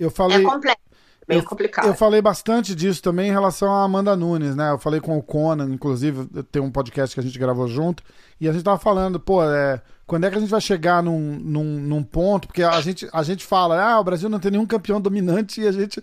Eu 0.00 0.10
falei. 0.10 0.38
É 0.38 0.42
complexo. 0.42 0.84
Bem 1.26 1.38
eu, 1.38 1.44
complicado. 1.44 1.86
Eu 1.86 1.94
falei 1.94 2.20
bastante 2.20 2.74
disso 2.74 3.02
também 3.02 3.28
em 3.28 3.32
relação 3.32 3.72
à 3.72 3.82
Amanda 3.82 4.14
Nunes, 4.14 4.54
né? 4.54 4.70
Eu 4.70 4.78
falei 4.78 5.00
com 5.00 5.16
o 5.16 5.22
Conan, 5.22 5.70
inclusive, 5.72 6.26
tem 6.50 6.60
um 6.60 6.70
podcast 6.70 7.14
que 7.14 7.20
a 7.20 7.22
gente 7.22 7.38
gravou 7.38 7.66
junto, 7.66 8.02
e 8.40 8.48
a 8.48 8.52
gente 8.52 8.64
tava 8.64 8.78
falando, 8.78 9.18
pô, 9.18 9.42
é, 9.42 9.80
quando 10.06 10.24
é 10.24 10.30
que 10.30 10.36
a 10.36 10.40
gente 10.40 10.50
vai 10.50 10.60
chegar 10.60 11.02
num, 11.02 11.38
num, 11.38 11.80
num 11.80 12.02
ponto? 12.02 12.46
Porque 12.46 12.62
a 12.62 12.80
gente, 12.80 13.08
a 13.12 13.22
gente 13.22 13.44
fala, 13.44 13.82
ah, 13.82 14.00
o 14.00 14.04
Brasil 14.04 14.28
não 14.28 14.38
tem 14.38 14.50
nenhum 14.50 14.66
campeão 14.66 15.00
dominante 15.00 15.60
e 15.60 15.66
a 15.66 15.72
gente 15.72 16.02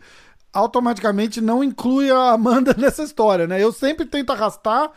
automaticamente 0.51 1.39
não 1.39 1.63
inclui 1.63 2.09
a 2.11 2.31
Amanda 2.31 2.73
nessa 2.77 3.03
história, 3.03 3.47
né? 3.47 3.61
Eu 3.61 3.71
sempre 3.71 4.05
tento 4.05 4.31
arrastar 4.31 4.91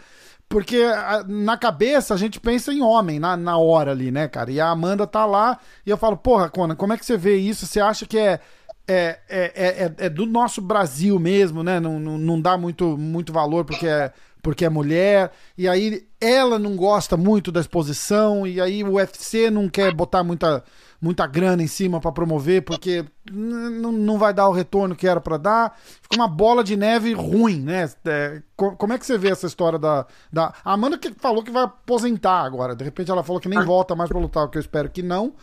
porque 0.49 0.83
na 1.27 1.57
cabeça 1.57 2.15
a 2.15 2.17
gente 2.17 2.39
pensa 2.39 2.73
em 2.73 2.81
homem 2.83 3.19
na, 3.19 3.37
na 3.37 3.57
hora 3.57 3.91
ali, 3.91 4.11
né, 4.11 4.29
cara? 4.29 4.51
E 4.51 4.61
a 4.61 4.69
Amanda 4.69 5.07
tá 5.07 5.25
lá 5.25 5.59
e 5.85 5.91
eu 5.91 5.97
falo, 5.97 6.17
porra, 6.17 6.49
Conan, 6.49 6.77
como 6.77 6.93
é 6.93 6.99
que 6.99 7.05
você 7.05 7.17
vê 7.17 7.37
isso? 7.37 7.67
Você 7.67 7.81
acha 7.81 8.07
que 8.07 8.19
é, 8.19 8.41
é, 8.87 9.21
é, 9.29 9.47
é, 9.57 9.95
é 10.07 10.09
do 10.09 10.27
nosso 10.27 10.61
Brasil 10.61 11.19
mesmo, 11.19 11.63
né? 11.63 11.81
Não, 11.81 11.99
não, 11.99 12.19
não 12.19 12.41
dá 12.41 12.57
muito, 12.57 12.97
muito 12.97 13.33
valor 13.33 13.65
porque 13.65 13.87
é, 13.87 14.13
porque 14.45 14.67
é 14.67 14.69
mulher. 14.69 15.33
E 15.57 15.67
aí 15.67 16.07
ela 16.21 16.59
não 16.59 16.77
gosta 16.77 17.17
muito 17.17 17.51
da 17.51 17.61
exposição. 17.61 18.47
E 18.47 18.61
aí 18.61 18.85
o 18.85 18.93
UFC 18.93 19.51
não 19.51 19.69
quer 19.69 19.93
botar 19.93 20.23
muita 20.23 20.63
muita 21.01 21.27
grana 21.27 21.63
em 21.63 21.67
cima 21.67 22.01
para 22.01 22.13
promover, 22.13 22.63
porque 22.63 23.05
não 23.31 24.19
vai 24.19 24.33
dar 24.33 24.49
o 24.49 24.53
retorno 24.53 24.97
que 24.97 25.07
era 25.07 25.21
para 25.21 25.37
dar. 25.37 25.79
Fica 26.01 26.17
uma 26.17 26.29
bola 26.29 26.65
de 26.65 26.77
neve 26.77 27.13
ruim, 27.13 27.61
né? 27.61 27.91
É, 28.07 28.41
como 28.57 28.93
é 28.93 28.99
que 28.99 29.05
você 29.05 29.19
vê 29.19 29.31
essa 29.31 29.47
história 29.47 29.79
da, 29.79 30.07
da. 30.33 30.55
A 30.65 30.73
Amanda 30.73 30.97
que 30.97 31.13
falou 31.13 31.43
que 31.43 31.51
vai 31.51 31.65
aposentar 31.65 32.43
agora. 32.43 32.77
De 32.77 32.85
repente 32.85 33.11
ela 33.11 33.25
falou 33.25 33.41
que 33.41 33.49
nem 33.49 33.59
ah. 33.59 33.65
volta 33.65 33.95
mais 33.95 34.09
para 34.09 34.19
lutar, 34.19 34.45
o 34.45 34.49
que 34.49 34.57
eu 34.57 34.63
espero 34.63 34.89
que 34.89 35.03
não. 35.03 35.35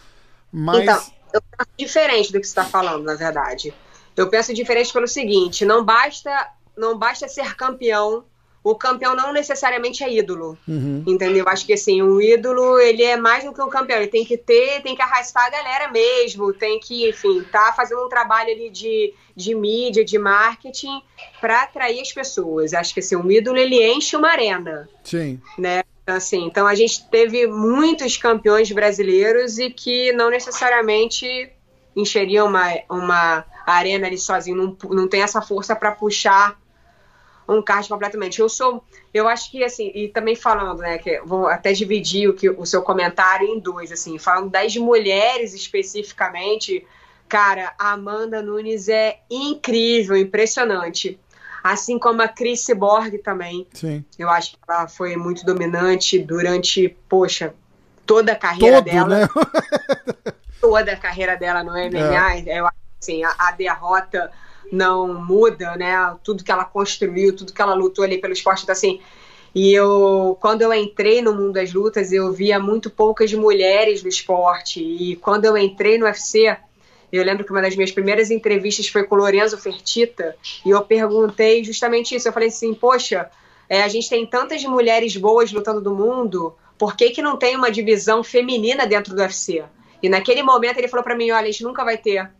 Mas. 0.51 0.81
Então, 0.81 1.01
eu 1.33 1.41
penso 1.41 1.69
diferente 1.77 2.31
do 2.31 2.39
que 2.39 2.45
você 2.45 2.51
está 2.51 2.65
falando, 2.65 3.03
na 3.03 3.15
verdade. 3.15 3.73
Eu 4.15 4.29
penso 4.29 4.53
diferente 4.53 4.91
pelo 4.91 5.07
seguinte: 5.07 5.63
não 5.65 5.83
basta, 5.85 6.49
não 6.75 6.97
basta 6.97 7.27
ser 7.27 7.55
campeão 7.55 8.25
o 8.63 8.75
campeão 8.75 9.15
não 9.15 9.33
necessariamente 9.33 10.03
é 10.03 10.13
ídolo, 10.13 10.57
uhum. 10.67 11.03
entendeu? 11.07 11.47
Acho 11.47 11.65
que 11.65 11.73
assim, 11.73 12.01
o 12.01 12.21
ídolo, 12.21 12.79
ele 12.79 13.03
é 13.03 13.17
mais 13.17 13.43
do 13.43 13.53
que 13.53 13.61
um 13.61 13.69
campeão, 13.69 13.97
ele 13.97 14.07
tem 14.07 14.23
que 14.23 14.37
ter, 14.37 14.81
tem 14.83 14.95
que 14.95 15.01
arrastar 15.01 15.47
a 15.47 15.49
galera 15.49 15.91
mesmo, 15.91 16.53
tem 16.53 16.79
que, 16.79 17.09
enfim, 17.09 17.43
tá 17.51 17.73
fazendo 17.75 18.05
um 18.05 18.09
trabalho 18.09 18.51
ali 18.51 18.69
de, 18.69 19.13
de 19.35 19.55
mídia, 19.55 20.05
de 20.05 20.17
marketing 20.19 21.01
para 21.39 21.63
atrair 21.63 22.01
as 22.01 22.11
pessoas. 22.11 22.73
Acho 22.73 22.93
que 22.93 22.99
assim, 22.99 23.15
um 23.15 23.31
ídolo, 23.31 23.57
ele 23.57 23.83
enche 23.83 24.15
uma 24.15 24.29
arena. 24.29 24.87
Sim. 25.03 25.41
Né? 25.57 25.83
Então, 26.03 26.15
assim, 26.15 26.45
então 26.45 26.67
a 26.67 26.75
gente 26.75 27.09
teve 27.09 27.47
muitos 27.47 28.17
campeões 28.17 28.71
brasileiros 28.71 29.57
e 29.57 29.71
que 29.71 30.11
não 30.11 30.29
necessariamente 30.29 31.51
encheriam 31.95 32.47
uma, 32.47 32.67
uma 32.89 33.45
arena 33.65 34.07
ali 34.07 34.17
sozinho, 34.17 34.55
não, 34.55 34.77
não 34.89 35.07
tem 35.07 35.21
essa 35.21 35.41
força 35.41 35.75
para 35.75 35.91
puxar 35.91 36.60
um 37.51 37.61
card 37.61 37.87
completamente. 37.87 38.39
Eu 38.39 38.49
sou, 38.49 38.83
eu 39.13 39.27
acho 39.27 39.51
que 39.51 39.63
assim, 39.63 39.91
e 39.93 40.07
também 40.07 40.35
falando, 40.35 40.79
né, 40.79 40.97
que 40.97 41.19
vou 41.21 41.47
até 41.47 41.73
dividir 41.73 42.29
o, 42.29 42.33
que, 42.33 42.49
o 42.49 42.65
seu 42.65 42.81
comentário 42.81 43.47
em 43.47 43.59
dois, 43.59 43.91
assim, 43.91 44.17
falando 44.17 44.49
das 44.49 44.75
mulheres 44.75 45.53
especificamente, 45.53 46.85
cara, 47.27 47.73
a 47.77 47.91
Amanda 47.91 48.41
Nunes 48.41 48.89
é 48.89 49.19
incrível, 49.29 50.15
impressionante. 50.15 51.19
Assim 51.63 51.99
como 51.99 52.21
a 52.23 52.27
Chris 52.27 52.65
Borg 52.75 53.19
também. 53.19 53.67
Sim. 53.73 54.03
Eu 54.17 54.29
acho 54.29 54.53
que 54.53 54.57
ela 54.67 54.87
foi 54.87 55.15
muito 55.15 55.45
dominante 55.45 56.17
durante, 56.17 56.89
poxa, 57.07 57.53
toda 58.05 58.31
a 58.31 58.35
carreira 58.35 58.77
Todo, 58.77 58.91
dela. 58.91 59.19
Né? 59.19 59.27
toda 60.59 60.91
a 60.91 60.97
carreira 60.97 61.37
dela 61.37 61.63
no 61.63 61.71
MMA. 61.71 62.37
É. 62.47 62.59
Eu 62.59 62.65
acho 62.65 62.75
assim, 62.99 63.23
a, 63.23 63.33
a 63.37 63.51
derrota 63.51 64.31
não 64.71 65.13
muda, 65.13 65.75
né? 65.75 66.15
Tudo 66.23 66.43
que 66.43 66.51
ela 66.51 66.65
construiu, 66.65 67.35
tudo 67.35 67.53
que 67.53 67.61
ela 67.61 67.73
lutou 67.73 68.03
ali 68.03 68.17
pelo 68.17 68.33
esporte, 68.33 68.63
então 68.63 68.73
assim. 68.73 68.99
E 69.53 69.73
eu, 69.73 70.37
quando 70.39 70.61
eu 70.61 70.73
entrei 70.73 71.21
no 71.21 71.33
mundo 71.33 71.53
das 71.53 71.73
lutas, 71.73 72.13
eu 72.13 72.31
via 72.31 72.57
muito 72.57 72.89
poucas 72.89 73.33
mulheres 73.33 74.01
no 74.01 74.07
esporte. 74.07 74.81
E 74.81 75.17
quando 75.17 75.43
eu 75.43 75.57
entrei 75.57 75.97
no 75.97 76.05
UFC, 76.05 76.55
eu 77.11 77.23
lembro 77.23 77.43
que 77.43 77.51
uma 77.51 77.61
das 77.61 77.75
minhas 77.75 77.91
primeiras 77.91 78.31
entrevistas 78.31 78.87
foi 78.87 79.03
com 79.03 79.15
o 79.15 79.17
Lorenzo 79.17 79.57
Fertita, 79.57 80.35
e 80.65 80.69
eu 80.69 80.81
perguntei 80.83 81.63
justamente 81.65 82.15
isso. 82.15 82.29
Eu 82.29 82.33
falei 82.33 82.47
assim, 82.47 82.73
poxa, 82.73 83.29
é, 83.67 83.83
a 83.83 83.87
gente 83.89 84.09
tem 84.09 84.25
tantas 84.25 84.63
mulheres 84.63 85.17
boas 85.17 85.51
lutando 85.51 85.81
do 85.81 85.93
mundo, 85.93 86.55
por 86.77 86.95
que, 86.95 87.09
que 87.09 87.21
não 87.21 87.35
tem 87.37 87.55
uma 87.55 87.69
divisão 87.69 88.23
feminina 88.23 88.87
dentro 88.87 89.13
do 89.13 89.21
UFC? 89.21 89.63
E 90.01 90.09
naquele 90.09 90.41
momento 90.41 90.77
ele 90.77 90.87
falou 90.87 91.03
para 91.03 91.15
mim, 91.15 91.29
olha, 91.31 91.43
a 91.47 91.51
gente 91.51 91.63
nunca 91.63 91.83
vai 91.83 91.97
ter 91.97 92.31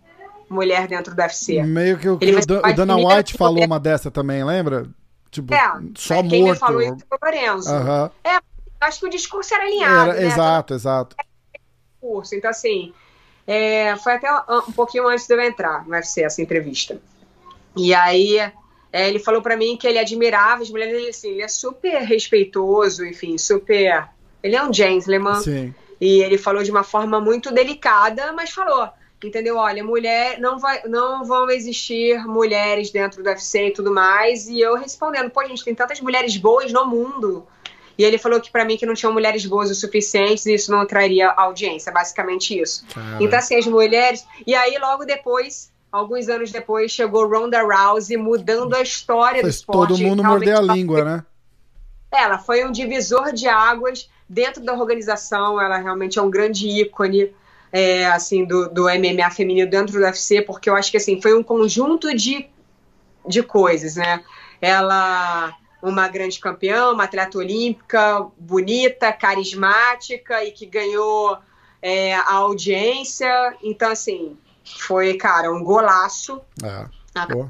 mulher 0.51 0.87
dentro 0.87 1.15
do 1.15 1.21
UFC. 1.21 1.63
Meio 1.63 1.97
que 1.97 2.09
o, 2.09 2.17
que 2.17 2.31
o, 2.31 2.37
o 2.37 2.73
Dana 2.73 2.95
White 2.97 3.37
falou 3.37 3.63
uma 3.63 3.79
dessa 3.79 4.11
também, 4.11 4.43
lembra? 4.43 4.87
Tipo, 5.31 5.53
é, 5.53 5.71
só 5.95 6.15
é, 6.15 6.23
quem 6.27 6.43
morto. 6.43 6.53
me 6.53 6.59
falou 6.59 6.81
isso 6.81 7.05
foi 7.07 7.17
o 7.17 7.25
Lorenzo. 7.25 7.73
Uhum. 7.73 8.09
É, 8.23 8.39
acho 8.81 8.99
que 8.99 9.05
o 9.05 9.09
discurso 9.09 9.53
era 9.53 9.63
alinhado, 9.63 10.11
era, 10.11 10.19
né? 10.19 10.27
Exato, 10.27 10.73
exato. 10.73 11.15
Discurso. 11.93 12.35
Então, 12.35 12.49
assim, 12.49 12.93
é, 13.47 13.95
foi 13.95 14.13
até 14.13 14.29
um 14.67 14.71
pouquinho 14.73 15.07
antes 15.07 15.25
de 15.25 15.33
eu 15.33 15.41
entrar 15.41 15.85
no 15.85 15.91
UFC, 15.91 16.23
essa 16.23 16.41
entrevista. 16.41 16.99
E 17.77 17.93
aí, 17.93 18.37
é, 18.91 19.07
ele 19.07 19.19
falou 19.19 19.41
para 19.41 19.55
mim 19.55 19.77
que 19.77 19.87
ele 19.87 19.99
admirava 19.99 20.63
as 20.63 20.69
mulheres, 20.69 20.93
ele, 20.93 21.09
assim, 21.09 21.29
ele 21.29 21.43
é 21.43 21.47
super 21.47 22.01
respeitoso, 22.01 23.05
enfim, 23.05 23.37
super... 23.37 24.09
Ele 24.43 24.55
é 24.55 24.63
um 24.63 24.73
gentleman. 24.73 25.39
Sim. 25.41 25.73
E 26.01 26.21
ele 26.23 26.37
falou 26.37 26.63
de 26.63 26.71
uma 26.71 26.83
forma 26.83 27.21
muito 27.21 27.53
delicada, 27.53 28.33
mas 28.33 28.49
falou 28.49 28.89
entendeu? 29.27 29.57
Olha, 29.57 29.83
mulher 29.83 30.39
não 30.39 30.59
vai, 30.59 30.81
não 30.87 31.23
vão 31.23 31.49
existir 31.49 32.25
mulheres 32.25 32.91
dentro 32.91 33.23
do 33.23 33.29
UFC 33.29 33.67
e 33.67 33.71
tudo 33.71 33.91
mais. 33.91 34.47
E 34.47 34.59
eu 34.59 34.75
respondendo, 34.75 35.29
pô, 35.29 35.45
gente, 35.45 35.63
tem 35.63 35.75
tantas 35.75 36.01
mulheres 36.01 36.35
boas 36.37 36.71
no 36.71 36.85
mundo. 36.85 37.45
E 37.97 38.03
ele 38.03 38.17
falou 38.17 38.41
que 38.41 38.49
para 38.49 38.65
mim 38.65 38.77
que 38.77 38.85
não 38.85 38.93
tinham 38.93 39.13
mulheres 39.13 39.45
boas 39.45 39.69
o 39.69 39.75
suficientes 39.75 40.45
e 40.45 40.55
isso 40.55 40.71
não 40.71 40.81
atrairia 40.81 41.29
audiência, 41.29 41.91
basicamente 41.91 42.59
isso. 42.59 42.85
Cara. 42.87 43.17
Então 43.19 43.37
assim, 43.37 43.55
as 43.55 43.67
mulheres, 43.67 44.25
e 44.47 44.55
aí 44.55 44.77
logo 44.79 45.05
depois, 45.05 45.71
alguns 45.91 46.27
anos 46.27 46.51
depois, 46.51 46.91
chegou 46.91 47.27
Ronda 47.27 47.61
Rousey 47.61 48.17
mudando 48.17 48.75
a 48.75 48.81
história 48.81 49.41
Fez 49.41 49.55
do 49.55 49.59
esporte. 49.59 49.89
Todo 49.89 50.01
mundo 50.01 50.23
morder 50.23 50.57
a 50.57 50.61
língua, 50.61 51.03
né? 51.03 51.25
Ela 52.11 52.37
foi 52.37 52.65
um 52.65 52.71
divisor 52.71 53.31
de 53.31 53.47
águas 53.47 54.09
dentro 54.27 54.63
da 54.63 54.73
organização, 54.73 55.61
ela 55.61 55.77
realmente 55.77 56.17
é 56.17 56.21
um 56.21 56.29
grande 56.29 56.67
ícone 56.67 57.33
é, 57.71 58.05
assim, 58.07 58.45
do, 58.45 58.69
do 58.69 58.83
MMA 58.83 59.29
feminino 59.31 59.69
dentro 59.69 59.93
do 59.93 60.03
UFC, 60.03 60.41
porque 60.41 60.69
eu 60.69 60.75
acho 60.75 60.91
que 60.91 60.97
assim, 60.97 61.21
foi 61.21 61.33
um 61.33 61.43
conjunto 61.43 62.15
de, 62.15 62.47
de 63.27 63.41
coisas, 63.41 63.95
né? 63.95 64.23
Ela 64.61 65.55
uma 65.81 66.07
grande 66.07 66.39
campeã, 66.39 66.91
uma 66.91 67.05
atleta 67.05 67.37
olímpica, 67.37 68.27
bonita, 68.37 69.11
carismática 69.11 70.43
e 70.43 70.51
que 70.51 70.65
ganhou 70.65 71.37
é, 71.81 72.13
a 72.13 72.33
audiência. 72.33 73.55
Então, 73.63 73.91
assim, 73.91 74.37
foi, 74.63 75.15
cara, 75.15 75.51
um 75.51 75.63
golaço. 75.63 76.39
É. 76.63 76.85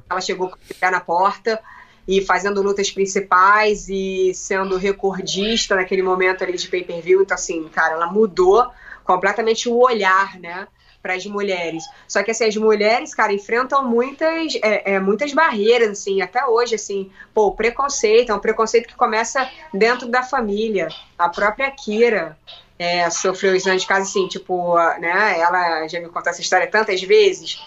Ela 0.09 0.21
chegou 0.21 0.49
com 0.49 0.55
o 0.55 0.75
pé 0.79 0.89
na 0.89 1.01
porta 1.01 1.61
e 2.07 2.21
fazendo 2.21 2.61
lutas 2.61 2.89
principais 2.89 3.87
e 3.89 4.33
sendo 4.33 4.77
recordista 4.77 5.75
naquele 5.75 6.01
momento 6.01 6.43
ali 6.43 6.57
de 6.57 6.67
pay-per-view. 6.67 7.21
Então, 7.21 7.35
assim, 7.35 7.67
cara, 7.67 7.93
ela 7.93 8.07
mudou 8.07 8.71
completamente 9.13 9.67
o 9.69 9.77
olhar, 9.77 10.39
né? 10.39 10.67
para 11.01 11.15
as 11.15 11.25
mulheres. 11.25 11.83
Só 12.07 12.21
que 12.23 12.31
assim, 12.31 12.45
as 12.45 12.55
mulheres, 12.55 13.13
cara, 13.13 13.33
enfrentam 13.33 13.83
muitas, 13.83 14.55
é, 14.61 14.93
é, 14.93 14.99
muitas 14.99 15.33
barreiras, 15.33 15.89
assim, 15.89 16.21
até 16.21 16.45
hoje, 16.45 16.75
assim, 16.75 17.11
pô, 17.33 17.47
o 17.47 17.55
preconceito, 17.55 18.31
é 18.31 18.35
um 18.35 18.39
preconceito 18.39 18.87
que 18.87 18.95
começa 18.95 19.49
dentro 19.73 20.07
da 20.07 20.23
família. 20.23 20.89
A 21.17 21.27
própria 21.27 21.71
Kira 21.71 22.37
é, 22.77 23.09
sofreu 23.09 23.55
exame 23.55 23.77
de 23.77 23.87
casa, 23.87 24.03
assim, 24.03 24.27
tipo, 24.27 24.75
né, 24.99 25.39
ela 25.39 25.87
já 25.87 25.99
me 25.99 26.07
contou 26.07 26.29
essa 26.29 26.41
história 26.41 26.67
tantas 26.67 27.01
vezes, 27.01 27.59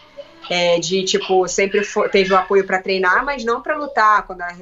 é, 0.48 0.78
de, 0.78 1.02
tipo, 1.04 1.48
sempre 1.48 1.82
teve 2.12 2.32
o 2.32 2.36
apoio 2.36 2.64
para 2.64 2.80
treinar, 2.80 3.24
mas 3.24 3.44
não 3.44 3.62
para 3.62 3.76
lutar, 3.76 4.26
quando 4.26 4.42
ela 4.42 4.52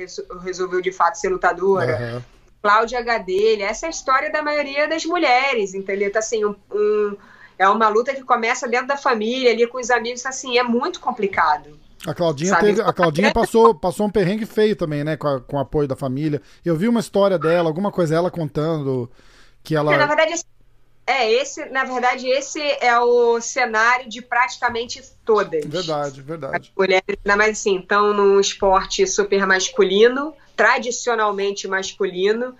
resolveu 0.42 0.80
de 0.80 0.92
fato 0.92 1.16
ser 1.16 1.28
lutadora. 1.28 1.98
Uhum. 1.98 2.22
Cláudia 2.62 3.02
Gadelha. 3.02 3.66
Essa 3.66 3.86
é 3.86 3.88
a 3.88 3.90
história 3.90 4.30
da 4.30 4.42
maioria 4.42 4.88
das 4.88 5.04
mulheres, 5.04 5.74
entendeu? 5.74 6.08
Então, 6.08 6.20
assim, 6.20 6.44
um, 6.44 6.54
um, 6.70 7.16
é 7.58 7.68
uma 7.68 7.88
luta 7.88 8.14
que 8.14 8.22
começa 8.22 8.68
dentro 8.68 8.86
da 8.86 8.96
família, 8.96 9.50
ali 9.50 9.66
com 9.66 9.78
os 9.78 9.90
amigos, 9.90 10.24
assim, 10.24 10.56
é 10.56 10.62
muito 10.62 11.00
complicado. 11.00 11.78
A 12.06 12.14
Claudinha, 12.14 12.56
teve, 12.58 12.80
a 12.80 12.92
Claudinha 12.92 13.30
passou, 13.34 13.74
passou 13.74 14.06
um 14.06 14.10
perrengue 14.10 14.46
feio 14.46 14.74
também, 14.74 15.04
né? 15.04 15.16
Com, 15.16 15.28
a, 15.28 15.40
com 15.40 15.56
o 15.56 15.60
apoio 15.60 15.88
da 15.88 15.96
família. 15.96 16.40
Eu 16.64 16.76
vi 16.76 16.88
uma 16.88 17.00
história 17.00 17.38
dela, 17.38 17.68
alguma 17.68 17.92
coisa 17.92 18.14
ela 18.14 18.30
contando 18.30 19.10
que 19.62 19.74
ela. 19.74 19.94
É, 19.94 19.96
na 19.96 20.06
verdade, 20.06 20.32
é, 21.06 21.32
esse, 21.32 21.64
na 21.66 21.84
verdade, 21.84 22.28
esse 22.28 22.60
é 22.60 22.98
o 22.98 23.40
cenário 23.40 24.08
de 24.08 24.22
praticamente 24.22 25.02
todas. 25.24 25.64
Verdade, 25.64 26.22
verdade. 26.22 26.56
As 26.56 26.72
mulheres, 26.76 27.16
ainda 27.24 27.36
mais 27.36 27.50
assim, 27.52 27.78
estão 27.78 28.12
num 28.12 28.40
esporte 28.40 29.06
super 29.06 29.46
masculino, 29.46 30.34
tradicionalmente 30.56 31.66
masculino, 31.66 32.54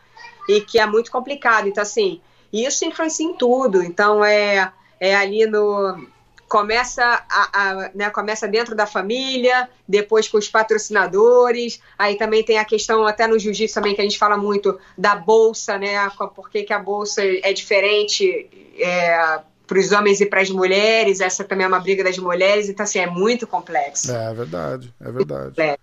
e 0.48 0.60
que 0.60 0.78
é 0.78 0.86
muito 0.86 1.10
complicado. 1.10 1.68
Então, 1.68 1.82
assim, 1.82 2.20
isso 2.52 2.84
influencia 2.84 3.26
em 3.26 3.34
tudo. 3.34 3.82
Então, 3.82 4.24
é, 4.24 4.72
é 5.00 5.14
ali 5.14 5.46
no. 5.46 6.10
Começa, 6.48 7.02
a, 7.02 7.48
a, 7.52 7.90
né, 7.94 8.10
começa 8.10 8.46
dentro 8.46 8.74
da 8.74 8.84
família, 8.84 9.70
depois 9.88 10.28
com 10.28 10.36
os 10.36 10.50
patrocinadores, 10.50 11.80
aí 11.98 12.14
também 12.16 12.44
tem 12.44 12.58
a 12.58 12.64
questão, 12.64 13.06
até 13.06 13.26
no 13.26 13.38
jiu-jitsu 13.38 13.74
também, 13.74 13.94
que 13.94 14.02
a 14.02 14.04
gente 14.04 14.18
fala 14.18 14.36
muito 14.36 14.78
da 14.98 15.14
bolsa, 15.14 15.78
né? 15.78 16.10
Por 16.36 16.50
que, 16.50 16.62
que 16.64 16.74
a 16.74 16.78
bolsa 16.78 17.22
é 17.24 17.54
diferente 17.54 18.50
é, 18.78 19.40
para 19.66 19.78
os 19.78 19.92
homens 19.92 20.20
e 20.20 20.26
para 20.26 20.42
as 20.42 20.50
mulheres, 20.50 21.20
essa 21.20 21.42
também 21.42 21.64
é 21.64 21.68
uma 21.68 21.80
briga 21.80 22.04
das 22.04 22.18
mulheres, 22.18 22.68
então 22.68 22.84
assim, 22.84 22.98
é 22.98 23.06
muito 23.06 23.46
complexo. 23.46 24.12
É, 24.12 24.30
é 24.30 24.34
verdade, 24.34 24.94
é 25.00 25.10
verdade. 25.10 25.54
É. 25.58 25.78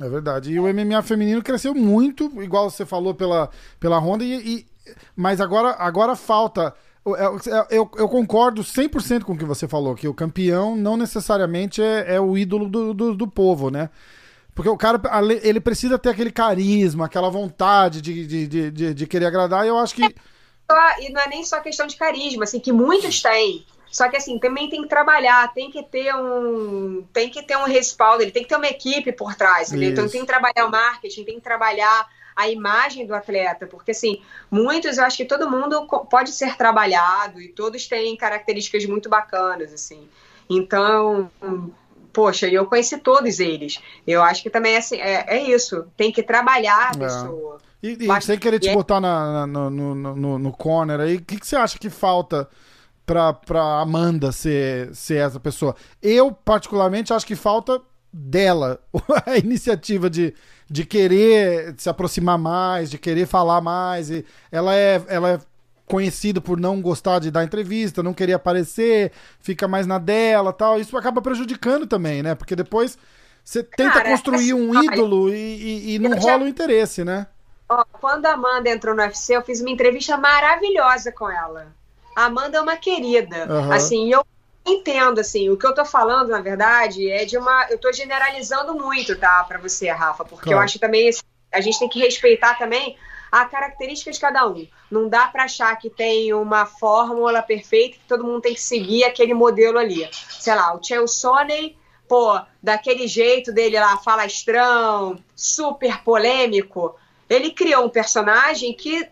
É 0.00 0.08
verdade. 0.08 0.52
E 0.52 0.60
o 0.60 0.72
MMA 0.72 1.02
feminino 1.02 1.42
cresceu 1.42 1.74
muito, 1.74 2.30
igual 2.42 2.70
você 2.70 2.86
falou 2.86 3.14
pela, 3.14 3.50
pela 3.80 3.98
Honda, 3.98 4.24
e, 4.24 4.34
e 4.34 4.66
mas 5.16 5.40
agora, 5.40 5.76
agora 5.78 6.14
falta. 6.16 6.74
Eu, 7.04 7.40
eu, 7.70 7.90
eu 7.96 8.08
concordo 8.08 8.62
100% 8.62 9.22
com 9.24 9.32
o 9.32 9.38
que 9.38 9.44
você 9.44 9.66
falou, 9.66 9.94
que 9.94 10.06
o 10.06 10.12
campeão 10.12 10.76
não 10.76 10.96
necessariamente 10.96 11.82
é, 11.82 12.16
é 12.16 12.20
o 12.20 12.36
ídolo 12.36 12.68
do, 12.68 12.92
do, 12.92 13.14
do, 13.14 13.26
povo, 13.26 13.70
né? 13.70 13.88
Porque 14.54 14.68
o 14.68 14.76
cara, 14.76 15.00
ele 15.42 15.58
precisa 15.58 15.98
ter 15.98 16.10
aquele 16.10 16.30
carisma, 16.30 17.06
aquela 17.06 17.30
vontade 17.30 18.02
de, 18.02 18.26
de, 18.26 18.70
de, 18.70 18.94
de 18.94 19.06
querer 19.06 19.26
agradar, 19.26 19.64
e 19.64 19.68
eu 19.68 19.78
acho 19.78 19.94
que. 19.94 20.02
E 20.02 21.10
não 21.10 21.20
é 21.22 21.28
nem 21.28 21.44
só 21.44 21.60
questão 21.60 21.86
de 21.86 21.96
carisma, 21.96 22.44
assim, 22.44 22.60
que 22.60 22.72
muitos 22.72 23.22
têm. 23.22 23.64
Só 23.90 24.08
que 24.08 24.16
assim, 24.16 24.38
também 24.38 24.68
tem 24.68 24.82
que 24.82 24.88
trabalhar, 24.88 25.52
tem 25.54 25.70
que 25.70 25.82
ter 25.82 26.14
um, 26.14 27.04
tem 27.12 27.30
que 27.30 27.42
ter 27.42 27.56
um 27.56 27.64
respaldo, 27.64 28.22
ele 28.22 28.30
tem 28.30 28.42
que 28.42 28.48
ter 28.48 28.56
uma 28.56 28.66
equipe 28.66 29.12
por 29.12 29.34
trás? 29.34 29.72
Então 29.72 30.08
tem 30.08 30.20
que 30.20 30.26
trabalhar 30.26 30.66
o 30.66 30.70
marketing, 30.70 31.24
tem 31.24 31.34
que 31.36 31.40
trabalhar 31.40 32.06
a 32.36 32.48
imagem 32.48 33.04
do 33.04 33.14
atleta, 33.14 33.66
porque 33.66 33.90
assim, 33.90 34.22
muitos, 34.48 34.96
eu 34.96 35.04
acho 35.04 35.16
que 35.16 35.24
todo 35.24 35.50
mundo 35.50 35.86
pode 36.08 36.30
ser 36.30 36.56
trabalhado 36.56 37.40
e 37.40 37.48
todos 37.48 37.88
têm 37.88 38.16
características 38.16 38.84
muito 38.86 39.08
bacanas, 39.08 39.72
assim. 39.72 40.08
Então, 40.48 41.28
poxa, 42.12 42.46
eu 42.46 42.64
conheci 42.66 42.96
todos 42.98 43.40
eles. 43.40 43.80
Eu 44.06 44.22
acho 44.22 44.42
que 44.42 44.50
também 44.50 44.76
assim, 44.76 45.00
é, 45.00 45.24
é 45.26 45.42
isso, 45.42 45.86
tem 45.96 46.12
que 46.12 46.22
trabalhar 46.22 46.92
a 46.92 46.96
é. 46.96 46.98
pessoa. 46.98 47.58
E, 47.82 47.96
e 48.00 48.20
sem 48.20 48.38
querer 48.38 48.58
te 48.58 48.68
é 48.68 48.74
botar 48.74 49.00
na, 49.00 49.46
na, 49.46 49.70
no, 49.70 49.94
no, 49.94 50.38
no 50.38 50.52
corner 50.52 51.00
aí, 51.00 51.16
o 51.16 51.22
que, 51.22 51.40
que 51.40 51.46
você 51.46 51.56
acha 51.56 51.78
que 51.78 51.90
falta 51.90 52.48
pra, 53.08 53.32
pra 53.32 53.80
Amanda 53.80 54.30
ser, 54.30 54.94
ser 54.94 55.16
essa 55.16 55.40
pessoa. 55.40 55.74
Eu, 56.02 56.30
particularmente, 56.30 57.10
acho 57.10 57.26
que 57.26 57.34
falta 57.34 57.80
dela 58.12 58.78
a 59.24 59.38
iniciativa 59.38 60.10
de, 60.10 60.34
de 60.70 60.84
querer 60.84 61.74
se 61.78 61.88
aproximar 61.88 62.36
mais, 62.36 62.90
de 62.90 62.98
querer 62.98 63.26
falar 63.26 63.62
mais. 63.62 64.10
E 64.10 64.26
ela 64.52 64.74
é, 64.74 65.02
ela 65.08 65.30
é 65.30 65.38
conhecida 65.86 66.38
por 66.38 66.60
não 66.60 66.82
gostar 66.82 67.18
de 67.18 67.30
dar 67.30 67.44
entrevista, 67.44 68.02
não 68.02 68.12
querer 68.12 68.34
aparecer, 68.34 69.10
fica 69.40 69.66
mais 69.66 69.86
na 69.86 69.96
dela 69.96 70.52
tal. 70.52 70.78
Isso 70.78 70.94
acaba 70.94 71.22
prejudicando 71.22 71.86
também, 71.86 72.22
né? 72.22 72.34
Porque 72.34 72.54
depois 72.54 72.98
você 73.42 73.62
tenta 73.62 73.94
Cara, 73.94 74.10
construir 74.10 74.52
um 74.52 74.84
ídolo 74.84 75.30
e, 75.30 75.34
e, 75.34 75.94
e 75.94 75.98
não 75.98 76.14
rola 76.18 76.44
o 76.44 76.48
interesse, 76.48 77.02
né? 77.04 77.26
Ó, 77.70 77.82
quando 77.90 78.26
a 78.26 78.32
Amanda 78.32 78.68
entrou 78.68 78.94
no 78.94 79.00
UFC, 79.00 79.34
eu 79.34 79.42
fiz 79.42 79.62
uma 79.62 79.70
entrevista 79.70 80.18
maravilhosa 80.18 81.10
com 81.10 81.30
ela. 81.30 81.77
A 82.18 82.24
Amanda 82.24 82.58
é 82.58 82.60
uma 82.60 82.76
querida. 82.76 83.46
Uhum. 83.48 83.70
Assim, 83.70 84.12
eu 84.12 84.26
entendo, 84.66 85.20
assim, 85.20 85.50
o 85.50 85.56
que 85.56 85.64
eu 85.64 85.72
tô 85.72 85.84
falando, 85.84 86.30
na 86.30 86.40
verdade, 86.40 87.08
é 87.08 87.24
de 87.24 87.38
uma. 87.38 87.68
Eu 87.70 87.78
tô 87.78 87.92
generalizando 87.92 88.74
muito, 88.74 89.14
tá, 89.14 89.44
para 89.44 89.56
você, 89.56 89.88
Rafa, 89.88 90.24
porque 90.24 90.46
claro. 90.46 90.58
eu 90.58 90.64
acho 90.64 90.80
também. 90.80 91.08
A 91.52 91.60
gente 91.60 91.78
tem 91.78 91.88
que 91.88 92.00
respeitar 92.00 92.58
também 92.58 92.96
a 93.30 93.44
característica 93.44 94.10
de 94.10 94.18
cada 94.18 94.48
um. 94.48 94.66
Não 94.90 95.08
dá 95.08 95.28
para 95.28 95.44
achar 95.44 95.76
que 95.76 95.88
tem 95.88 96.34
uma 96.34 96.66
fórmula 96.66 97.40
perfeita 97.40 97.98
que 97.98 98.08
todo 98.08 98.24
mundo 98.24 98.40
tem 98.40 98.54
que 98.54 98.60
seguir 98.60 99.04
aquele 99.04 99.32
modelo 99.32 99.78
ali. 99.78 100.10
Sei 100.40 100.56
lá, 100.56 100.74
o 100.74 100.82
Chael 100.82 101.06
Soney, 101.06 101.78
pô, 102.08 102.36
daquele 102.60 103.06
jeito 103.06 103.52
dele 103.52 103.78
lá, 103.78 103.96
falastrão, 103.98 105.22
super 105.36 106.02
polêmico, 106.02 106.96
ele 107.30 107.52
criou 107.52 107.84
um 107.84 107.88
personagem 107.88 108.74
que 108.74 109.08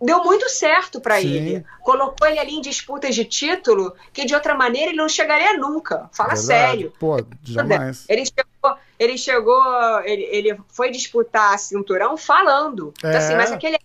deu 0.00 0.24
muito 0.24 0.48
certo 0.48 1.00
para 1.00 1.20
ele. 1.20 1.64
Colocou 1.82 2.26
ele 2.26 2.38
ali 2.38 2.54
em 2.54 2.60
disputas 2.60 3.14
de 3.14 3.24
título 3.24 3.94
que 4.12 4.24
de 4.24 4.34
outra 4.34 4.54
maneira 4.54 4.90
ele 4.90 4.96
não 4.96 5.08
chegaria 5.08 5.58
nunca. 5.58 6.08
Fala 6.12 6.30
Verdade. 6.30 6.46
sério. 6.46 6.92
Pô, 6.98 7.16
jamais. 7.42 8.06
Ele 8.08 8.24
chegou, 8.24 8.78
ele 8.98 9.18
chegou, 9.18 10.00
ele, 10.04 10.22
ele 10.30 10.60
foi 10.68 10.90
disputar 10.90 11.58
cinturão 11.58 12.16
falando. 12.16 12.94
É. 13.02 13.08
Então, 13.08 13.18
assim, 13.18 13.34
mas 13.34 13.52
aquele 13.52 13.78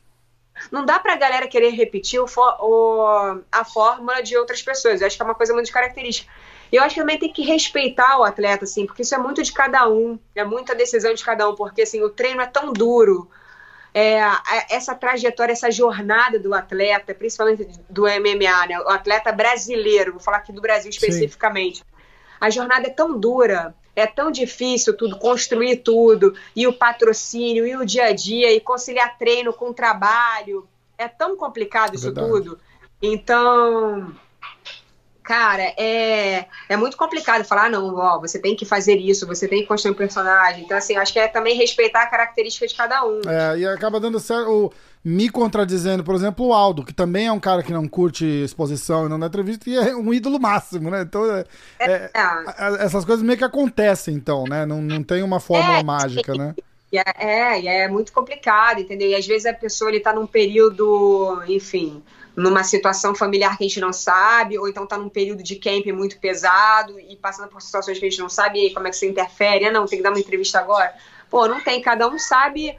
não 0.72 0.86
dá 0.86 1.00
pra 1.00 1.18
galera 1.18 1.48
querer 1.48 1.72
repetir 1.72 2.20
o, 2.20 2.26
o, 2.26 3.42
a 3.52 3.66
fórmula 3.66 4.24
de 4.24 4.38
outras 4.38 4.62
pessoas. 4.62 5.02
Eu 5.02 5.08
acho 5.08 5.18
que 5.18 5.22
é 5.22 5.26
uma 5.26 5.36
coisa 5.36 5.54
muito 5.54 5.72
característica. 5.72 6.32
E 6.72 6.78
eu 6.78 6.84
acho 6.84 6.96
que 6.96 7.02
também 7.02 7.20
tem 7.20 7.32
que 7.32 7.44
respeitar 7.44 8.18
o 8.18 8.24
atleta, 8.24 8.64
assim, 8.64 8.86
porque 8.86 9.04
isso 9.04 9.14
é 9.14 9.18
muito 9.18 9.44
de 9.44 9.52
cada 9.52 9.88
um, 9.88 10.18
é 10.34 10.44
muita 10.44 10.74
decisão 10.74 11.14
de 11.14 11.24
cada 11.24 11.48
um, 11.48 11.56
porque 11.56 11.84
assim, 11.84 12.02
o 12.02 12.10
treino 12.10 12.42
é 12.42 12.48
tão 12.48 12.74
duro, 12.74 13.30
é, 13.98 14.20
essa 14.70 14.94
trajetória, 14.94 15.54
essa 15.54 15.72
jornada 15.72 16.38
do 16.38 16.54
atleta, 16.54 17.16
principalmente 17.16 17.66
do 17.90 18.02
MMA, 18.02 18.68
né? 18.68 18.78
o 18.82 18.90
atleta 18.90 19.32
brasileiro, 19.32 20.12
vou 20.12 20.20
falar 20.20 20.38
aqui 20.38 20.52
do 20.52 20.60
Brasil 20.60 20.90
especificamente. 20.90 21.78
Sim. 21.78 21.84
A 22.42 22.50
jornada 22.50 22.88
é 22.88 22.90
tão 22.90 23.18
dura, 23.18 23.74
é 23.96 24.06
tão 24.06 24.30
difícil 24.32 24.98
tudo, 24.98 25.18
construir 25.18 25.78
tudo, 25.78 26.36
e 26.54 26.68
o 26.68 26.74
patrocínio, 26.74 27.66
e 27.66 27.78
o 27.78 27.86
dia 27.86 28.08
a 28.08 28.12
dia, 28.12 28.52
e 28.52 28.60
conciliar 28.60 29.18
treino 29.18 29.54
com 29.54 29.72
trabalho. 29.72 30.68
É 30.98 31.08
tão 31.08 31.38
complicado 31.38 31.96
isso 31.96 32.12
Verdade. 32.12 32.28
tudo. 32.28 32.60
Então, 33.02 34.14
cara, 35.26 35.74
é, 35.76 36.46
é 36.70 36.78
muito 36.78 36.96
complicado 36.96 37.44
falar, 37.44 37.68
não, 37.70 37.96
ó, 37.96 38.20
você 38.20 38.38
tem 38.38 38.56
que 38.56 38.64
fazer 38.64 38.96
isso, 38.96 39.26
você 39.26 39.48
tem 39.48 39.62
que 39.62 39.68
construir 39.68 39.92
um 39.92 39.98
personagem. 39.98 40.64
Então, 40.64 40.78
assim, 40.78 40.96
acho 40.96 41.12
que 41.12 41.18
é 41.18 41.28
também 41.28 41.58
respeitar 41.58 42.04
a 42.04 42.08
característica 42.08 42.68
de 42.68 42.76
cada 42.76 43.04
um. 43.04 43.22
É, 43.28 43.58
e 43.58 43.66
acaba 43.66 44.00
dando 44.00 44.20
certo, 44.20 44.72
me 45.04 45.28
contradizendo, 45.30 46.04
por 46.04 46.14
exemplo, 46.14 46.46
o 46.46 46.54
Aldo, 46.54 46.86
que 46.86 46.94
também 46.94 47.26
é 47.26 47.32
um 47.32 47.40
cara 47.40 47.64
que 47.64 47.74
não 47.74 47.88
curte 47.88 48.24
exposição 48.24 49.08
e 49.08 49.10
não 49.10 49.20
dá 49.20 49.26
entrevista, 49.26 49.68
e 49.68 49.76
é 49.76 49.96
um 49.96 50.14
ídolo 50.14 50.40
máximo, 50.40 50.92
né? 50.92 51.02
Então, 51.02 51.26
é, 51.36 51.44
é, 51.80 52.12
é. 52.14 52.86
essas 52.86 53.04
coisas 53.04 53.26
meio 53.26 53.38
que 53.38 53.44
acontecem, 53.44 54.14
então, 54.14 54.44
né? 54.44 54.64
Não, 54.64 54.80
não 54.80 55.02
tem 55.02 55.24
uma 55.24 55.40
fórmula 55.40 55.80
é, 55.80 55.84
mágica, 55.84 56.34
sim. 56.34 56.38
né? 56.38 56.56
É, 56.94 57.58
é, 57.58 57.84
é 57.84 57.88
muito 57.88 58.14
complicado, 58.14 58.80
entendeu? 58.80 59.10
E 59.10 59.16
às 59.16 59.26
vezes 59.26 59.48
a 59.48 59.54
pessoa 59.54 59.90
ele 59.90 60.00
tá 60.00 60.14
num 60.14 60.28
período, 60.28 61.42
enfim, 61.48 62.02
numa 62.36 62.64
situação 62.64 63.16
familiar 63.16 63.58
que 63.58 63.64
a 63.64 63.68
gente 63.68 63.80
não 63.80 63.94
sabe, 63.94 64.58
ou 64.58 64.68
então 64.68 64.84
está 64.84 64.98
num 64.98 65.10
período 65.10 65.42
de 65.42 65.56
camp 65.56 65.86
muito 65.88 66.20
pesado 66.20 67.00
e 67.00 67.16
passando 67.16 67.48
por 67.50 67.62
situações 67.62 67.98
que 67.98 68.06
a 68.06 68.10
gente 68.10 68.20
não 68.20 68.30
sabe, 68.30 68.60
e 68.60 68.62
aí 68.64 68.74
como 68.74 68.88
é 68.88 68.90
que 68.90 68.98
você 68.98 69.08
interfere? 69.08 69.66
Ah, 69.66 69.72
não, 69.72 69.86
tem 69.86 70.00
que 70.00 70.04
dar 70.04 70.12
uma 70.12 70.20
entrevista 70.20 70.60
agora. 70.60 70.94
Pô, 71.30 71.48
não 71.48 71.62
tem, 71.62 71.82
cada 71.82 72.08
um 72.08 72.20
sabe 72.20 72.78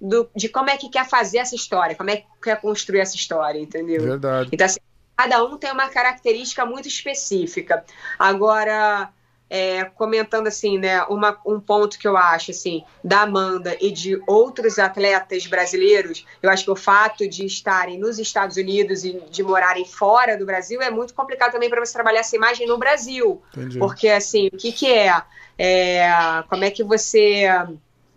do, 0.00 0.28
de 0.34 0.48
como 0.48 0.70
é 0.70 0.76
que 0.76 0.88
quer 0.88 1.08
fazer 1.08 1.38
essa 1.38 1.54
história, 1.54 1.94
como 1.94 2.10
é 2.10 2.16
que 2.16 2.26
quer 2.42 2.60
construir 2.60 3.00
essa 3.00 3.16
história, 3.16 3.58
entendeu? 3.58 4.02
Verdade. 4.02 4.50
Então, 4.52 4.64
assim, 4.64 4.80
cada 5.16 5.44
um 5.44 5.56
tem 5.56 5.70
uma 5.70 5.88
característica 5.88 6.64
muito 6.64 6.88
específica. 6.88 7.84
Agora, 8.18 9.10
é, 9.56 9.84
comentando 9.84 10.48
assim, 10.48 10.78
né, 10.78 11.04
uma, 11.04 11.38
um 11.46 11.60
ponto 11.60 11.96
que 11.96 12.08
eu 12.08 12.16
acho 12.16 12.50
assim 12.50 12.82
da 13.04 13.20
Amanda 13.20 13.76
e 13.80 13.92
de 13.92 14.20
outros 14.26 14.80
atletas 14.80 15.46
brasileiros, 15.46 16.26
eu 16.42 16.50
acho 16.50 16.64
que 16.64 16.70
o 16.72 16.76
fato 16.76 17.28
de 17.28 17.46
estarem 17.46 17.96
nos 17.96 18.18
Estados 18.18 18.56
Unidos 18.56 19.04
e 19.04 19.20
de 19.30 19.44
morarem 19.44 19.84
fora 19.84 20.36
do 20.36 20.44
Brasil 20.44 20.82
é 20.82 20.90
muito 20.90 21.14
complicado 21.14 21.52
também 21.52 21.70
para 21.70 21.84
você 21.84 21.92
trabalhar 21.92 22.20
essa 22.20 22.34
imagem 22.34 22.66
no 22.66 22.76
Brasil, 22.78 23.40
Entendi. 23.56 23.78
porque 23.78 24.08
assim, 24.08 24.48
o 24.48 24.56
que 24.56 24.72
que 24.72 24.92
é? 24.92 25.22
é, 25.56 26.04
como 26.48 26.64
é 26.64 26.70
que 26.72 26.82
você 26.82 27.46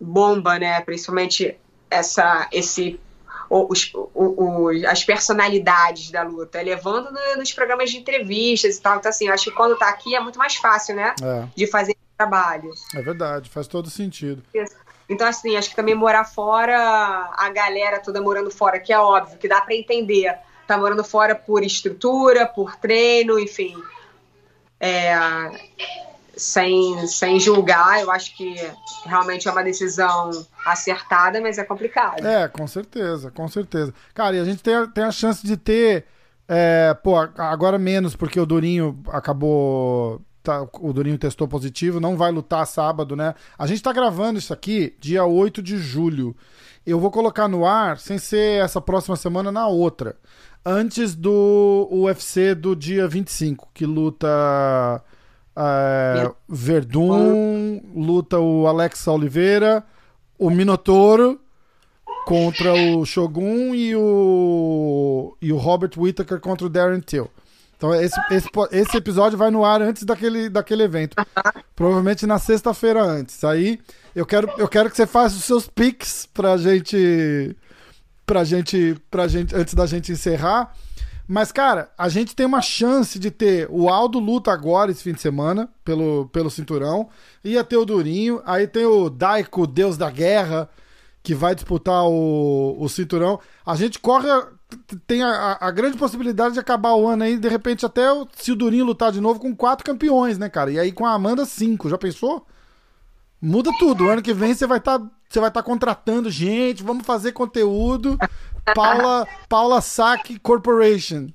bomba, 0.00 0.58
né, 0.58 0.80
principalmente 0.80 1.56
essa 1.88 2.48
esse 2.52 2.98
os, 3.50 3.92
os, 4.14 4.84
as 4.84 5.04
personalidades 5.04 6.10
da 6.10 6.22
luta, 6.22 6.60
levando 6.60 7.10
no, 7.10 7.36
nos 7.36 7.52
programas 7.52 7.90
de 7.90 7.98
entrevistas 7.98 8.76
e 8.76 8.80
tal. 8.80 8.98
Então, 8.98 9.10
assim, 9.10 9.28
eu 9.28 9.34
acho 9.34 9.44
que 9.44 9.50
quando 9.52 9.76
tá 9.76 9.88
aqui 9.88 10.14
é 10.14 10.20
muito 10.20 10.38
mais 10.38 10.56
fácil, 10.56 10.94
né? 10.94 11.14
É. 11.22 11.48
De 11.54 11.66
fazer 11.66 11.96
trabalho. 12.16 12.70
É 12.94 13.00
verdade, 13.00 13.48
faz 13.48 13.66
todo 13.66 13.88
sentido. 13.88 14.42
Então, 15.08 15.26
assim, 15.26 15.56
acho 15.56 15.70
que 15.70 15.76
também 15.76 15.94
morar 15.94 16.24
fora, 16.24 17.30
a 17.36 17.48
galera 17.50 18.00
toda 18.00 18.20
morando 18.20 18.50
fora, 18.50 18.78
que 18.78 18.92
é 18.92 18.98
óbvio, 18.98 19.38
que 19.38 19.48
dá 19.48 19.60
para 19.60 19.74
entender. 19.74 20.36
Tá 20.66 20.76
morando 20.76 21.02
fora 21.02 21.34
por 21.34 21.64
estrutura, 21.64 22.46
por 22.46 22.76
treino, 22.76 23.38
enfim. 23.38 23.74
É, 24.78 25.14
sem, 26.38 27.06
sem 27.06 27.38
julgar, 27.40 28.00
eu 28.00 28.10
acho 28.10 28.34
que 28.36 28.54
realmente 29.04 29.48
é 29.48 29.50
uma 29.50 29.62
decisão 29.62 30.30
acertada, 30.64 31.40
mas 31.40 31.58
é 31.58 31.64
complicado. 31.64 32.26
É, 32.26 32.48
com 32.48 32.66
certeza, 32.66 33.30
com 33.30 33.48
certeza. 33.48 33.92
Cara, 34.14 34.36
e 34.36 34.40
a 34.40 34.44
gente 34.44 34.62
tem 34.62 34.74
a, 34.74 34.86
tem 34.86 35.04
a 35.04 35.10
chance 35.10 35.44
de 35.46 35.56
ter. 35.56 36.06
É, 36.46 36.94
pô, 37.02 37.16
agora 37.16 37.78
menos, 37.78 38.16
porque 38.16 38.40
o 38.40 38.46
Durinho 38.46 39.02
acabou. 39.08 40.22
Tá, 40.42 40.66
o 40.80 40.92
Durinho 40.92 41.18
testou 41.18 41.48
positivo, 41.48 42.00
não 42.00 42.16
vai 42.16 42.30
lutar 42.30 42.66
sábado, 42.66 43.16
né? 43.16 43.34
A 43.58 43.66
gente 43.66 43.82
tá 43.82 43.92
gravando 43.92 44.38
isso 44.38 44.52
aqui 44.52 44.96
dia 45.00 45.24
8 45.24 45.60
de 45.60 45.76
julho. 45.76 46.34
Eu 46.86 46.98
vou 46.98 47.10
colocar 47.10 47.48
no 47.48 47.66
ar, 47.66 47.98
sem 47.98 48.16
ser 48.16 48.62
essa 48.62 48.80
próxima 48.80 49.16
semana, 49.16 49.52
na 49.52 49.66
outra. 49.66 50.16
Antes 50.64 51.14
do 51.14 51.88
UFC 51.90 52.54
do 52.54 52.74
dia 52.74 53.06
25, 53.06 53.68
que 53.74 53.84
luta 53.84 55.02
é, 55.58 56.30
Verdun, 56.48 57.80
luta 57.94 58.38
o 58.38 58.66
Alex 58.66 59.06
Oliveira, 59.08 59.84
o 60.38 60.50
Minotouro 60.50 61.40
contra 62.24 62.72
o 62.74 63.04
Shogun 63.04 63.74
e 63.74 63.96
o, 63.96 65.36
e 65.40 65.52
o 65.52 65.56
Robert 65.56 65.90
Whittaker 65.96 66.38
contra 66.40 66.66
o 66.66 66.70
Darren 66.70 67.00
Till. 67.00 67.28
Então 67.78 67.94
esse, 67.94 68.20
esse, 68.30 68.48
esse 68.72 68.96
episódio 68.96 69.38
vai 69.38 69.50
no 69.50 69.64
ar 69.64 69.80
antes 69.80 70.02
daquele, 70.02 70.48
daquele 70.48 70.82
evento. 70.82 71.16
Provavelmente 71.74 72.26
na 72.26 72.38
sexta-feira 72.38 73.02
antes. 73.02 73.42
Aí 73.44 73.80
eu 74.14 74.26
quero, 74.26 74.50
eu 74.58 74.68
quero 74.68 74.90
que 74.90 74.96
você 74.96 75.06
faça 75.06 75.36
os 75.36 75.44
seus 75.44 75.68
pics 75.68 76.28
pra 76.34 76.56
gente. 76.56 77.56
Pra 78.26 78.42
gente. 78.42 78.96
Pra 79.10 79.28
gente. 79.28 79.54
Antes 79.54 79.74
da 79.74 79.86
gente 79.86 80.10
encerrar. 80.10 80.74
Mas, 81.30 81.52
cara, 81.52 81.90
a 81.98 82.08
gente 82.08 82.34
tem 82.34 82.46
uma 82.46 82.62
chance 82.62 83.18
de 83.18 83.30
ter 83.30 83.68
o 83.70 83.90
Aldo 83.90 84.18
luta 84.18 84.50
agora 84.50 84.90
esse 84.90 85.02
fim 85.02 85.12
de 85.12 85.20
semana, 85.20 85.68
pelo, 85.84 86.26
pelo 86.32 86.48
cinturão. 86.48 87.10
Ia 87.44 87.62
ter 87.62 87.76
o 87.76 87.84
Durinho. 87.84 88.40
Aí 88.46 88.66
tem 88.66 88.86
o 88.86 89.10
Daiko, 89.10 89.66
Deus 89.66 89.98
da 89.98 90.10
Guerra, 90.10 90.70
que 91.22 91.34
vai 91.34 91.54
disputar 91.54 92.02
o, 92.06 92.74
o 92.80 92.88
cinturão. 92.88 93.38
A 93.66 93.76
gente 93.76 93.98
corre. 93.98 94.26
Tem 95.06 95.22
a, 95.22 95.58
a, 95.60 95.70
grande 95.70 95.98
possibilidade 95.98 96.54
de 96.54 96.60
acabar 96.60 96.94
o 96.94 97.06
ano 97.06 97.24
aí, 97.24 97.38
de 97.38 97.48
repente, 97.48 97.84
até 97.84 98.04
se 98.34 98.50
o 98.50 98.56
Durinho 98.56 98.86
lutar 98.86 99.12
de 99.12 99.20
novo 99.20 99.38
com 99.38 99.54
quatro 99.54 99.84
campeões, 99.84 100.38
né, 100.38 100.48
cara? 100.48 100.70
E 100.70 100.78
aí 100.78 100.92
com 100.92 101.04
a 101.04 101.12
Amanda, 101.12 101.44
cinco. 101.44 101.90
Já 101.90 101.98
pensou? 101.98 102.46
Muda 103.40 103.70
tudo. 103.78 104.04
O 104.04 104.08
ano 104.08 104.22
que 104.22 104.32
vem 104.32 104.54
você 104.54 104.66
vai 104.66 104.78
estar. 104.78 104.98
Tá, 104.98 105.06
você 105.28 105.40
vai 105.40 105.50
estar 105.50 105.62
tá 105.62 105.66
contratando 105.66 106.30
gente, 106.30 106.82
vamos 106.82 107.04
fazer 107.04 107.32
conteúdo. 107.32 108.16
Paula, 108.74 109.28
Paula 109.48 109.80
Sack 109.80 110.38
Corporation. 110.40 111.28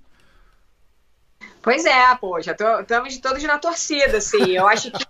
Pois 1.62 1.86
é, 1.86 2.16
pô, 2.16 2.42
já 2.42 2.52
estamos 2.52 3.18
todos 3.20 3.42
na 3.44 3.58
torcida, 3.58 4.18
assim. 4.18 4.52
Eu 4.52 4.68
acho 4.68 4.92
que 4.92 5.06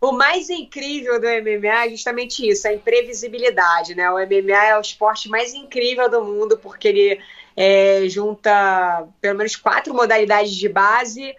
o 0.00 0.10
mais 0.10 0.50
incrível 0.50 1.20
do 1.20 1.26
MMA 1.26 1.86
é 1.86 1.90
justamente 1.90 2.46
isso, 2.46 2.66
a 2.66 2.72
imprevisibilidade, 2.72 3.94
né? 3.94 4.10
O 4.10 4.14
MMA 4.14 4.64
é 4.64 4.76
o 4.76 4.80
esporte 4.80 5.28
mais 5.28 5.54
incrível 5.54 6.10
do 6.10 6.24
mundo, 6.24 6.58
porque 6.58 6.88
ele 6.88 7.20
é, 7.56 8.02
junta 8.08 9.06
pelo 9.20 9.38
menos 9.38 9.54
quatro 9.54 9.94
modalidades 9.94 10.52
de 10.56 10.68
base 10.68 11.36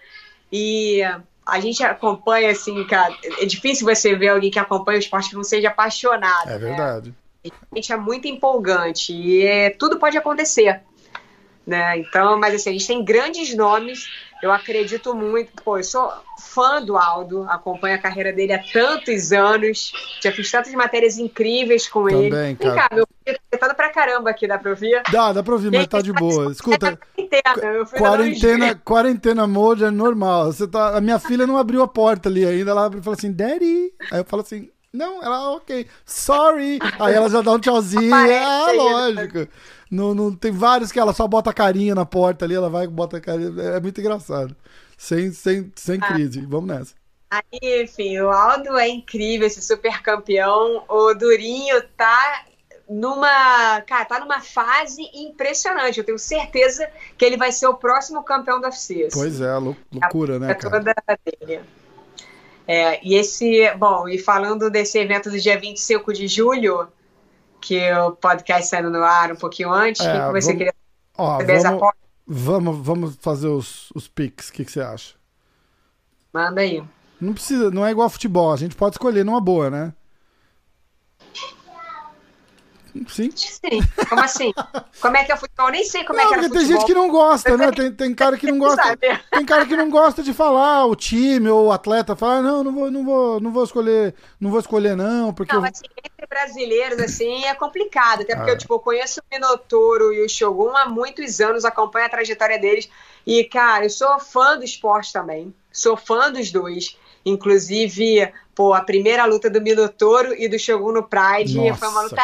e 0.49 1.01
a 1.45 1.59
gente 1.59 1.83
acompanha, 1.83 2.51
assim, 2.51 2.81
cara, 2.85 3.13
é 3.41 3.45
difícil 3.45 3.85
você 3.85 4.15
ver 4.15 4.29
alguém 4.29 4.49
que 4.49 4.59
acompanha 4.59 4.97
o 4.97 5.01
esporte 5.01 5.29
que 5.29 5.35
não 5.35 5.43
seja 5.43 5.67
apaixonado. 5.67 6.49
É 6.49 6.57
verdade. 6.57 7.13
Gente 7.73 7.91
é 7.91 7.97
muito 7.97 8.27
empolgante 8.27 9.13
e 9.13 9.45
é, 9.45 9.69
tudo 9.69 9.99
pode 9.99 10.17
acontecer. 10.17 10.81
Né? 11.65 11.99
Então, 11.99 12.37
mas 12.39 12.53
assim, 12.53 12.69
a 12.69 12.73
gente 12.73 12.87
tem 12.87 13.03
grandes 13.03 13.55
nomes. 13.55 14.07
Eu 14.41 14.51
acredito 14.51 15.15
muito. 15.15 15.53
Pô, 15.63 15.77
eu 15.77 15.83
sou 15.83 16.11
fã 16.37 16.81
do 16.83 16.97
Aldo, 16.97 17.43
acompanho 17.49 17.95
a 17.95 17.97
carreira 17.97 18.33
dele 18.33 18.51
há 18.51 18.61
tantos 18.61 19.31
anos. 19.31 19.93
Já 20.21 20.33
fiz 20.33 20.51
tantas 20.51 20.73
matérias 20.73 21.17
incríveis 21.17 21.87
com 21.87 22.03
Também, 22.03 22.25
ele. 22.25 22.55
Cara. 22.55 22.57
Vem 22.57 22.75
cá, 22.75 22.89
meu 22.93 23.07
filho 23.25 23.37
tá 23.37 23.43
tentando 23.49 23.75
pra 23.75 23.89
caramba 23.89 24.29
aqui, 24.29 24.45
dá 24.45 24.57
pra 24.57 24.71
ouvir? 24.71 25.01
Dá, 25.09 25.31
dá 25.31 25.41
pra 25.41 25.53
ouvir, 25.53 25.71
mas 25.71 25.87
tá 25.87 26.01
de 26.01 26.11
boa. 26.11 26.51
Escuta. 26.51 26.99
Quarentena, 27.15 27.95
quarentena, 27.97 28.75
quarentena 28.75 29.47
mode 29.47 29.85
é 29.85 29.91
normal. 29.91 30.47
Você 30.47 30.67
tá, 30.67 30.97
a 30.97 30.99
minha 30.99 31.19
filha 31.19 31.47
não 31.47 31.57
abriu 31.57 31.81
a 31.81 31.87
porta 31.87 32.27
ali 32.27 32.45
ainda. 32.45 32.71
Ela 32.71 32.85
abre 32.85 32.99
e 32.99 33.03
fala 33.03 33.15
assim, 33.15 33.31
Daddy. 33.31 33.93
Aí 34.11 34.19
eu 34.19 34.25
falo 34.25 34.41
assim, 34.41 34.69
não, 34.93 35.23
ela, 35.23 35.51
ok, 35.53 35.87
sorry. 36.05 36.77
Aí 36.99 37.15
ela 37.15 37.27
já 37.27 37.41
dá 37.41 37.53
um 37.53 37.59
tchauzinho. 37.59 38.13
ah, 38.13 38.71
lógico. 38.71 39.47
Não, 39.89 40.13
não, 40.13 40.35
tem 40.35 40.51
vários 40.51 40.91
que 40.91 40.99
ela 40.99 41.13
só 41.13 41.27
bota 41.27 41.49
a 41.49 41.53
carinha 41.53 41.95
na 41.95 42.05
porta 42.05 42.45
ali, 42.45 42.53
ela 42.53 42.69
vai 42.69 42.85
e 42.85 42.87
bota 42.87 43.17
a 43.17 43.21
carinha. 43.21 43.51
É 43.61 43.79
muito 43.79 43.99
engraçado. 43.99 44.55
Sem, 44.95 45.31
sem, 45.31 45.71
sem 45.75 45.99
ah. 46.01 46.13
crise. 46.13 46.45
Vamos 46.45 46.67
nessa. 46.67 46.93
Aí, 47.31 47.83
enfim, 47.83 48.19
o 48.19 48.29
Aldo 48.29 48.77
é 48.77 48.87
incrível, 48.87 49.47
esse 49.47 49.61
super 49.63 50.03
campeão. 50.03 50.83
O 50.87 51.15
Durinho 51.15 51.81
tá 51.97 52.45
numa, 52.87 53.81
cara, 53.81 54.05
tá 54.05 54.19
numa 54.19 54.41
fase 54.41 55.01
impressionante. 55.15 55.97
Eu 55.97 56.03
tenho 56.03 56.19
certeza 56.19 56.87
que 57.17 57.25
ele 57.25 57.37
vai 57.37 57.51
ser 57.51 57.65
o 57.65 57.73
próximo 57.73 58.23
campeão 58.23 58.61
do 58.61 58.65
UFC. 58.65 59.09
Pois 59.11 59.41
é, 59.41 59.51
loucura, 59.55 60.37
né, 60.37 60.53
cara? 60.53 60.77
Toda 60.77 60.93
dele. 61.25 61.61
É, 62.67 63.05
e 63.05 63.15
esse, 63.15 63.69
bom, 63.75 64.07
e 64.07 64.17
falando 64.17 64.69
desse 64.69 64.97
evento 64.97 65.29
do 65.29 65.39
dia 65.39 65.59
25 65.59 66.13
de 66.13 66.27
julho, 66.27 66.87
que 67.59 67.91
o 67.93 68.11
podcast 68.11 68.69
saindo 68.69 68.89
no 68.89 69.03
ar 69.03 69.31
um 69.31 69.35
pouquinho 69.35 69.71
antes, 69.71 70.01
o 70.01 70.07
é, 70.07 70.11
que, 70.11 70.25
que, 70.25 70.31
você 70.31 70.47
vamos, 70.47 70.57
queria 70.57 70.73
ó, 71.17 71.37
vamos, 71.37 71.93
vamos, 72.25 72.85
vamos 72.85 73.15
fazer 73.19 73.47
os, 73.47 73.89
os 73.93 74.07
pics, 74.07 74.49
o 74.49 74.53
que, 74.53 74.65
que 74.65 74.71
você 74.71 74.81
acha? 74.81 75.15
Manda 76.33 76.61
aí. 76.61 76.83
Não 77.19 77.33
precisa, 77.33 77.69
não 77.69 77.85
é 77.85 77.91
igual 77.91 78.09
futebol, 78.09 78.51
a 78.51 78.57
gente 78.57 78.75
pode 78.75 78.95
escolher 78.95 79.23
numa 79.23 79.41
boa, 79.41 79.69
né? 79.69 79.93
Sim. 83.07 83.31
Sim. 83.35 83.59
Como 84.07 84.21
assim? 84.21 84.53
Como 85.01 85.17
é 85.17 85.23
que 85.23 85.31
é 85.31 85.35
o 85.35 85.37
futebol? 85.37 85.67
Eu 85.67 85.71
nem 85.71 85.83
sei 85.83 86.03
como 86.03 86.17
não, 86.17 86.25
é 86.25 86.27
que 86.27 86.33
era 86.33 86.43
futebol. 86.43 86.67
Tem 86.67 86.71
gente 86.71 86.85
que 86.85 86.93
não 86.93 87.09
gosta, 87.09 87.57
né? 87.57 87.71
Tem, 87.71 87.91
tem 87.91 88.15
cara 88.15 88.37
que 88.37 88.51
não 88.51 88.57
gosta. 88.59 88.97
tem 88.97 89.45
cara 89.45 89.65
que 89.65 89.75
não 89.75 89.89
gosta 89.89 90.21
de 90.21 90.33
falar 90.33 90.85
o 90.85 90.95
time 90.95 91.49
ou 91.49 91.67
o 91.67 91.71
atleta 91.71 92.15
fala, 92.15 92.41
não, 92.41 92.63
não 92.63 92.73
vou, 92.73 92.91
não 92.91 93.03
vou, 93.03 93.39
não 93.39 93.51
vou 93.51 93.63
escolher, 93.63 94.13
não 94.39 94.51
vou 94.51 94.59
escolher 94.59 94.95
não, 94.95 95.33
porque 95.33 95.55
Não, 95.55 95.63
assim, 95.63 95.85
entre 95.97 96.27
brasileiros 96.27 96.99
assim 96.99 97.45
é 97.45 97.55
complicado, 97.55 98.21
até 98.21 98.35
porque 98.35 98.51
ah. 98.51 98.53
eu 98.53 98.57
tipo 98.57 98.79
conheço 98.79 99.19
o 99.19 99.23
Minotouro 99.33 100.13
e 100.13 100.23
o 100.23 100.29
Shogun 100.29 100.75
há 100.75 100.85
muitos 100.85 101.41
anos, 101.41 101.65
acompanho 101.65 102.05
a 102.05 102.09
trajetória 102.09 102.59
deles 102.59 102.89
e 103.25 103.43
cara, 103.43 103.85
eu 103.85 103.89
sou 103.89 104.19
fã 104.19 104.57
do 104.57 104.63
esporte 104.63 105.11
também. 105.11 105.53
Sou 105.71 105.97
fã 105.97 106.31
dos 106.31 106.51
dois. 106.51 106.97
Inclusive, 107.25 108.31
pô, 108.53 108.73
a 108.73 108.81
primeira 108.81 109.25
luta 109.25 109.49
do 109.49 109.61
Minotouro 109.61 110.33
e 110.33 110.47
do 110.47 110.59
Shogun 110.59 110.91
no 110.91 111.03
Pride 111.03 111.57
Nossa, 111.57 111.75
foi 111.75 111.87
uma 111.87 112.01
luta 112.01 112.21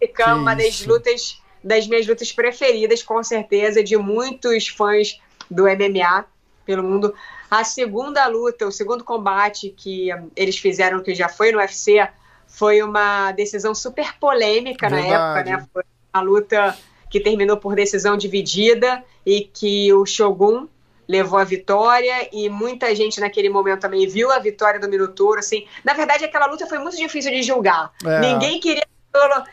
épica, 0.00 0.34
uma 0.34 0.54
das 0.54 0.68
isso? 0.68 0.88
lutas, 0.88 1.42
das 1.62 1.86
minhas 1.86 2.06
lutas 2.06 2.32
preferidas, 2.32 3.02
com 3.02 3.22
certeza, 3.22 3.82
de 3.82 3.96
muitos 3.96 4.68
fãs 4.68 5.20
do 5.50 5.64
MMA 5.64 6.24
pelo 6.64 6.82
mundo. 6.82 7.14
A 7.50 7.64
segunda 7.64 8.26
luta, 8.26 8.66
o 8.66 8.72
segundo 8.72 9.04
combate 9.04 9.74
que 9.76 10.08
eles 10.36 10.58
fizeram, 10.58 11.02
que 11.02 11.14
já 11.14 11.28
foi 11.28 11.52
no 11.52 11.58
UFC, 11.58 12.06
foi 12.46 12.82
uma 12.82 13.32
decisão 13.32 13.74
super 13.74 14.18
polêmica 14.18 14.88
Verdade. 14.88 15.10
na 15.10 15.14
época, 15.14 15.50
né? 15.50 15.66
Foi 15.72 15.82
uma 16.14 16.22
luta 16.22 16.76
que 17.10 17.20
terminou 17.20 17.56
por 17.56 17.74
decisão 17.74 18.16
dividida 18.16 19.04
e 19.24 19.42
que 19.42 19.92
o 19.92 20.06
Shogun 20.06 20.66
levou 21.12 21.38
a 21.38 21.44
vitória 21.44 22.28
e 22.32 22.48
muita 22.48 22.94
gente 22.94 23.20
naquele 23.20 23.50
momento 23.50 23.80
também 23.80 24.06
viu 24.06 24.32
a 24.32 24.38
vitória 24.38 24.80
do 24.80 24.88
Minotouro, 24.88 25.38
assim. 25.38 25.66
Na 25.84 25.92
verdade, 25.92 26.24
aquela 26.24 26.46
luta 26.46 26.66
foi 26.66 26.78
muito 26.78 26.96
difícil 26.96 27.30
de 27.30 27.42
julgar. 27.42 27.92
É. 28.04 28.20
Ninguém 28.20 28.58
queria 28.58 28.86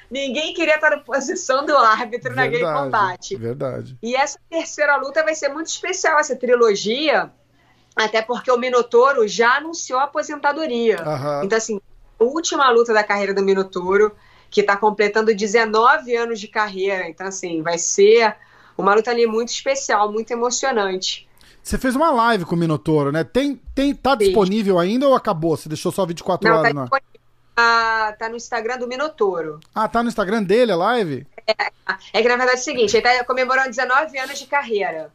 ninguém 0.09 0.53
queria 0.53 0.75
estar 0.75 0.91
na 0.91 0.99
posição 0.99 1.65
do 1.65 1.75
árbitro 1.75 2.33
verdade, 2.33 2.61
naquele 2.61 2.73
combate. 2.73 3.35
Verdade. 3.35 3.97
E 4.01 4.15
essa 4.15 4.39
terceira 4.49 4.95
luta 4.95 5.21
vai 5.21 5.35
ser 5.35 5.49
muito 5.49 5.67
especial, 5.67 6.17
essa 6.17 6.33
trilogia, 6.33 7.29
até 7.93 8.21
porque 8.21 8.49
o 8.49 8.57
Minotouro 8.57 9.27
já 9.27 9.57
anunciou 9.57 9.99
a 9.99 10.05
aposentadoria. 10.05 11.03
Uhum. 11.05 11.43
Então, 11.43 11.57
assim, 11.57 11.81
a 12.17 12.23
última 12.23 12.71
luta 12.71 12.93
da 12.93 13.03
carreira 13.03 13.33
do 13.33 13.43
Minotouro, 13.43 14.15
que 14.49 14.61
está 14.61 14.77
completando 14.77 15.35
19 15.35 16.15
anos 16.15 16.39
de 16.39 16.47
carreira. 16.47 17.09
Então, 17.09 17.27
assim, 17.27 17.61
vai 17.61 17.77
ser 17.77 18.37
uma 18.77 18.95
luta 18.95 19.11
ali 19.11 19.27
muito 19.27 19.49
especial, 19.49 20.09
muito 20.09 20.31
emocionante. 20.31 21.28
Você 21.61 21.77
fez 21.77 21.95
uma 21.95 22.11
live 22.11 22.45
com 22.45 22.55
o 22.55 22.57
Minotouro, 22.57 23.11
né? 23.11 23.23
Tem, 23.23 23.55
tem, 23.75 23.93
tá 23.93 24.11
Sim. 24.11 24.17
disponível 24.17 24.79
ainda 24.79 25.07
ou 25.07 25.15
acabou? 25.15 25.55
Você 25.55 25.69
deixou 25.69 25.91
só 25.91 26.05
24 26.05 26.49
Não, 26.49 26.57
horas? 26.57 26.73
Tá, 26.89 26.99
ah, 27.57 28.15
tá 28.17 28.29
no 28.29 28.37
Instagram 28.37 28.77
do 28.77 28.87
Minotouro. 28.87 29.59
Ah, 29.75 29.87
tá 29.87 30.01
no 30.01 30.09
Instagram 30.09 30.43
dele 30.43 30.71
a 30.71 30.75
live? 30.75 31.27
É, 31.45 31.71
é 32.13 32.21
que 32.21 32.27
na 32.27 32.37
verdade 32.37 32.57
é 32.57 32.61
o 32.61 32.63
seguinte, 32.63 32.95
ele 32.95 33.01
tá 33.01 33.23
comemorando 33.25 33.69
19 33.69 34.17
anos 34.17 34.39
de 34.39 34.45
carreira. 34.45 35.11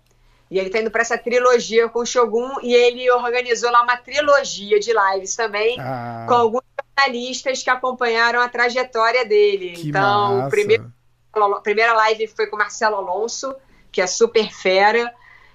E 0.50 0.58
ele 0.58 0.70
tá 0.70 0.78
indo 0.78 0.90
pra 0.90 1.02
essa 1.02 1.16
trilogia 1.16 1.88
com 1.88 2.00
o 2.00 2.06
Shogun 2.06 2.60
e 2.62 2.74
ele 2.74 3.10
organizou 3.10 3.70
lá 3.70 3.82
uma 3.82 3.96
trilogia 3.96 4.78
de 4.78 4.92
lives 4.92 5.34
também, 5.34 5.76
ah. 5.80 6.26
com 6.28 6.34
alguns 6.34 6.62
jornalistas 6.96 7.62
que 7.62 7.70
acompanharam 7.70 8.40
a 8.40 8.48
trajetória 8.48 9.24
dele. 9.24 9.72
Que 9.72 9.88
então, 9.88 10.38
massa. 10.38 10.50
primeiro, 10.50 10.92
a 11.32 11.60
primeira 11.60 11.94
live 11.94 12.26
foi 12.28 12.46
com 12.46 12.56
o 12.56 12.58
Marcelo 12.58 12.96
Alonso, 12.96 13.54
que 13.90 14.00
é 14.00 14.06
super 14.06 14.52
fera. 14.52 15.12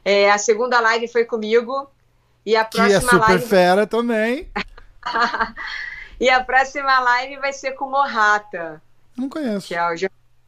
É, 0.10 0.32
a 0.32 0.38
segunda 0.38 0.80
live 0.80 1.08
foi 1.08 1.26
comigo. 1.26 1.90
E 2.46 2.56
a 2.56 2.64
Que 2.66 2.80
é 2.80 2.88
próxima 2.88 3.12
super 3.12 3.28
live. 3.30 3.46
fera 3.46 3.86
também. 3.88 4.50
e 6.20 6.30
a 6.30 6.44
próxima 6.44 7.00
live 7.00 7.38
vai 7.38 7.54
ser 7.54 7.72
com 7.74 7.86
o 7.86 7.92
Morrata, 7.92 8.82
Não 9.18 9.30
conheço. 9.30 9.68
que 9.68 9.76
é 9.76 9.84
o 9.86 9.96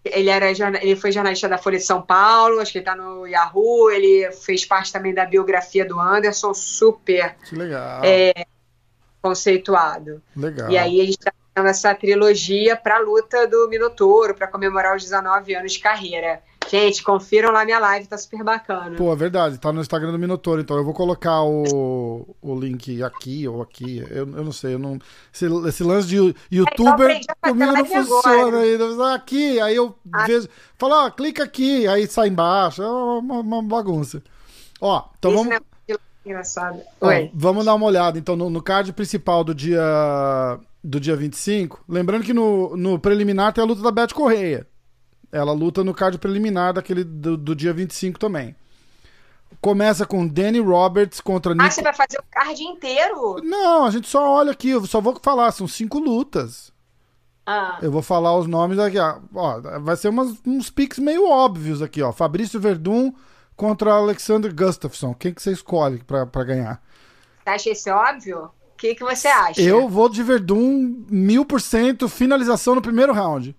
ele 0.03 0.32
era 0.32 0.49
ele 0.49 0.95
foi 0.95 1.12
jornalista 1.12 1.47
da 1.47 1.59
Folha 1.59 1.78
de 1.78 1.84
São 1.84 2.01
Paulo, 2.01 2.59
acho 2.59 2.72
que 2.72 2.80
ele 2.80 2.86
tá 2.86 2.95
no 2.95 3.28
Yahoo, 3.28 3.91
ele 3.91 4.32
fez 4.32 4.66
parte 4.66 4.91
também 4.91 5.14
da 5.14 5.26
biografia 5.28 5.86
do 5.86 5.99
Anderson, 5.99 6.55
super 6.55 7.36
Que 7.47 7.55
legal. 7.55 8.01
É. 8.03 8.34
conceituado. 9.22 10.22
Legal. 10.36 10.72
E 10.72 10.78
aí 10.78 11.01
a 11.01 11.05
gente 11.05 11.20
tá 11.20 11.32
fazendo 11.53 11.70
essa 11.70 11.93
trilogia 11.93 12.76
pra 12.76 12.97
luta 12.97 13.45
do 13.47 13.68
Minotouro, 13.70 14.34
pra 14.34 14.47
comemorar 14.47 14.95
os 14.95 15.03
19 15.03 15.53
anos 15.53 15.74
de 15.74 15.80
carreira. 15.80 16.41
Gente, 16.72 17.03
confiram 17.03 17.51
lá 17.51 17.65
minha 17.65 17.80
live, 17.80 18.07
tá 18.07 18.17
super 18.17 18.43
bacana. 18.45 18.95
Pô, 18.95 19.11
é 19.11 19.15
verdade, 19.15 19.57
tá 19.57 19.74
no 19.74 19.82
Instagram 19.82 20.13
do 20.13 20.17
Minotouro, 20.17 20.61
então 20.61 20.78
eu 20.78 20.86
vou 20.86 20.93
colocar 20.93 21.41
o, 21.43 22.34
o 22.41 22.55
link 22.57 23.03
aqui 23.03 23.45
ou 23.45 23.61
aqui, 23.61 23.97
eu, 24.09 24.28
eu 24.38 24.43
não 24.45 24.53
sei, 24.53 24.76
eu 24.76 24.80
não, 24.80 24.97
esse, 25.34 25.45
esse 25.67 25.84
lance 25.84 26.07
de 26.07 26.15
you- 26.15 26.34
youtuber 26.49 27.11
a 27.11 27.13
fazer 27.13 27.26
comigo 27.53 27.72
não 27.74 27.86
funciona 27.86 28.57
ainda, 28.59 29.13
aqui, 29.13 29.59
aí 29.59 29.76
eu 29.76 29.93
Ah. 30.13 30.26
vejo, 30.26 30.47
falo, 30.78 30.93
ó, 31.07 31.09
clica 31.11 31.43
aqui, 31.43 31.86
aí 31.88 32.07
sai 32.07 32.30
embaixo, 32.30 32.82
é 32.82 32.88
uma, 32.89 33.39
uma 33.41 33.61
bagunça. 33.61 34.24
Ó, 34.80 35.03
então 35.19 35.32
Esse 35.34 35.43
vamos, 35.43 35.59
é 35.89 35.95
engraçado. 36.26 36.80
ó, 37.01 37.07
Oi. 37.07 37.30
vamos 37.34 37.65
dar 37.65 37.74
uma 37.76 37.86
olhada, 37.86 38.17
então, 38.17 38.36
no, 38.38 38.49
no 38.49 38.61
card 38.63 38.93
principal 38.93 39.43
do 39.43 39.53
dia, 39.53 39.82
do 40.84 40.99
dia 41.01 41.15
25, 41.15 41.84
lembrando 41.88 42.24
que 42.24 42.34
no, 42.34 42.76
no 42.78 42.97
preliminar 42.97 43.51
tem 43.53 43.61
a 43.63 43.67
luta 43.67 43.82
da 43.82 43.91
Beth 43.91 44.13
Correia, 44.13 44.65
ela 45.32 45.51
luta 45.53 45.84
no 45.84 45.93
card 45.93 46.17
preliminar 46.17 46.73
daquele 46.73 47.03
do, 47.03 47.38
do 47.38 47.55
dia 47.55 47.73
25 47.73 48.19
também. 48.19 48.55
Começa 49.59 50.05
com 50.05 50.27
Danny 50.27 50.59
Roberts 50.59 51.19
contra 51.19 51.53
Ah, 51.59 51.69
você 51.69 51.82
vai 51.82 51.93
fazer 51.93 52.17
o 52.17 52.23
card 52.32 52.63
inteiro? 52.63 53.41
Não, 53.43 53.86
a 53.86 53.91
gente 53.91 54.07
só 54.07 54.27
olha 54.38 54.51
aqui, 54.51 54.69
eu 54.69 54.86
só 54.86 55.01
vou 55.01 55.19
falar, 55.21 55.51
são 55.51 55.67
cinco 55.67 55.99
lutas. 55.99 56.71
Ah, 57.45 57.79
Eu 57.82 57.91
vou 57.91 58.01
falar 58.01 58.38
os 58.38 58.47
nomes 58.47 58.79
aqui, 58.79 58.97
ó. 58.99 59.19
Vai 59.82 59.95
ser 59.97 60.09
umas, 60.09 60.38
uns 60.45 60.69
piques 60.69 60.99
meio 60.99 61.27
óbvios 61.27 61.82
aqui, 61.82 62.01
ó. 62.01 62.11
Fabrício 62.11 62.59
Verdun 62.59 63.11
contra 63.55 63.93
Alexander 63.93 64.53
Gustafsson. 64.53 65.13
Quem 65.13 65.34
que 65.34 65.41
você 65.41 65.51
escolhe 65.51 66.03
pra, 66.03 66.25
pra 66.25 66.43
ganhar? 66.43 66.82
você 67.43 67.49
acha 67.49 67.69
isso 67.71 67.89
óbvio? 67.89 68.45
O 68.45 68.77
que, 68.77 68.95
que 68.95 69.03
você 69.03 69.27
acha? 69.27 69.61
Eu 69.61 69.88
vou 69.89 70.07
de 70.09 70.23
Verdun 70.23 71.03
mil 71.09 71.45
por 71.45 71.59
cento, 71.61 72.07
finalização 72.07 72.73
no 72.75 72.82
primeiro 72.82 73.13
round. 73.13 73.55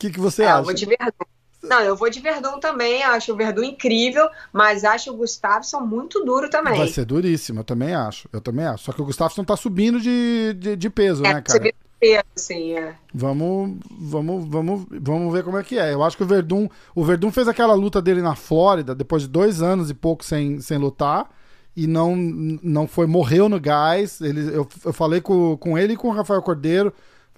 O 0.00 0.08
que, 0.08 0.10
que 0.10 0.20
você 0.20 0.44
É, 0.44 0.46
eu 0.46 0.50
acha? 0.56 0.62
vou 0.62 0.74
de 0.74 0.86
Verdun. 0.86 1.26
Não, 1.62 1.80
eu 1.82 1.94
vou 1.94 2.08
de 2.08 2.20
Verdun 2.20 2.58
também, 2.58 3.02
acho 3.02 3.34
o 3.34 3.36
Verdun 3.36 3.62
incrível, 3.64 4.28
mas 4.50 4.82
acho 4.82 5.12
o 5.12 5.16
Gustafsson 5.16 5.80
muito 5.80 6.24
duro 6.24 6.48
também. 6.48 6.74
Vai 6.78 6.88
ser 6.88 7.04
duríssimo, 7.04 7.60
eu 7.60 7.64
também 7.64 7.94
acho. 7.94 8.28
Eu 8.32 8.40
também 8.40 8.64
acho. 8.64 8.84
Só 8.84 8.92
que 8.92 9.02
o 9.02 9.04
Gustafsson 9.04 9.44
tá 9.44 9.56
subindo 9.56 10.00
de, 10.00 10.54
de, 10.54 10.74
de 10.76 10.90
peso, 10.90 11.22
é, 11.26 11.34
né, 11.34 11.42
você 11.46 11.58
cara? 11.58 11.64
vê 11.64 11.74
peso, 12.00 12.24
assim, 12.34 12.72
é. 12.78 12.94
Vamos, 13.12 13.76
vamos, 13.90 14.48
vamos, 14.48 14.86
vamos 14.90 15.32
ver 15.34 15.44
como 15.44 15.58
é 15.58 15.62
que 15.62 15.78
é. 15.78 15.92
Eu 15.92 16.02
acho 16.02 16.16
que 16.16 16.22
o 16.22 16.26
Verdun, 16.26 16.66
o 16.94 17.04
Verdun 17.04 17.30
fez 17.30 17.46
aquela 17.46 17.74
luta 17.74 18.00
dele 18.00 18.22
na 18.22 18.34
Flórida 18.34 18.94
depois 18.94 19.20
de 19.22 19.28
dois 19.28 19.60
anos 19.60 19.90
e 19.90 19.94
pouco 19.94 20.24
sem, 20.24 20.60
sem 20.62 20.78
lutar 20.78 21.28
e 21.76 21.86
não, 21.86 22.16
não 22.16 22.86
foi 22.88 23.06
morreu 23.06 23.50
no 23.50 23.60
gás. 23.60 24.20
Ele, 24.22 24.40
eu, 24.56 24.66
eu 24.82 24.92
falei 24.94 25.20
com, 25.20 25.58
com 25.58 25.76
ele 25.76 25.92
e 25.92 25.96
com 25.96 26.08
o 26.08 26.12
Rafael 26.12 26.40
Cordeiro, 26.40 26.90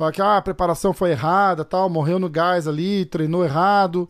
falei 0.03 0.15
que 0.15 0.23
ah, 0.23 0.37
a 0.39 0.43
preparação 0.43 0.93
foi 0.93 1.11
errada, 1.11 1.65
tal, 1.65 1.89
morreu 1.89 2.19
no 2.19 2.29
gás 2.29 2.67
ali, 2.67 3.05
treinou 3.05 3.45
errado. 3.45 4.09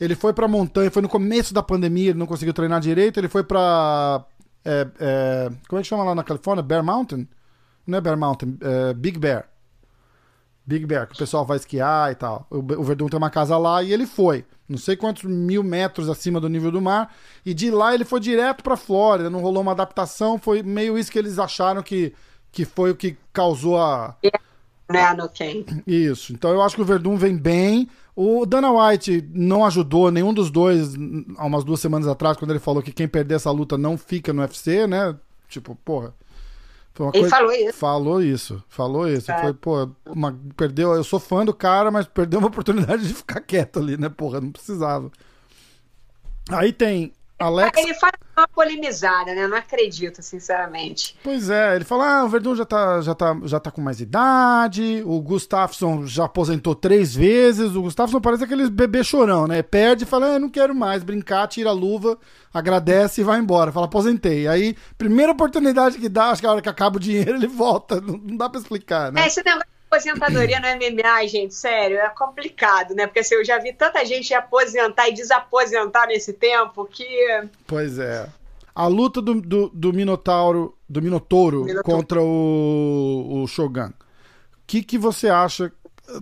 Ele 0.00 0.14
foi 0.14 0.32
pra 0.32 0.46
montanha, 0.46 0.90
foi 0.90 1.02
no 1.02 1.08
começo 1.08 1.52
da 1.52 1.62
pandemia, 1.62 2.10
ele 2.10 2.18
não 2.18 2.26
conseguiu 2.26 2.54
treinar 2.54 2.80
direito. 2.80 3.18
Ele 3.18 3.28
foi 3.28 3.42
pra 3.42 4.24
é, 4.64 4.86
é, 5.00 5.50
como 5.68 5.80
é 5.80 5.82
que 5.82 5.88
chama 5.88 6.04
lá 6.04 6.14
na 6.14 6.22
Califórnia? 6.22 6.62
Bear 6.62 6.84
Mountain? 6.84 7.28
Não 7.86 7.98
é 7.98 8.00
Bear 8.00 8.18
Mountain, 8.18 8.58
é 8.60 8.92
Big 8.94 9.18
Bear. 9.18 9.48
Big 10.66 10.84
Bear, 10.84 11.06
que 11.06 11.14
o 11.14 11.18
pessoal 11.18 11.46
vai 11.46 11.56
esquiar 11.56 12.12
e 12.12 12.14
tal. 12.14 12.46
O 12.50 12.84
Verdun 12.84 13.08
tem 13.08 13.16
uma 13.16 13.30
casa 13.30 13.56
lá 13.56 13.82
e 13.82 13.90
ele 13.90 14.06
foi. 14.06 14.44
Não 14.68 14.76
sei 14.76 14.94
quantos 14.96 15.24
mil 15.24 15.62
metros 15.62 16.10
acima 16.10 16.38
do 16.38 16.48
nível 16.48 16.70
do 16.70 16.82
mar. 16.82 17.14
E 17.44 17.54
de 17.54 17.70
lá 17.70 17.94
ele 17.94 18.04
foi 18.04 18.20
direto 18.20 18.62
pra 18.62 18.76
Flórida. 18.76 19.30
Não 19.30 19.40
rolou 19.40 19.62
uma 19.62 19.72
adaptação. 19.72 20.38
Foi 20.38 20.62
meio 20.62 20.98
isso 20.98 21.10
que 21.10 21.18
eles 21.18 21.38
acharam 21.38 21.82
que, 21.82 22.12
que 22.52 22.66
foi 22.66 22.90
o 22.90 22.94
que 22.94 23.16
causou 23.32 23.80
a. 23.80 24.14
Né, 24.90 25.12
no 25.14 25.28
Ken. 25.28 25.64
Isso. 25.86 26.32
Então 26.32 26.50
eu 26.50 26.62
acho 26.62 26.74
que 26.76 26.82
o 26.82 26.84
Verdun 26.84 27.16
vem 27.16 27.36
bem. 27.36 27.88
O 28.16 28.44
Dana 28.46 28.70
White 28.72 29.28
não 29.32 29.64
ajudou 29.64 30.10
nenhum 30.10 30.32
dos 30.34 30.50
dois 30.50 30.94
há 31.36 31.44
umas 31.46 31.62
duas 31.62 31.78
semanas 31.78 32.08
atrás, 32.08 32.36
quando 32.36 32.50
ele 32.50 32.58
falou 32.58 32.82
que 32.82 32.90
quem 32.92 33.06
perder 33.06 33.34
essa 33.36 33.50
luta 33.50 33.76
não 33.78 33.96
fica 33.98 34.32
no 34.32 34.40
UFC, 34.42 34.86
né? 34.86 35.14
Tipo, 35.48 35.74
porra. 35.84 36.14
Foi 36.94 37.06
uma 37.06 37.12
Ele 37.14 37.20
coisa... 37.28 37.36
falou 37.36 37.52
isso. 37.52 37.78
Falou 37.78 38.22
isso, 38.22 38.64
falou 38.68 39.08
isso. 39.08 39.30
É. 39.30 39.40
Foi, 39.40 39.54
pô, 39.54 39.88
uma- 40.06 40.36
perdeu. 40.56 40.92
Eu 40.94 41.04
sou 41.04 41.20
fã 41.20 41.44
do 41.44 41.54
cara, 41.54 41.90
mas 41.92 42.06
perdeu 42.08 42.40
uma 42.40 42.48
oportunidade 42.48 43.06
de 43.06 43.14
ficar 43.14 43.40
quieto 43.40 43.78
ali, 43.78 43.96
né? 43.96 44.08
Porra, 44.08 44.40
não 44.40 44.50
precisava. 44.50 45.12
Aí 46.50 46.72
tem 46.72 47.12
Alex. 47.38 47.78
Ele 47.80 47.94
faz 47.94 48.12
uma 48.36 48.48
polemizada, 48.48 49.32
né? 49.32 49.46
Não 49.46 49.56
acredito, 49.56 50.22
sinceramente. 50.22 51.16
Pois 51.22 51.48
é, 51.48 51.76
ele 51.76 51.84
fala: 51.84 52.20
ah, 52.20 52.24
o 52.24 52.28
Verdun 52.28 52.56
já 52.56 52.64
tá, 52.64 53.00
já, 53.00 53.14
tá, 53.14 53.36
já 53.44 53.60
tá 53.60 53.70
com 53.70 53.80
mais 53.80 54.00
idade, 54.00 55.02
o 55.06 55.20
Gustafsson 55.20 56.04
já 56.04 56.24
aposentou 56.24 56.74
três 56.74 57.14
vezes. 57.14 57.76
O 57.76 57.82
Gustafsson 57.82 58.20
parece 58.20 58.44
aqueles 58.44 58.68
bebê 58.68 59.04
chorão, 59.04 59.46
né? 59.46 59.62
Perde 59.62 60.04
e 60.04 60.06
fala: 60.06 60.34
ah, 60.34 60.38
não 60.38 60.48
quero 60.48 60.74
mais 60.74 61.04
brincar, 61.04 61.46
tira 61.46 61.70
a 61.70 61.72
luva, 61.72 62.18
agradece 62.52 63.20
e 63.20 63.24
vai 63.24 63.38
embora. 63.38 63.70
Fala: 63.70 63.86
aposentei. 63.86 64.48
Aí, 64.48 64.76
primeira 64.96 65.32
oportunidade 65.32 65.98
que 65.98 66.08
dá, 66.08 66.30
acho 66.30 66.42
que 66.42 66.46
a 66.46 66.50
hora 66.50 66.62
que 66.62 66.68
acaba 66.68 66.96
o 66.96 67.00
dinheiro, 67.00 67.36
ele 67.38 67.46
volta. 67.46 68.00
Não, 68.00 68.16
não 68.16 68.36
dá 68.36 68.48
pra 68.48 68.60
explicar, 68.60 69.12
né? 69.12 69.22
É, 69.22 69.26
esse 69.28 69.44
negócio 69.44 69.77
aposentadoria 69.90 70.60
no 70.60 70.66
MMA, 70.66 71.26
gente, 71.26 71.54
sério, 71.54 71.98
é 71.98 72.08
complicado, 72.10 72.94
né? 72.94 73.06
Porque 73.06 73.20
assim, 73.20 73.34
eu 73.34 73.44
já 73.44 73.58
vi 73.58 73.72
tanta 73.72 74.04
gente 74.04 74.32
aposentar 74.34 75.08
e 75.08 75.14
desaposentar 75.14 76.06
nesse 76.06 76.32
tempo 76.34 76.84
que. 76.84 77.06
Pois 77.66 77.98
é. 77.98 78.28
A 78.74 78.86
luta 78.86 79.20
do, 79.20 79.40
do, 79.40 79.68
do 79.70 79.92
Minotauro, 79.92 80.76
do 80.88 81.02
Minotouro 81.02 81.64
Minotouro. 81.64 81.82
contra 81.82 82.22
o, 82.22 83.42
o 83.42 83.46
Shogun. 83.48 83.88
O 83.88 83.94
que, 84.66 84.82
que 84.82 84.98
você 84.98 85.28
acha? 85.28 85.72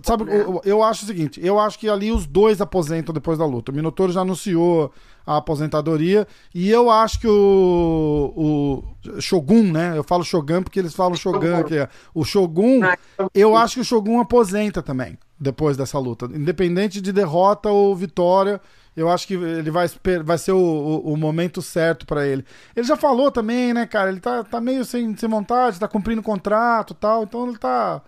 Sabe, 0.03 0.23
eu, 0.33 0.61
eu 0.65 0.83
acho 0.83 1.03
o 1.03 1.07
seguinte, 1.07 1.39
eu 1.45 1.59
acho 1.59 1.77
que 1.79 1.87
ali 1.87 2.11
os 2.11 2.25
dois 2.25 2.59
aposentam 2.59 3.13
depois 3.13 3.37
da 3.37 3.45
luta. 3.45 3.71
O 3.71 3.75
Minotouro 3.75 4.11
já 4.11 4.21
anunciou 4.21 4.91
a 5.27 5.37
aposentadoria 5.37 6.25
e 6.55 6.71
eu 6.71 6.89
acho 6.89 7.19
que 7.19 7.27
o, 7.27 8.83
o 9.05 9.21
Shogun, 9.21 9.63
né? 9.71 9.93
Eu 9.97 10.03
falo 10.03 10.23
Shogun 10.23 10.63
porque 10.63 10.79
eles 10.79 10.93
falam 10.95 11.15
Shogun, 11.15 11.63
que 11.65 11.75
é 11.75 11.89
o 12.15 12.23
Shogun. 12.23 12.79
Eu 13.33 13.55
acho 13.55 13.75
que 13.75 13.81
o 13.81 13.85
Shogun 13.85 14.19
aposenta 14.21 14.81
também, 14.81 15.17
depois 15.39 15.75
dessa 15.77 15.99
luta. 15.99 16.25
Independente 16.25 17.01
de 17.01 17.11
derrota 17.11 17.69
ou 17.69 17.95
vitória, 17.95 18.61
eu 18.95 19.09
acho 19.09 19.27
que 19.27 19.33
ele 19.35 19.69
vai, 19.69 19.87
vai 20.23 20.37
ser 20.37 20.53
o, 20.53 20.57
o- 20.57 21.13
o 21.13 21.17
momento 21.17 21.61
certo 21.61 22.05
pra 22.05 22.25
ele. 22.25 22.45
Ele 22.75 22.87
já 22.87 22.95
falou 22.95 23.29
também, 23.31 23.73
né, 23.73 23.85
cara? 23.85 24.09
Ele 24.09 24.19
tá, 24.19 24.43
tá 24.43 24.59
meio 24.61 24.83
sem, 24.85 25.15
sem 25.15 25.29
vontade, 25.29 25.79
tá 25.79 25.87
cumprindo 25.87 26.23
contrato 26.23 26.93
tal, 26.93 27.23
então 27.23 27.47
ele 27.49 27.57
tá. 27.57 28.01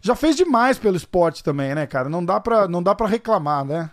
Já 0.00 0.14
fez 0.14 0.34
demais 0.36 0.78
pelo 0.78 0.96
esporte 0.96 1.42
também, 1.44 1.74
né, 1.74 1.86
cara? 1.86 2.08
Não 2.08 2.24
dá 2.24 2.38
pra, 2.40 2.66
não 2.68 2.82
dá 2.82 2.94
pra 2.94 3.06
reclamar, 3.06 3.64
né? 3.64 3.90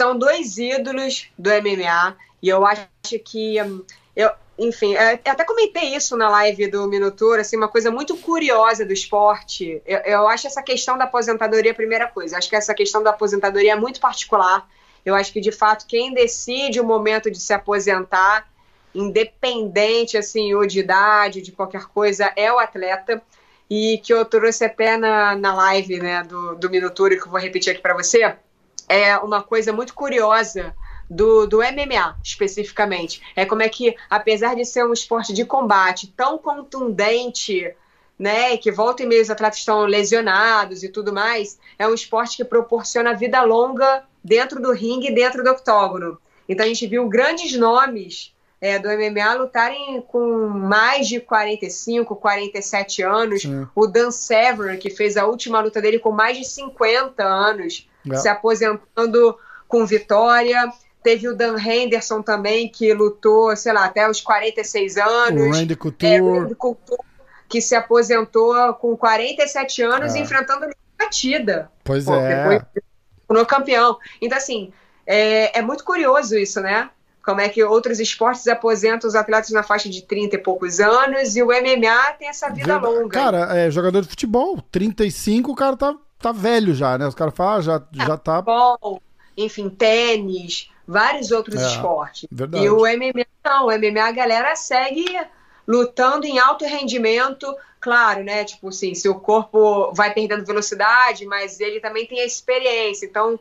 São 0.00 0.16
dois 0.18 0.56
ídolos 0.56 1.28
do 1.36 1.50
MMA 1.50 2.16
e 2.42 2.48
eu 2.48 2.64
acho 2.64 2.88
que. 3.22 3.62
hum, 3.62 3.84
Eu, 4.16 4.30
enfim, 4.58 4.94
eu 4.94 5.32
até 5.32 5.44
comentei 5.44 5.94
isso 5.94 6.16
na 6.16 6.30
live 6.30 6.68
do 6.68 6.88
Minutor, 6.88 7.38
assim, 7.38 7.54
uma 7.56 7.68
coisa 7.68 7.90
muito 7.90 8.16
curiosa 8.16 8.82
do 8.86 8.94
esporte. 8.94 9.82
Eu, 9.84 9.98
eu 9.98 10.28
acho 10.28 10.46
essa 10.46 10.62
questão 10.62 10.96
da 10.96 11.04
aposentadoria 11.04 11.72
a 11.72 11.74
primeira 11.74 12.06
coisa. 12.08 12.38
Acho 12.38 12.48
que 12.48 12.56
essa 12.56 12.74
questão 12.74 13.02
da 13.02 13.10
aposentadoria 13.10 13.72
é 13.72 13.76
muito 13.76 14.00
particular. 14.00 14.66
Eu 15.04 15.14
acho 15.14 15.32
que, 15.34 15.40
de 15.40 15.52
fato, 15.52 15.86
quem 15.86 16.14
decide 16.14 16.80
o 16.80 16.84
momento 16.84 17.30
de 17.30 17.38
se 17.38 17.52
aposentar, 17.52 18.48
independente, 18.94 20.16
assim, 20.16 20.54
ou 20.54 20.66
de 20.66 20.80
idade, 20.80 21.42
de 21.42 21.52
qualquer 21.52 21.84
coisa, 21.88 22.32
é 22.36 22.50
o 22.50 22.58
atleta. 22.58 23.22
E 23.68 23.98
que 23.98 24.14
eu 24.14 24.24
trouxe 24.24 24.64
até 24.64 24.96
na, 24.96 25.36
na 25.36 25.54
live 25.54 25.98
né, 25.98 26.22
do, 26.22 26.54
do 26.56 26.70
Minutor, 26.70 27.10
que 27.10 27.22
eu 27.22 27.30
vou 27.30 27.38
repetir 27.38 27.72
aqui 27.72 27.82
para 27.82 27.94
você, 27.94 28.34
é 28.90 29.16
uma 29.18 29.40
coisa 29.40 29.72
muito 29.72 29.94
curiosa 29.94 30.74
do, 31.08 31.46
do 31.46 31.58
MMA, 31.58 32.18
especificamente. 32.24 33.22
É 33.36 33.46
como 33.46 33.62
é 33.62 33.68
que, 33.68 33.96
apesar 34.10 34.56
de 34.56 34.64
ser 34.64 34.84
um 34.84 34.92
esporte 34.92 35.32
de 35.32 35.44
combate 35.44 36.12
tão 36.16 36.36
contundente, 36.36 37.72
né, 38.18 38.56
que 38.56 38.72
volta 38.72 39.04
e 39.04 39.06
meia 39.06 39.22
os 39.22 39.30
atletas 39.30 39.60
estão 39.60 39.86
lesionados 39.86 40.82
e 40.82 40.88
tudo 40.88 41.12
mais, 41.12 41.56
é 41.78 41.86
um 41.86 41.94
esporte 41.94 42.36
que 42.36 42.44
proporciona 42.44 43.14
vida 43.14 43.40
longa 43.42 44.02
dentro 44.24 44.60
do 44.60 44.72
ringue 44.72 45.08
e 45.08 45.14
dentro 45.14 45.44
do 45.44 45.50
octógono. 45.50 46.18
Então 46.48 46.66
a 46.66 46.68
gente 46.68 46.88
viu 46.88 47.08
grandes 47.08 47.56
nomes 47.56 48.34
é, 48.60 48.78
do 48.78 48.88
MMA 48.88 49.34
lutarem 49.34 50.02
com 50.08 50.48
mais 50.48 51.08
de 51.08 51.18
45, 51.20 52.14
47 52.16 53.02
anos. 53.02 53.42
Sim. 53.42 53.66
O 53.74 53.86
Dan 53.86 54.10
Severn, 54.10 54.76
que 54.78 54.90
fez 54.90 55.16
a 55.16 55.26
última 55.26 55.60
luta 55.60 55.80
dele 55.80 55.98
com 55.98 56.10
mais 56.12 56.36
de 56.36 56.44
50 56.44 57.22
anos, 57.24 57.88
É. 58.10 58.16
se 58.16 58.28
aposentando 58.28 59.36
com 59.66 59.86
vitória. 59.86 60.70
Teve 61.02 61.28
o 61.28 61.34
Dan 61.34 61.56
Henderson 61.58 62.20
também, 62.20 62.68
que 62.68 62.92
lutou, 62.92 63.56
sei 63.56 63.72
lá, 63.72 63.86
até 63.86 64.08
os 64.08 64.20
46 64.20 64.98
anos. 64.98 65.42
O 65.42 65.50
Randy 65.58 65.72
É, 65.72 65.76
o 65.76 65.78
Couture. 65.78 66.20
Randy 66.20 66.54
Couture, 66.54 67.00
que 67.48 67.60
se 67.62 67.74
aposentou 67.74 68.74
com 68.74 68.94
47 68.96 69.82
anos, 69.82 70.14
É. 70.14 70.18
enfrentando 70.18 70.66
a 70.66 70.70
batida. 70.98 71.70
Pois 71.82 72.04
Pô, 72.04 72.14
é. 72.16 72.36
depois 72.58 72.84
no 73.30 73.46
campeão. 73.46 73.96
Então, 74.20 74.36
assim, 74.36 74.70
é, 75.06 75.58
é 75.58 75.62
muito 75.62 75.82
curioso 75.84 76.36
isso, 76.36 76.60
né? 76.60 76.90
Como 77.22 77.40
é 77.40 77.48
que 77.48 77.62
outros 77.62 78.00
esportes 78.00 78.46
aposentam 78.48 79.06
os 79.08 79.14
atletas 79.14 79.50
na 79.50 79.62
faixa 79.62 79.88
de 79.88 80.02
30 80.02 80.36
e 80.36 80.38
poucos 80.38 80.80
anos 80.80 81.36
e 81.36 81.42
o 81.42 81.48
MMA 81.48 82.14
tem 82.18 82.28
essa 82.28 82.48
vida 82.48 82.72
Verdade. 82.78 82.94
longa. 82.94 83.08
Cara, 83.08 83.58
é, 83.58 83.70
jogador 83.70 84.00
de 84.02 84.08
futebol, 84.08 84.60
35, 84.72 85.52
o 85.52 85.54
cara 85.54 85.76
tá, 85.76 85.94
tá 86.18 86.32
velho 86.32 86.74
já, 86.74 86.96
né? 86.96 87.06
Os 87.06 87.14
caras 87.14 87.34
falam, 87.34 87.58
ah, 87.58 87.60
já, 87.60 87.82
já 87.92 88.16
tá. 88.16 88.36
Futebol, 88.36 89.02
enfim, 89.36 89.68
tênis, 89.68 90.70
vários 90.86 91.30
outros 91.30 91.60
É, 91.60 91.66
esportes. 91.66 92.26
Verdade. 92.30 92.64
E 92.64 92.70
o 92.70 92.80
MMA 92.80 93.26
não, 93.44 93.66
o 93.66 93.70
MMA 93.70 94.02
a 94.02 94.12
galera 94.12 94.56
segue 94.56 95.04
lutando 95.66 96.26
em 96.26 96.38
alto 96.38 96.64
rendimento, 96.64 97.54
claro, 97.80 98.22
né? 98.24 98.44
Tipo 98.44 98.68
assim, 98.68 98.94
seu 98.94 99.14
corpo 99.14 99.92
vai 99.92 100.12
perdendo 100.12 100.44
velocidade, 100.44 101.24
mas 101.26 101.60
ele 101.60 101.80
também 101.80 102.06
tem 102.06 102.20
a 102.20 102.26
experiência. 102.26 103.06
Então, 103.06 103.38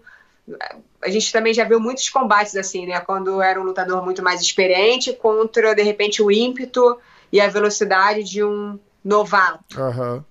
a 1.01 1.09
gente 1.09 1.31
também 1.31 1.53
já 1.53 1.63
viu 1.63 1.79
muitos 1.79 2.09
combates 2.09 2.55
assim, 2.55 2.85
né? 2.85 2.99
Quando 2.99 3.41
era 3.41 3.59
um 3.59 3.63
lutador 3.63 4.03
muito 4.03 4.23
mais 4.23 4.41
experiente 4.41 5.13
contra, 5.13 5.73
de 5.73 5.83
repente, 5.83 6.21
o 6.21 6.31
ímpeto 6.31 6.97
e 7.31 7.39
a 7.39 7.47
velocidade 7.47 8.23
de 8.23 8.43
um 8.43 8.79
novato. 9.03 9.79
Aham. 9.79 10.25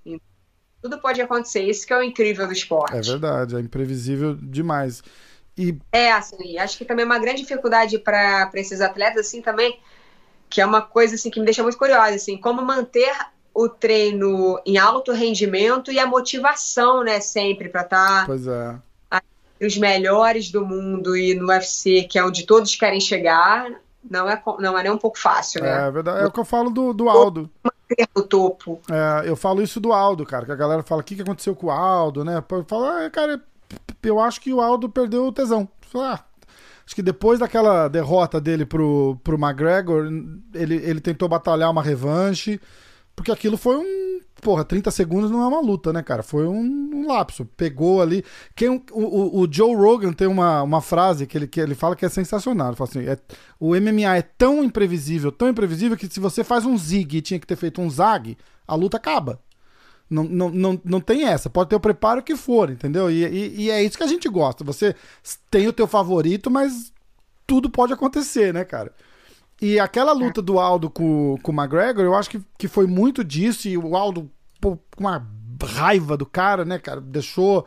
Tudo 0.80 1.00
pode 1.00 1.20
acontecer, 1.20 1.62
isso 1.62 1.86
que 1.86 1.92
é 1.92 1.98
o 1.98 2.02
incrível 2.02 2.46
do 2.46 2.52
esporte. 2.52 2.96
É 2.96 3.00
verdade, 3.00 3.56
é 3.56 3.60
imprevisível 3.60 4.34
demais. 4.34 5.02
E 5.56 5.76
É, 5.92 6.12
assim, 6.12 6.56
acho 6.58 6.78
que 6.78 6.84
também 6.84 7.02
é 7.02 7.06
uma 7.06 7.18
grande 7.18 7.42
dificuldade 7.42 7.98
para 7.98 8.50
esses 8.54 8.80
atletas, 8.80 9.26
assim, 9.26 9.42
também, 9.42 9.80
que 10.48 10.60
é 10.60 10.66
uma 10.66 10.80
coisa, 10.80 11.16
assim, 11.16 11.30
que 11.30 11.40
me 11.40 11.44
deixa 11.44 11.62
muito 11.62 11.76
curiosa, 11.76 12.14
assim, 12.14 12.36
como 12.36 12.62
manter 12.62 13.12
o 13.52 13.68
treino 13.68 14.60
em 14.64 14.78
alto 14.78 15.12
rendimento 15.12 15.90
e 15.90 15.98
a 15.98 16.06
motivação, 16.06 17.02
né, 17.02 17.18
sempre, 17.18 17.68
para 17.68 17.82
estar 17.82 18.26
pois 18.26 18.46
é. 18.46 18.78
Os 19.60 19.76
melhores 19.76 20.50
do 20.50 20.64
mundo 20.64 21.16
e 21.16 21.34
no 21.34 21.48
UFC, 21.48 22.04
que 22.04 22.18
é 22.18 22.24
onde 22.24 22.46
todos 22.46 22.74
querem 22.74 23.00
chegar, 23.00 23.70
não 24.08 24.28
é, 24.28 24.40
não 24.58 24.78
é 24.78 24.82
nem 24.82 24.92
um 24.92 24.98
pouco 24.98 25.18
fácil, 25.18 25.62
né? 25.62 25.88
É 25.88 25.90
verdade. 25.90 26.22
É 26.22 26.26
o 26.26 26.30
que 26.30 26.40
eu 26.40 26.44
falo 26.44 26.70
do, 26.70 26.92
do 26.92 27.08
Aldo. 27.08 27.50
O 28.14 28.22
topo. 28.22 28.80
É, 28.90 29.28
eu 29.28 29.34
falo 29.34 29.62
isso 29.62 29.80
do 29.80 29.92
Aldo, 29.92 30.26
cara. 30.26 30.44
Que 30.44 30.52
a 30.52 30.56
galera 30.56 30.82
fala, 30.82 31.00
o 31.00 31.04
que, 31.04 31.16
que 31.16 31.22
aconteceu 31.22 31.54
com 31.54 31.68
o 31.68 31.70
Aldo, 31.70 32.24
né? 32.24 32.42
Eu 32.50 32.64
falo, 32.64 32.84
ah, 32.84 33.08
cara, 33.10 33.42
eu 34.02 34.20
acho 34.20 34.40
que 34.40 34.52
o 34.52 34.60
Aldo 34.60 34.88
perdeu 34.88 35.26
o 35.26 35.32
tesão. 35.32 35.68
Ah, 35.94 36.20
acho 36.84 36.94
que 36.94 37.02
depois 37.02 37.38
daquela 37.38 37.88
derrota 37.88 38.40
dele 38.40 38.66
pro, 38.66 39.18
pro 39.24 39.38
McGregor, 39.38 40.04
ele, 40.54 40.76
ele 40.76 41.00
tentou 41.00 41.28
batalhar 41.28 41.70
uma 41.70 41.82
revanche, 41.82 42.60
porque 43.16 43.32
aquilo 43.32 43.56
foi 43.56 43.76
um. 43.76 44.20
Porra, 44.40 44.64
30 44.64 44.90
segundos 44.90 45.30
não 45.30 45.42
é 45.42 45.46
uma 45.46 45.60
luta, 45.60 45.92
né, 45.92 46.02
cara? 46.02 46.22
Foi 46.22 46.46
um, 46.46 46.88
lapso. 47.08 47.44
Pegou 47.56 48.00
ali. 48.00 48.24
Quem, 48.54 48.68
o, 48.68 48.82
o, 48.92 49.40
o 49.40 49.48
Joe 49.52 49.74
Rogan 49.74 50.12
tem 50.12 50.28
uma, 50.28 50.62
uma 50.62 50.80
frase 50.80 51.26
que 51.26 51.36
ele, 51.36 51.46
que 51.46 51.60
ele 51.60 51.74
fala 51.74 51.96
que 51.96 52.04
é 52.04 52.08
sensacional. 52.08 52.68
Ele 52.68 52.76
fala 52.76 52.90
assim: 52.90 53.06
é, 53.06 53.18
o 53.58 53.74
MMA 53.74 54.16
é 54.16 54.22
tão 54.22 54.62
imprevisível, 54.62 55.32
tão 55.32 55.48
imprevisível, 55.48 55.96
que 55.96 56.06
se 56.06 56.20
você 56.20 56.44
faz 56.44 56.64
um 56.64 56.76
zig 56.76 57.16
e 57.16 57.22
tinha 57.22 57.40
que 57.40 57.46
ter 57.46 57.56
feito 57.56 57.80
um 57.80 57.90
zag, 57.90 58.36
a 58.66 58.74
luta 58.74 58.96
acaba. 58.96 59.40
Não, 60.08 60.24
não, 60.24 60.50
não, 60.50 60.80
não 60.84 61.00
tem 61.00 61.24
essa. 61.24 61.50
Pode 61.50 61.70
ter 61.70 61.76
o 61.76 61.80
preparo 61.80 62.22
que 62.22 62.36
for, 62.36 62.70
entendeu? 62.70 63.10
E, 63.10 63.24
e, 63.24 63.62
e 63.62 63.70
é 63.70 63.82
isso 63.82 63.96
que 63.96 64.04
a 64.04 64.08
gente 64.08 64.28
gosta. 64.28 64.64
Você 64.64 64.94
tem 65.50 65.68
o 65.68 65.72
teu 65.72 65.86
favorito, 65.86 66.50
mas 66.50 66.92
tudo 67.46 67.68
pode 67.68 67.92
acontecer, 67.92 68.54
né, 68.54 68.64
cara? 68.64 68.92
E 69.60 69.78
aquela 69.80 70.12
luta 70.12 70.40
do 70.40 70.58
Aldo 70.60 70.88
com, 70.88 71.36
com 71.42 71.50
o 71.50 71.54
McGregor, 71.54 72.04
eu 72.04 72.14
acho 72.14 72.30
que, 72.30 72.40
que 72.56 72.68
foi 72.68 72.86
muito 72.86 73.24
disso. 73.24 73.66
E 73.68 73.76
o 73.76 73.96
Aldo, 73.96 74.30
pô, 74.60 74.78
com 74.96 75.00
uma 75.04 75.26
raiva 75.62 76.16
do 76.16 76.24
cara, 76.24 76.64
né, 76.64 76.78
cara? 76.78 77.00
Deixou, 77.00 77.66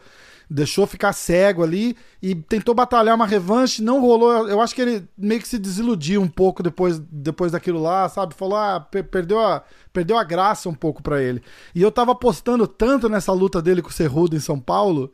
deixou 0.50 0.88
ficar 0.88 1.12
cego 1.12 1.62
ali 1.64 1.98
e 2.22 2.34
tentou 2.34 2.74
batalhar 2.74 3.14
uma 3.14 3.26
revanche. 3.28 3.82
Não 3.84 4.00
rolou. 4.00 4.48
Eu 4.48 4.62
acho 4.62 4.74
que 4.74 4.82
ele 4.82 5.06
meio 5.18 5.42
que 5.42 5.48
se 5.48 5.60
desiludiu 5.60 6.22
um 6.22 6.30
pouco 6.30 6.64
depois, 6.64 6.98
depois 6.98 7.52
daquilo 7.52 7.82
lá, 7.82 8.08
sabe? 8.08 8.36
Falou, 8.36 8.58
ah, 8.58 8.80
per- 8.80 9.04
perdeu 9.04 9.40
a, 9.42 9.62
perdeu 9.92 10.18
a 10.18 10.24
graça 10.24 10.70
um 10.70 10.74
pouco 10.74 11.04
pra 11.04 11.22
ele. 11.22 11.42
E 11.76 11.82
eu 11.82 11.92
tava 11.92 12.14
apostando 12.14 12.66
tanto 12.68 13.10
nessa 13.10 13.34
luta 13.34 13.62
dele 13.62 13.82
com 13.82 13.90
o 13.90 13.94
Cerrudo 13.94 14.36
em 14.36 14.40
São 14.40 14.60
Paulo 14.60 15.12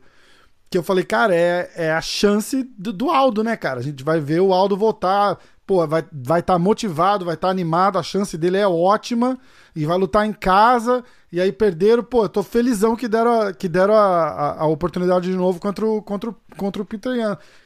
que 0.70 0.76
eu 0.76 0.82
falei, 0.82 1.02
cara, 1.02 1.34
é, 1.34 1.70
é 1.74 1.92
a 1.92 2.00
chance 2.02 2.62
do, 2.78 2.92
do 2.92 3.10
Aldo, 3.10 3.42
né, 3.42 3.56
cara? 3.56 3.80
A 3.80 3.82
gente 3.82 4.04
vai 4.04 4.20
ver 4.20 4.40
o 4.40 4.52
Aldo 4.52 4.76
voltar, 4.76 5.38
pô, 5.68 5.86
vai 5.86 6.00
estar 6.00 6.10
vai 6.14 6.42
tá 6.42 6.58
motivado, 6.58 7.26
vai 7.26 7.34
estar 7.34 7.50
animado, 7.50 7.98
a 7.98 8.02
chance 8.02 8.38
dele 8.38 8.56
é 8.56 8.66
ótima 8.66 9.38
e 9.76 9.84
vai 9.84 9.98
lutar 9.98 10.26
em 10.26 10.32
casa. 10.32 11.04
E 11.30 11.38
aí 11.38 11.52
perderam, 11.52 12.02
pô, 12.02 12.24
eu 12.24 12.28
tô 12.30 12.42
felizão 12.42 12.96
que 12.96 13.06
deram, 13.06 13.42
a, 13.42 13.52
que 13.52 13.68
deram 13.68 13.92
a, 13.94 14.28
a, 14.28 14.60
a 14.62 14.66
oportunidade 14.66 15.30
de 15.30 15.36
novo 15.36 15.60
contra 15.60 15.86
o, 15.86 16.00
contra 16.00 16.30
o, 16.30 16.36
contra 16.56 16.80
o 16.80 16.86
Peter. 16.86 17.12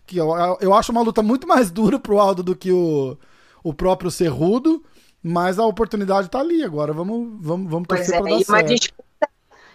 Que 0.05 0.17
eu, 0.17 0.35
eu 0.61 0.75
acho 0.75 0.91
uma 0.91 1.01
luta 1.01 1.23
muito 1.23 1.47
mais 1.47 1.71
dura 1.71 2.01
pro 2.01 2.19
Aldo 2.19 2.43
do 2.43 2.57
que 2.57 2.73
o, 2.73 3.17
o 3.63 3.73
próprio 3.73 4.11
Cerrudo, 4.11 4.83
mas 5.23 5.61
a 5.61 5.65
oportunidade 5.65 6.29
tá 6.29 6.41
ali 6.41 6.65
agora. 6.65 6.93
Vamos, 6.93 7.39
vamos, 7.41 7.71
vamos 7.71 7.87
Pois 7.87 8.01
torcer 8.01 8.17
é, 8.17 8.21
pra 8.21 8.31
dar 8.31 8.41
e 8.41 8.45
uma 8.49 8.59
certo. 8.59 8.75
disputa, 8.75 9.29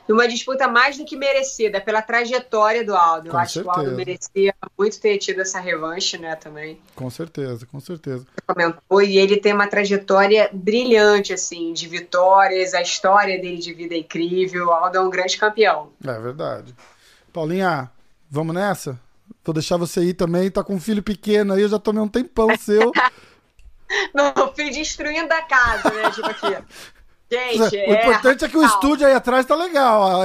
e 0.07 0.11
uma 0.11 0.27
disputa 0.27 0.67
mais 0.67 0.97
do 0.97 1.05
que 1.05 1.15
merecida 1.15 1.81
pela 1.81 2.01
trajetória 2.01 2.83
do 2.83 2.95
Aldo. 2.95 3.27
Eu 3.27 3.31
Com 3.31 3.37
acho 3.37 3.61
que 3.61 3.67
o 3.67 3.69
Aldo 3.69 3.81
certeza. 3.89 3.97
merecia 3.97 4.55
muito 4.77 4.99
ter 4.99 5.17
tido 5.17 5.41
essa 5.41 5.59
revanche, 5.59 6.17
né, 6.17 6.35
também. 6.35 6.79
Com 6.95 7.09
certeza, 7.09 7.65
com 7.65 7.79
certeza. 7.79 8.25
comentou, 8.45 9.01
e 9.01 9.17
ele 9.17 9.37
tem 9.37 9.53
uma 9.53 9.67
trajetória 9.67 10.49
brilhante, 10.53 11.33
assim, 11.33 11.73
de 11.73 11.87
vitórias, 11.87 12.73
a 12.73 12.81
história 12.81 13.39
dele 13.39 13.57
de 13.57 13.73
vida 13.73 13.95
é 13.95 13.99
incrível, 13.99 14.67
o 14.67 14.71
Aldo 14.71 14.97
é 14.97 15.01
um 15.01 15.09
grande 15.09 15.37
campeão. 15.37 15.91
É 16.03 16.19
verdade. 16.19 16.73
Paulinha, 17.33 17.89
vamos 18.29 18.55
nessa? 18.55 18.99
Vou 19.43 19.53
deixar 19.53 19.77
você 19.77 20.01
ir 20.01 20.13
também, 20.13 20.49
tá 20.49 20.63
com 20.63 20.75
um 20.75 20.79
filho 20.79 21.03
pequeno 21.03 21.53
aí, 21.53 21.61
eu 21.61 21.69
já 21.69 21.79
tomei 21.79 22.01
um 22.01 22.07
tempão 22.07 22.49
seu. 22.57 22.91
Meu 24.13 24.53
filho 24.53 24.71
destruindo 24.73 25.33
a 25.33 25.41
casa, 25.43 25.89
né, 25.91 26.11
tipo 26.11 26.27
aqui. 26.27 26.47
Gente, 27.29 27.75
o 27.75 27.93
é, 27.93 28.03
importante 28.03 28.45
é 28.45 28.47
que 28.47 28.57
o 28.57 28.63
estúdio 28.63 29.05
aí 29.05 29.13
atrás 29.13 29.45
tá 29.45 29.53
legal. 29.53 30.23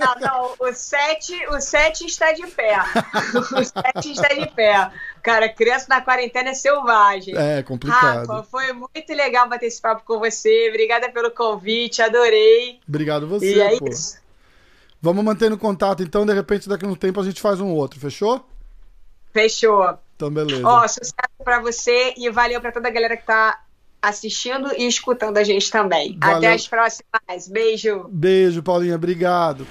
Não, 0.00 0.14
não, 0.20 0.54
o 0.58 0.72
7 0.72 1.46
o 1.48 1.60
sete 1.60 2.06
está 2.06 2.32
de 2.32 2.46
pé. 2.46 2.78
O 3.52 3.64
7 3.64 4.12
está 4.12 4.28
de 4.28 4.46
pé. 4.52 4.90
Cara, 5.22 5.48
criança 5.48 5.86
na 5.90 6.00
quarentena 6.00 6.50
é 6.50 6.54
selvagem. 6.54 7.36
É 7.36 7.62
complicado. 7.62 8.26
Rafa, 8.26 8.42
foi 8.44 8.72
muito 8.72 9.12
legal 9.14 9.46
bater 9.46 9.66
esse 9.66 9.80
papo 9.80 10.04
com 10.06 10.18
você. 10.18 10.68
Obrigada 10.70 11.10
pelo 11.10 11.30
convite, 11.30 12.00
adorei. 12.00 12.80
Obrigado 12.88 13.26
e 13.26 13.28
você, 13.28 13.60
é 13.60 13.78
pô. 13.78 13.88
isso. 13.88 14.20
Vamos 15.02 15.24
mantendo 15.24 15.58
contato, 15.58 16.02
então, 16.02 16.24
de 16.24 16.32
repente, 16.32 16.68
daqui 16.68 16.86
a 16.86 16.88
um 16.88 16.94
tempo 16.94 17.20
a 17.20 17.24
gente 17.24 17.40
faz 17.40 17.60
um 17.60 17.72
outro, 17.74 18.00
fechou? 18.00 18.46
Fechou. 19.32 19.98
Então, 20.16 20.30
beleza. 20.30 20.66
Ó, 20.66 20.86
sucesso 20.86 21.12
pra 21.42 21.60
você 21.60 22.14
e 22.16 22.30
valeu 22.30 22.60
pra 22.60 22.70
toda 22.70 22.88
a 22.88 22.90
galera 22.90 23.16
que 23.16 23.26
tá 23.26 23.61
assistindo 24.02 24.72
e 24.76 24.86
escutando 24.86 25.38
a 25.38 25.44
gente 25.44 25.70
também. 25.70 26.18
Valeu. 26.20 26.38
Até 26.38 26.52
as 26.52 26.66
próximas. 26.66 27.48
Beijo. 27.48 28.08
Beijo, 28.10 28.62
Paulinha, 28.62 28.96
obrigado. 28.96 29.66